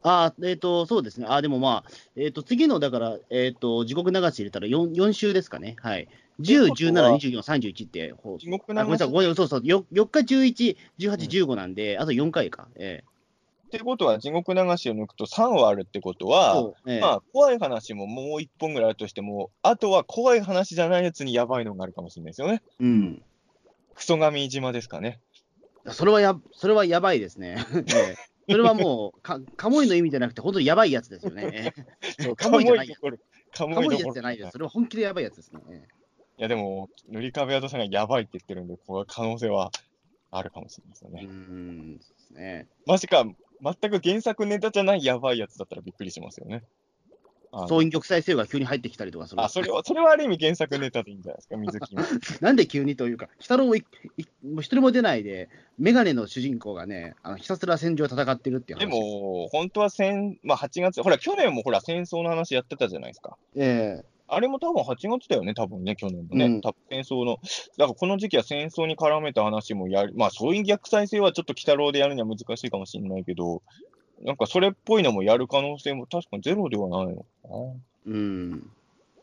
[0.01, 1.27] あえっ、と、そうですね。
[1.29, 5.75] あでもまあ、えっ、と、次の、だから、えっ、と、地獄流し入れたら 4, 4週ですかね。
[5.81, 6.07] はい。
[6.39, 12.67] 10、ってことは17、24、31って、ほうごめんなさい、そうそう、4, 4日、11、18、15なんで、あと4回か。
[12.75, 22.61] えってことは、地獄流しを抜くと3話あるってことえは、ええまあ、怖い話ももう1本ぐらいあるとしても、あとは怖い話じゃないやつにやばいのがあるかもしれないですよね。
[22.79, 23.21] うん。
[23.95, 25.19] クソ神島ですかね。
[25.89, 27.57] それはや、それはやばいですね。
[27.89, 28.15] ええ
[28.49, 31.73] それはもう、か、カモイの意味じゃなくて、本当にやばいやつですよね。
[31.77, 31.83] え
[32.19, 33.17] えそうカモイじゃないどころ
[33.51, 34.51] カカモじゃないです。
[34.51, 35.61] それは本気でやばいやつですね。
[36.37, 39.71] ええいや、でも、塗り壁宿さんがやばいって言ってるんで、これ可能性は
[40.31, 41.23] あるかもしれないですよね。
[41.25, 42.67] ん、そうですね。
[42.85, 43.25] まさか、
[43.61, 46.63] 全く原作ネタじゃないやばいやつだったらびっくりしますよね。
[47.55, 49.41] あの総員玉砕せよが急に入ってきたりとかする。
[49.41, 52.01] あ、それは、それはある意味原作ネタでいいんじゃないですか、水木も。
[52.41, 53.85] なんで急にというか、鬼太郎もい
[54.17, 58.89] いもう一人も出ないで、メガネの主人公がね、あのひたすら戦場で戦ってるっていう話。
[58.89, 63.37] で、も、本当は戦、まあ8月、ほら、去年もほら、戦争の話やってたじゃないですか。
[63.55, 66.45] えあれも多分8月だよね、多分ね、去年もね。
[66.45, 67.37] うん多分戦争の、
[67.77, 73.61] だからこの時期は戦争に絡めた話もやる、まあそういう逆再生はちょっと鬼太郎でやるには難しいかもしれないけど、
[74.21, 77.57] なんかそれっぽいのもやる可能性も確かにゼロではないのかな。
[78.07, 78.69] えうん。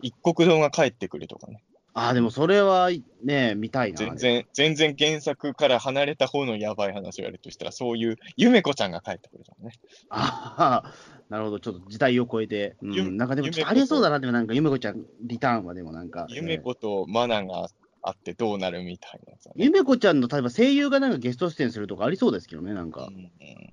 [0.02, 1.62] 一国堂が帰ってくるとかね。
[1.94, 2.90] ああ、でもそれは
[3.24, 3.98] ね、見たいな。
[4.00, 9.72] 全然、全然原作から離れた方のやばい話をやるとしたら、そういう、ゆめこちゃんが帰ってくるとかね。
[10.08, 10.92] ああ、
[11.28, 17.66] なるほど、ちょっと時代を超えて、うゆん、なんかでもありえそうだな、でもなんか、ゆめこちゃん、リターンはでもなんか、ゆめことマナが
[18.02, 19.38] あってどうなるみたいなね。
[19.56, 23.08] ゆめこちゃんの、例えば声優がなんかゲスト出演するとかありそうですけどね、なんか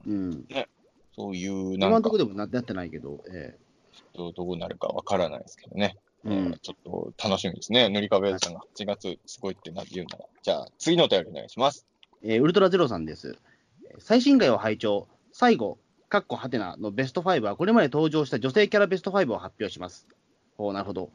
[0.08, 0.12] う。
[0.12, 0.46] んうんうん。
[1.16, 3.56] そういう、今なんかのところでもななってないけど、え
[4.16, 5.96] どうどうなるかわからないですけどね。
[6.26, 6.60] えうんえー。
[6.60, 7.90] ちょっと楽しみですね。
[7.90, 10.26] 塗り壁さんが8月すごいってな言うなら。
[10.42, 11.86] じゃあ、次のお便りお願いします。
[12.24, 13.38] えーウルトラゼロさんです。
[14.00, 15.78] 最新回を拝聴、最後、
[16.10, 20.08] カッコハテナのベスト5は、これまで登場した女性キャラベスト5を発表します。
[20.58, 21.10] おーなるほど。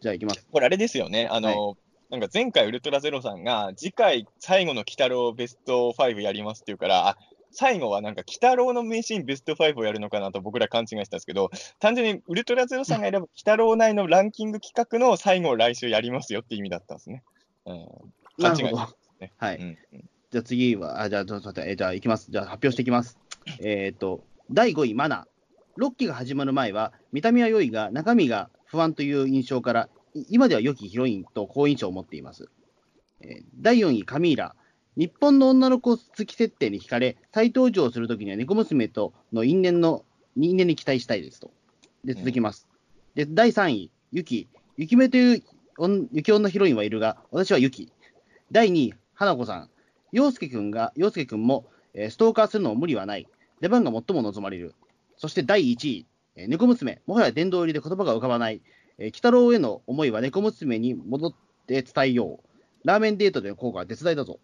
[0.00, 0.46] じゃあ、いきます。
[0.50, 1.28] これあれですよね。
[1.30, 1.76] あの、
[2.10, 7.18] なんか前回ウルトラゼロさんが、次回最後の鬼太郎ベスト5やりますって言うから、あ
[7.52, 17.22] 最後はなんか鬼太郎の名シーンベスト5をやるのかなと僕ら勘違いしたんですけど、単純にウルトラゼロさんがやれば鬼太郎内のランキング企画の最後を来週やりますよって意味だったんですね。
[17.66, 17.88] うん、
[18.40, 18.74] 勘違い
[19.20, 19.32] ね。
[19.36, 19.56] はい。
[19.56, 19.78] うん
[20.30, 22.30] じゃあ次は、あじゃあ、ちょっと待って、えーじゃあ、いきます。
[22.30, 23.18] じゃあ、発表していきます。
[23.58, 25.84] えっ、と、第5位、マナー。
[25.84, 32.48] 6期が始まる前は、見た目は良いが、中身が不安という印象から、い今では良きヒロインと好印象を持っています。
[33.22, 34.54] えー第4位、カミーラ。
[34.96, 40.04] 日本の女の子好き設定に惹かれ、再登場するときには猫娘との因縁の、
[40.36, 41.50] 因縁に期待したいですと。
[42.04, 42.68] で、続きます。
[43.14, 44.48] で、第3位、ユキ。
[44.76, 45.42] 雪目という
[45.78, 47.92] 女雪女ヒロインはいるが、私はユキ。
[48.50, 49.70] 第2位、花子さん。
[50.12, 53.28] 陽介くんが、陽介くんも、えーストーカーするのも無理はない。
[53.60, 54.74] 出番が最も望まれる。
[55.16, 57.00] そして第1位、えー猫娘。
[57.06, 58.60] もはや殿堂入りで言葉が浮かばない。
[58.98, 61.34] えー、鬼太郎への思いは猫娘に戻っ
[61.66, 62.86] て伝えよう。
[62.86, 64.40] ラーメンデートでの効果は絶大だぞ。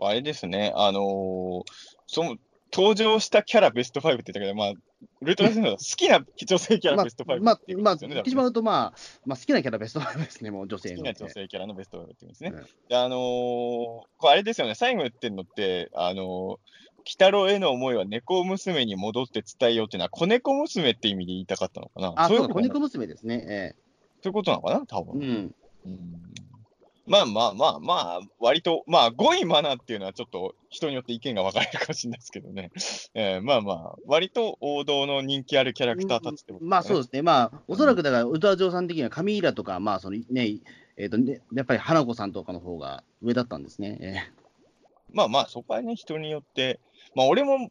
[0.00, 1.62] あれですね、あのー
[2.06, 2.36] その、
[2.72, 7.74] 登場したキャラベスト5って言ったけど、まあ、ウルトラセンの好きな女性キャラベスト5まあって。
[7.74, 10.96] 言ってしまうと、まあ、まあ、好きなキャラベスト5ですね、もう女性の。
[10.98, 12.52] 好きな女性キャラのベスト5って言うんですね。
[12.54, 16.58] うんで、あのーこれあれですよね、最後言ってるのって、あのー、鬼
[17.12, 23.74] 太郎への思いは猫娘に戻って伝えようっていうのは、子猫娘って意味で言いたかったのかなあ、そういうことなの猫娘ですね。
[24.22, 25.14] そういうことなのかな多ええ分。
[25.14, 25.54] うん。
[25.86, 26.40] うん
[27.10, 32.70] まあまあまあまあ、割と、まあ、5位マナーっていうのはちょっと人によって意見が分かれるかもしれないですけどね。
[33.14, 40.60] えーまあまあ、割と王道の人気あるキャラクターたちってことまあそううですね、まあ、おそらくだから、ウルトラ嬢さん的には、カミーラとか、まあ、そのね、
[40.96, 43.98] えっ、とね、やっぱり花子さんとかの方が上だったんですね。
[44.00, 44.14] え
[45.12, 46.78] まあまあ、そこはね、人によって、
[47.16, 47.70] まあ俺も、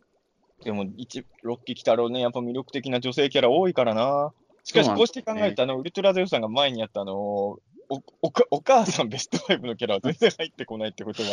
[0.66, 4.34] でも、一、ロッキー来たろうね、やっぱ魅力的な女性キャラ多いからな。
[4.66, 7.60] しかし、こうして考えると、あの、ウルトラゼロさんが前にやった、あの、
[7.90, 11.30] おおかお母さんベスト5のキャラは全然入ってこないってことは、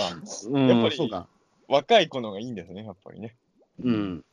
[0.50, 1.10] うん、やっぱり。
[1.68, 3.36] 若い子のがいいんですね、やっぱりね。
[3.82, 4.24] うん。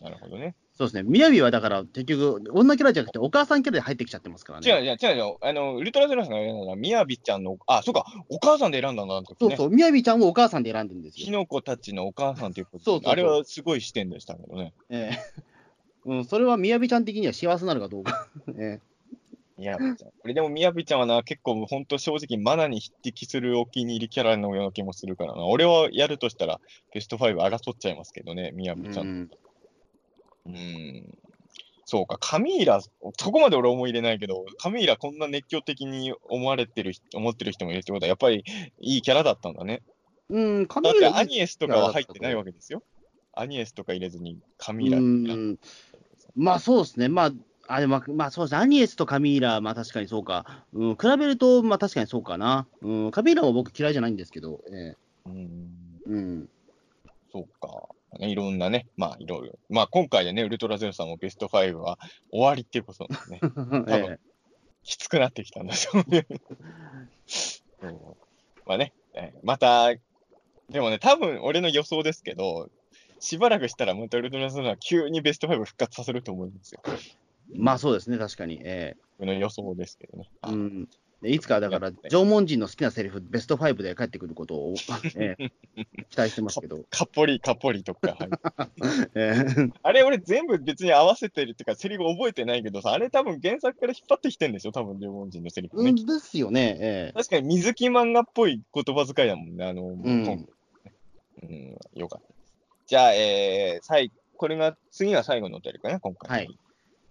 [0.00, 0.54] なるほどね。
[0.74, 1.02] そうですね。
[1.04, 4.70] みやびはだから、結局、女キャラじゃなくて、お母さんキャラで入ってきちゃってますからね。
[4.70, 5.36] 違う違う違う違う。
[5.40, 9.26] あの、ウルトラゼロさんが選んだのは、みやびちゃんの、あ、そうか、お母さんで選んだんだ、ね。
[9.40, 11.24] そうそう、みやびちゃんをお母さんで選んでるんですよ。
[11.24, 14.74] キノコたちのお母さんということでそうそうあれはすごい視点でしたけどね。
[14.90, 15.46] ええ
[16.04, 18.28] うん、それはみやびちゃん的には幸せなのかどうか。
[18.58, 18.80] え
[19.58, 20.10] みやびちゃん。
[20.10, 25.44] これでもみやびちゃんはな、結構本当正直マナに匹敵するお気に入りキャラのような気もするからな。
[25.46, 26.60] 俺はやるとしたら
[26.92, 29.02] ベスト5争っちゃいますけどね、みやえびちゃ。
[29.02, 29.30] うんん
[30.46, 31.18] うーん。
[31.88, 32.90] そうか、カミーラ、そ
[33.30, 38.44] こまで俺思い入れないけど、カミーラこんな熱狂的に思われてる人、思ってる人もいるってことは、やっぱり
[38.80, 39.82] いいキャラだったんだね。
[40.28, 42.82] うん、カミだってーラアニエスとかは入ってないわけですよ。
[43.32, 45.58] アニエスとか入れずにカミーラうん
[46.34, 47.32] まあそうですね、まあ、
[47.68, 55.70] あでもまあそうですね、アニエスとカミーラ、まあ確かにそうか、うん、比べると、まあ確かにそうかな、うん、カミーラも僕嫌いじゃないんですけど、えうん。
[56.06, 56.48] えうん、
[57.32, 57.88] そうか。
[58.18, 59.58] ねいろんなね、まあいろいろ。
[59.68, 61.98] まあ今回でね、ウルトラゼロさんもベスト5は
[62.30, 63.40] 終わりっていうことなんですね。
[63.88, 64.36] ええ
[64.86, 66.04] きつくなってきたんでしょう
[68.66, 69.92] まあね、えーまた、
[70.70, 72.70] でもね、多分俺の予想ですけど、
[73.18, 76.80] しばらくしたらまたウルトラゼロは急にベスト5復活させると思うんですよ。
[77.54, 80.28] まあそうですね、確かに、え僕の予想ですけどね。
[80.46, 80.88] えうん、
[81.22, 84.74] でいつかだから縄文人の好きなセリフ、ベスト5で帰ってくることを、
[85.16, 85.50] ええ
[86.10, 88.30] 期待してますけど、カッポリ、カッポリとか、はい。
[89.14, 89.70] ええ。
[89.82, 95.90] あれ俺全部別に合わせてるっていうか、セリフ覚えてないけどさ、あれ多分原作から引っ張ってきてんでしょ多分縄文人のセリフね。
[95.90, 97.12] うんですよね、ええ。
[97.14, 100.02] 確かに水木漫画っぽい言葉遣いだもんね、あの、ん。
[100.02, 100.46] 今回
[101.42, 102.54] うん、よかったです。
[102.86, 106.30] じゃあ、えー、最これが、次が最後のお便りかな、今回。
[106.30, 106.58] はい。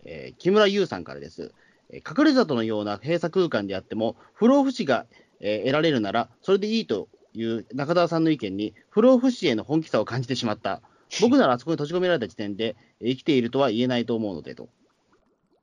[0.06, 1.52] えー木村優さんからです。
[1.90, 5.06] え隠れ里のような閉鎖空間であっても、不老不死が、
[5.40, 10.82] えー得られるなら、それでいいという中澤さんの意見に、不老不死への本気さを感じてしまった。
[11.22, 14.70] 僕ならあそこに閉じ込められた時点で、生きているとは言えないと思うのでと。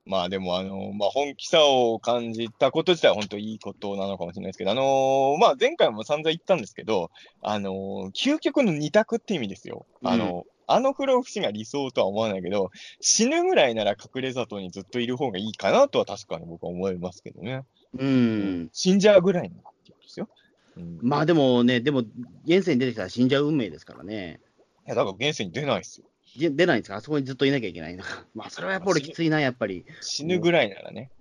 [0.05, 7.09] まあでも、あのまあ、本気さを感じたこと自体は本当いいことなのかもしれないですけど、あのまあ、前回も散々言ったんですけど、
[7.41, 9.85] あの究極の二択って意味ですよ。
[10.03, 12.71] あの、あの不老不死が理想とは思わないけど、
[13.01, 17.63] 死ぬぐらいなら隠れ里にずっといる方がいいかなとは確かに僕は思いますけどね。
[17.97, 18.69] うん。
[18.73, 20.29] 死んじゃうぐらいならっていうことですよ。
[20.75, 21.99] うん、まあでもね、でも、
[22.45, 24.39] 現世に出てきたら死んじゃう運命ですからね。
[24.87, 26.07] いや、だから現世に出ないですよ。
[26.37, 26.95] で出ないんですか？
[26.95, 28.25] あそこにずっといなきゃいけないのか。
[28.33, 29.85] まあ、それはやっぱ俺きついな、やっぱり。
[30.01, 31.11] 死ぬぐらいならね。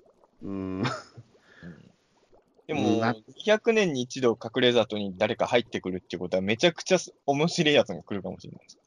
[0.42, 0.82] うん。
[2.66, 3.14] でもうんな、
[3.44, 8.78] 200年に一度隠れ里に誰か入ってくるってことは、めちゃくちゃ面白いやつが来るかもしれないです。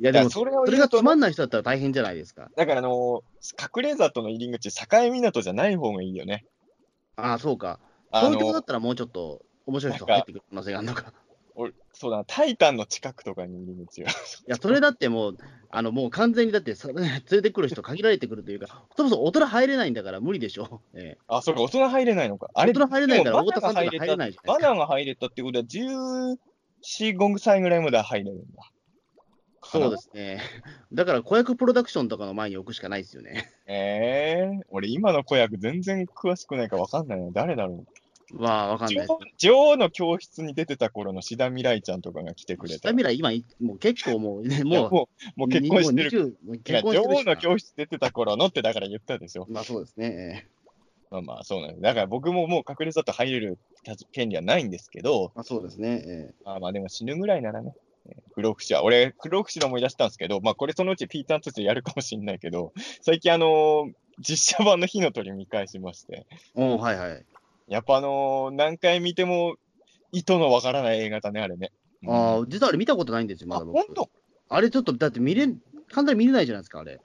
[0.00, 2.50] いや、でも、それをそれがつまんない人だったら大変じゃないですか。
[2.56, 3.22] だから、あの
[3.76, 6.44] 隠れ里の入り口、境港じゃない方がいいよね。
[7.16, 7.78] ああ、そうか。
[8.10, 11.12] あ東京だのったらもうちょっと面白い人入ってくる可能性があるのか。
[11.54, 14.10] 俺そうだな、タイタンの近くとかに入り口が。
[14.10, 14.14] い
[14.46, 15.38] や、それだってもう、
[15.70, 20.80] あの、もう完全にだって、連れてくる人限られてくるというか、そもそも大人入れないんだから無理でしょ。
[20.96, 22.50] ええあ、そうか、大人入れないのか。
[22.54, 26.36] あれ、大人入れないから、でも太田さんとか入れないじゃないバナが入れたってことは、14、
[26.82, 28.72] 5歳ぐらいまでは入れるんだ。
[29.72, 30.40] そうですね。
[30.92, 33.50] だから、子役プロダクションとかの前に置くしかないですよね。
[33.66, 37.30] ええ俺、今の子役全然詳しくないから分かんないな。
[37.32, 37.86] 誰だろう。
[38.34, 42.88] まあ、わかんないです女王の教室に出てた頃の志田未来ちゃんとかが来てくれた。
[42.88, 43.30] 下未来、今、
[43.60, 46.38] もう結構もう、ね、もう、もうもう結婚してる。
[46.64, 49.46] 女王の教室出てた頃のってだから言ったでしょ。
[49.50, 50.06] まあそうですね。
[50.06, 50.62] ええ
[51.12, 51.82] まあまあそうなんです。
[51.82, 53.58] だから僕ももう隠れ里入れる
[54.12, 56.02] 権利はないんですけど、まあそうですね。
[56.06, 57.74] ええまあまあでも死ぬぐらいならね、
[58.06, 62.72] えー不老不死は、俺、不老不死で思い出したんですけど、まあこれそのうちピーターンとしてやるかもしれないけど、
[63.02, 67.24] 最近あのー実写版の火の鳥見返しまして、おはいはい。
[67.68, 69.56] やっぱあのー何回見ても
[70.12, 71.72] 意図のわからない映画だね、あれね。
[72.04, 73.76] うんああ、実はあれ見たことないんですよ、まあ、だ僕。
[73.86, 74.10] 本当？
[74.48, 75.46] あれちょっと、だって見れ、
[75.90, 77.00] 簡単に見れないじゃないですか、あれ。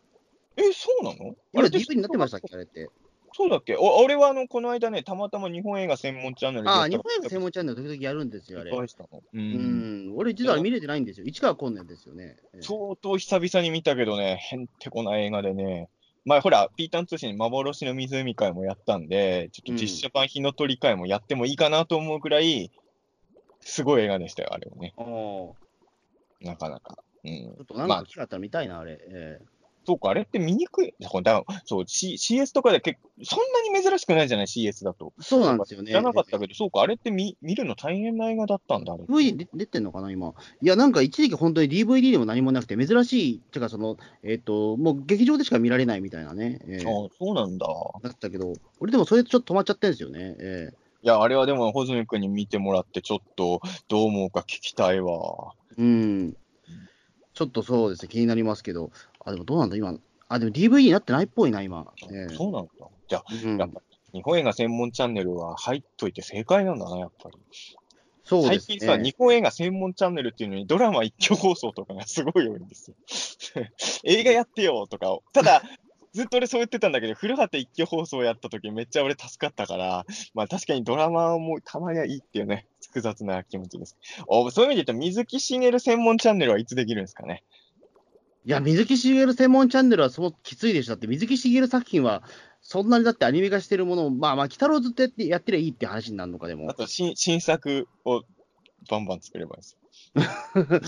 [0.57, 1.36] え、そうなの？
[1.56, 2.90] あれ DV になってましたっけ、あれって。
[3.38, 3.76] そうだっけ？
[3.77, 8.72] お俺はあの、この間ね、たまたま日本映画専門チャンネルでああ、日本映画専門チャンネル時々やるんですよ、あれ。
[8.72, 9.38] う。
[9.38, 11.26] うんん、俺実は見れてないんですよ。
[11.27, 12.35] 市川こんねんですよね。
[12.53, 15.88] ええ相当久々に見たけどね、へんてこな映画でね、
[16.26, 22.72] まあほら、ピータン通信幻の湖会もやったんで、ちょっと実写版火の鳥会もやってもいいかなと思うくらい、
[23.61, 24.95] すごい映画でしたよ、あれはね。
[24.97, 26.97] ああ、ちなかなか。
[27.23, 27.55] うん。
[27.59, 28.99] ょっとなんまあか機会あったら見たいな、あれ。
[28.99, 29.39] え
[29.88, 30.93] そうか、あれって見にくい。
[30.99, 33.39] だそう、C、CS とかで結構、そん
[33.73, 35.14] なに珍しくないじゃない、CS だと。
[35.18, 35.88] えそうなんですよね。
[35.88, 39.03] 知らなかったけど、そうか、あれって見見るの大変な映画だったんだ、あれ。
[39.05, 40.34] DVD 出出てんのかな、今。
[40.61, 47.65] いや、なんか一時期本当に DVD でも何もなくて、珍しい、てかその、えっ、と、もう劇場でしか見られないみたいなね、ええああ、そうなんだ。
[48.03, 48.51] だったけど、
[48.81, 50.35] 俺でもそれでちょっと止まっちゃってるんですよね。
[50.39, 50.69] え
[51.03, 55.53] いや、あれはでも、穂積君に見てもらって、ちょっと、どう思うか聞きたいわ。
[55.77, 56.38] えうん。
[57.38, 58.89] ちょっとそうですね、気になりますけど、
[59.28, 59.94] あ、でもどうなんだ、今。
[60.30, 61.86] あ、でも DVD になってないっぽいな、今。
[62.12, 62.72] ええそうなんだ。
[63.10, 63.82] じゃあ、うんやっぱ、
[64.14, 67.38] 日本映画専門チャンネルは入っといて正解なんだな、やっぱり。
[68.24, 68.78] そうですね。
[68.78, 72.95] 最近さ、日本映画専門チャンネルっていうのにドラマ一挙放送とかがすごい多いんですよ。
[74.06, 75.24] 映画やってよとかを。
[75.34, 75.62] ただ、
[76.14, 83.98] ずっと俺そう言ってたんだけど、古畑一挙放送やった時めっちゃ俺助かったから、まあ確かにドラマもたまにはいいっていうね、複雑な気持ちです。
[84.28, 87.44] おそういう意味で言うと、水木しげる専門チャンネルはいつできるんですかね？
[88.48, 90.94] いや、水木しげる専門チャンネルはそうきついでしょ。
[90.94, 92.24] だって水木しげる作品は、
[92.61, 96.74] そんなにだってアニメ化してるものを、まあまあ、鬼太郎ずっとやってやってりゃいいって話になるのか、でもあ。
[96.74, 98.24] と新、新作を
[98.90, 99.78] バンバン作ればいいです
[100.15, 100.82] よ。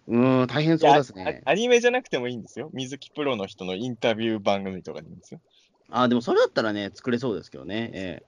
[0.08, 1.42] うーん、大変そうですね。
[1.44, 2.70] あアニメじゃなくてもいいんですよ。
[2.72, 5.42] 水木プロの人のインタビュー番組とかでいいんですよ。
[5.90, 7.90] あでもそれだったらね、作れそうですけどね。
[7.92, 8.22] え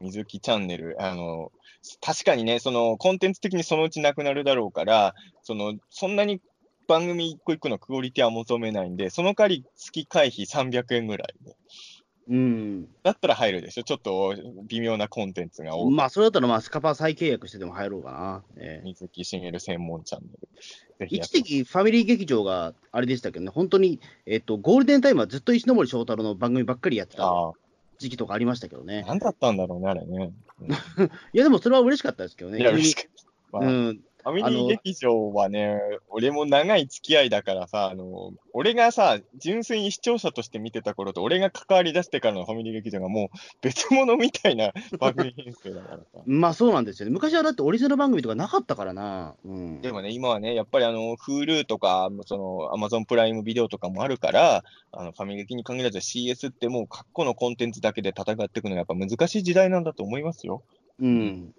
[0.00, 1.52] 水木チャンネル、あの、
[2.00, 6.40] 確かにね、そのコンテンツ的にそのうちなくなるだろうから、その、そんなに
[6.86, 11.50] 番組一個一個のクオリティは求めないんで、その代わり月会費300円ぐらいで。
[11.50, 11.54] え
[12.26, 12.88] うん。
[13.02, 13.84] だったら入るでしょ？
[13.84, 14.34] ちょっと
[14.66, 15.94] 微妙なコンテンツが多い。
[15.94, 18.42] まあ、それだったら、まあ、スカパー再契約してでも入ろうかな。
[18.56, 20.22] ええ水木しげる専門チャン
[20.98, 21.06] ネル。
[21.10, 27.52] 一時期、ファミリー劇場があれでしたけどね、本当に、えっと、ゴールデンタイムはずっと石森章太郎の番組ばっかりやってたあ
[27.98, 29.02] 時期とかありましたけどあ、ね。
[29.02, 30.32] なんだったんだろうね、あれね。
[31.34, 32.58] いや、でもそれは嬉しかったですけどね。
[32.58, 33.04] いや、嬉しかっ
[33.52, 33.58] た。
[33.58, 34.00] まあうん。
[34.24, 35.78] ファミリー劇場はね、
[36.08, 46.04] 俺も長い付き合いだからさ、あの、俺がさ、純粋に視聴者として見てた頃と、俺が関わり出してからのファミリー劇場がもう別物みたいな 番組編成だからさ。
[46.24, 47.12] まあ、そうなんですよね。
[47.12, 49.34] 昔はだってオリジナル番組とかなかったからな。
[49.44, 49.82] うん。
[49.82, 60.62] でもね、今はね、やっぱりあの、Hulu とか、その、Amazon プライムビデオとかもあるから、あの、ファミリー劇に限らず CS ってもう、過去のコンテンツだけで戦っていくのがやっぱ難しい時代なんだと思いますよ。
[61.00, 61.54] うん。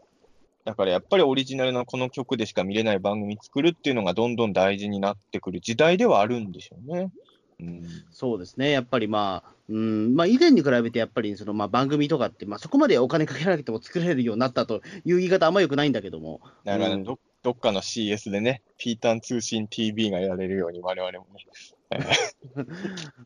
[0.65, 7.11] だからやっぱりオリジナルなこの曲でしか見れない番組作るっていうのがどんどん大事になってくる時代ではあるんでしょうね。
[7.59, 8.71] うん、そうですね。
[8.71, 16.41] やっぱりまあ、うん、まあ以前に比べてやっぱりそのまあ番組とかって、まあそこまでお金かけられても作れるようになったという言い方あんまよくないんだけども。
[16.63, 21.45] だから、うんどどっかの CS でね、ピータン通信 TV がやれるように我々もね、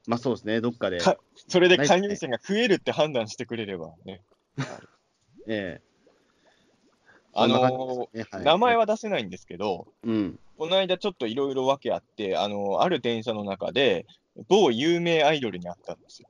[0.07, 0.60] まあそうですね。
[0.60, 0.99] どっかで。
[0.99, 1.16] か
[1.48, 4.22] それで加入者が増えるって判断してくれればね。
[5.48, 5.89] ええ
[7.41, 10.40] あのそんな感じですねはい名前は出せないんですけど、うん。
[10.57, 14.06] この間ちょっといろいろ訳あって、あの、ある電車の中で、
[14.48, 16.28] 某有名アイドルに会ったんですよ。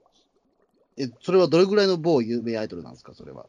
[0.98, 3.48] え、それはどれぐらいの某有名アイドルなんですか、それは。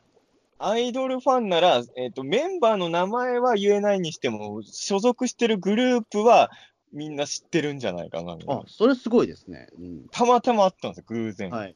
[0.58, 6.50] アイドルファンなら、えっ、と、メンバーの名前は言えないにしても、所属してるグループは
[6.92, 8.36] みんな知ってるんじゃないかな。
[8.46, 9.68] あ、それすごいですね。
[9.78, 10.06] うん。
[10.10, 11.50] たまたま会ったんですよ、偶然。
[11.50, 11.74] はい。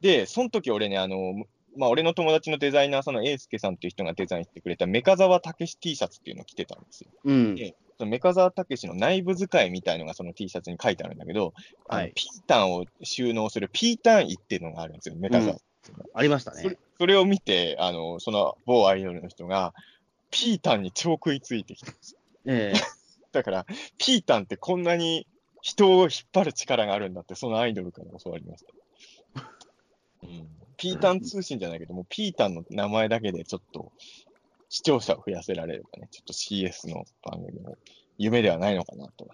[0.00, 1.16] で、その時俺ね、あの、
[1.76, 7.10] まあ、俺の友達のデザイナーさんのエースケさんっていう人がデザインしてくれたメカザワタケシ T シャツっていうのを着てたんですよ。
[7.24, 7.56] うん。
[7.58, 11.52] えそのメカザワタケシの内部使いみたいのがその T シャツに書いてあるんだけど、
[11.88, 15.56] はいピータンを収納するピータン椅っていうのがあるんですよ、メカザワ。
[16.14, 16.76] ありましたそれね。
[16.98, 19.74] それを見て、あの、その某アイドルの人が、
[20.30, 22.18] ピータンに超食いついてきたんですよ。
[22.46, 22.80] ええ
[23.32, 23.66] だから、
[23.98, 25.26] ピータンってこんなに
[25.62, 28.64] 人を引っ張る力があるんだって、そのアイドルから教わりまし
[29.34, 29.52] た。
[30.22, 30.48] うん、
[30.78, 33.92] ピータン通信じゃないけども、ピータンの名前だけでちょっと
[34.68, 37.76] 視聴者を増やせられればね、ちょっと CS の番組も
[38.16, 39.28] 夢ではないのかなと。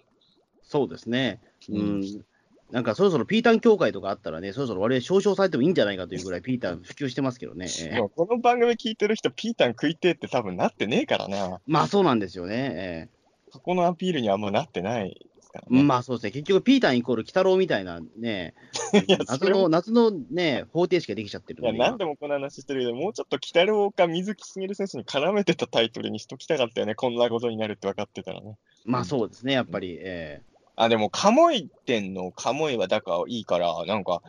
[0.63, 1.39] そうですね。
[1.69, 2.25] ううんん。
[2.71, 7.67] なんかそろそろピータン協会とかあったらね、そろそろ我々少々されてもいいんじゃないかというぐらいピータン普及してますけどね。
[8.15, 11.61] この番組聞いてる人、ピータン食いてえって多分なってねえからな。
[11.67, 12.55] まあそうなんですよね。
[12.75, 13.09] え
[13.51, 15.27] そこのアピールにはあんまなってない
[15.59, 15.83] からえね。
[15.83, 16.31] まあそうですね。
[16.31, 18.53] 結局ピータンイコール鬼太郎みたいなね、
[19.27, 26.95] 夏の、夏のね、方程式ができちゃってるいや、の何でもこの話してるけど、もうちょっと北郎か水木しげる選手に絡めてたタイトルにしときたかったよね。
[26.95, 28.57] こんなことになるって分かってたらね。
[28.83, 29.97] まあそうですね、やっぱり。
[29.99, 34.21] ええあ、でも、鴨居店の鴨居はだからいいから、なんか、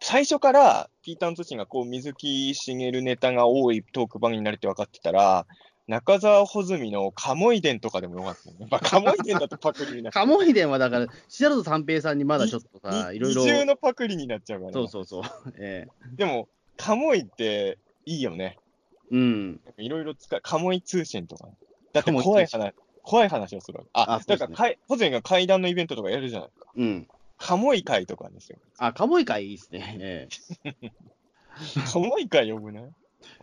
[0.00, 5.46] 最初から、ピーターン通信がこう、水木しげるネタが多いトーク番組になるって分かってたら、
[5.88, 8.68] 中澤穂積の鴨居伝とかでもよかったよね。
[8.70, 10.26] まあ、鴨居伝だとパクリになっちゃう。
[10.26, 13.42] 鴨居伝はだから、白戸三平さんにまだちょっとさ、いろいろ。
[13.42, 14.72] 二重のパクリになっちゃうから。
[14.72, 15.22] そうそうそう。
[15.58, 18.58] ええでも、鴨居っていいよね。
[19.10, 19.60] うん。
[19.76, 21.48] いろいろ使う、鴨居通信とか。
[21.92, 22.72] だって怖い話、
[23.02, 23.90] 怖い話をするわけ。
[23.92, 26.66] あ、あそうですねだからかい、保全が階段のイベントとかやるじゃないですか。
[26.76, 27.08] うん。
[27.38, 28.58] 鴨居会とかですよ。
[28.78, 29.96] あ、鴨居会いいですね。
[30.00, 30.28] え
[30.64, 30.92] え
[31.92, 32.90] 鴨居会呼ぶね。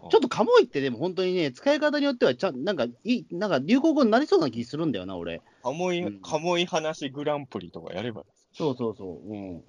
[0.09, 5.41] ちょっと鴨居ってでも本当にね、使い方によってはちゃん、なんかいい、なんか流行語になりそうな気するんだよな、俺。
[5.63, 8.23] 鴨居、うん鴨居話グランプリとかやれば。
[8.53, 9.29] そうそうそう。
[9.29, 9.63] うん。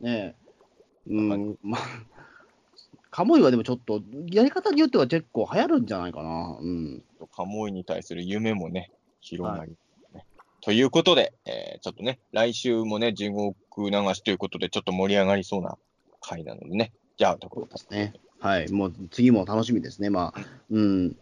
[0.00, 0.34] ねえ。
[1.08, 1.58] うん。
[1.62, 1.80] まあ、
[3.10, 6.58] 鴨居はでもちょっと、やり方によっては結構流行るんじゃないかな。
[6.60, 7.02] うん。
[7.34, 9.76] 鴨居に対する夢もね、広がり、ね
[10.62, 15.76] ということで、えーちょっとね、来週もね、地獄流しということで、ちょっと盛り上がりそうな
[16.20, 16.92] 回なのでね。
[17.16, 18.14] じゃあ、ところですね。
[18.38, 18.70] はい。
[18.70, 20.10] もう次も楽しみですね。
[20.10, 20.40] まあ、
[20.70, 21.16] うん。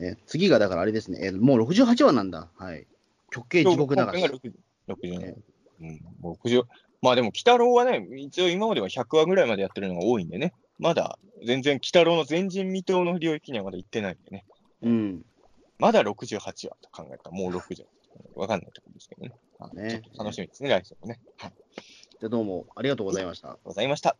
[0.00, 1.18] え次がだからあれですね。
[1.22, 2.48] えもう68話なんだ。
[2.56, 2.86] はい。
[3.30, 4.32] 極刑地獄流今回がし。
[4.32, 4.52] 60
[4.88, 5.34] 67
[5.80, 6.64] うん、もう60。
[7.00, 14.44] まあでも、鬼太郎はね、一応今までは100話ぐらいまでやってるのが多いんでね、まだ全然鬼太郎の前人未到の領域にはまだ行ってないんでね、
[14.82, 15.22] うん。
[15.78, 17.86] まだ68話と考えたら、もう60話。
[18.34, 19.32] わかんないところですけどね。
[19.58, 21.20] はいね楽しみですね、来週もね。
[21.38, 21.52] はい。
[22.20, 23.58] じゃあどうもありがとうございました。
[23.62, 24.16] ございました。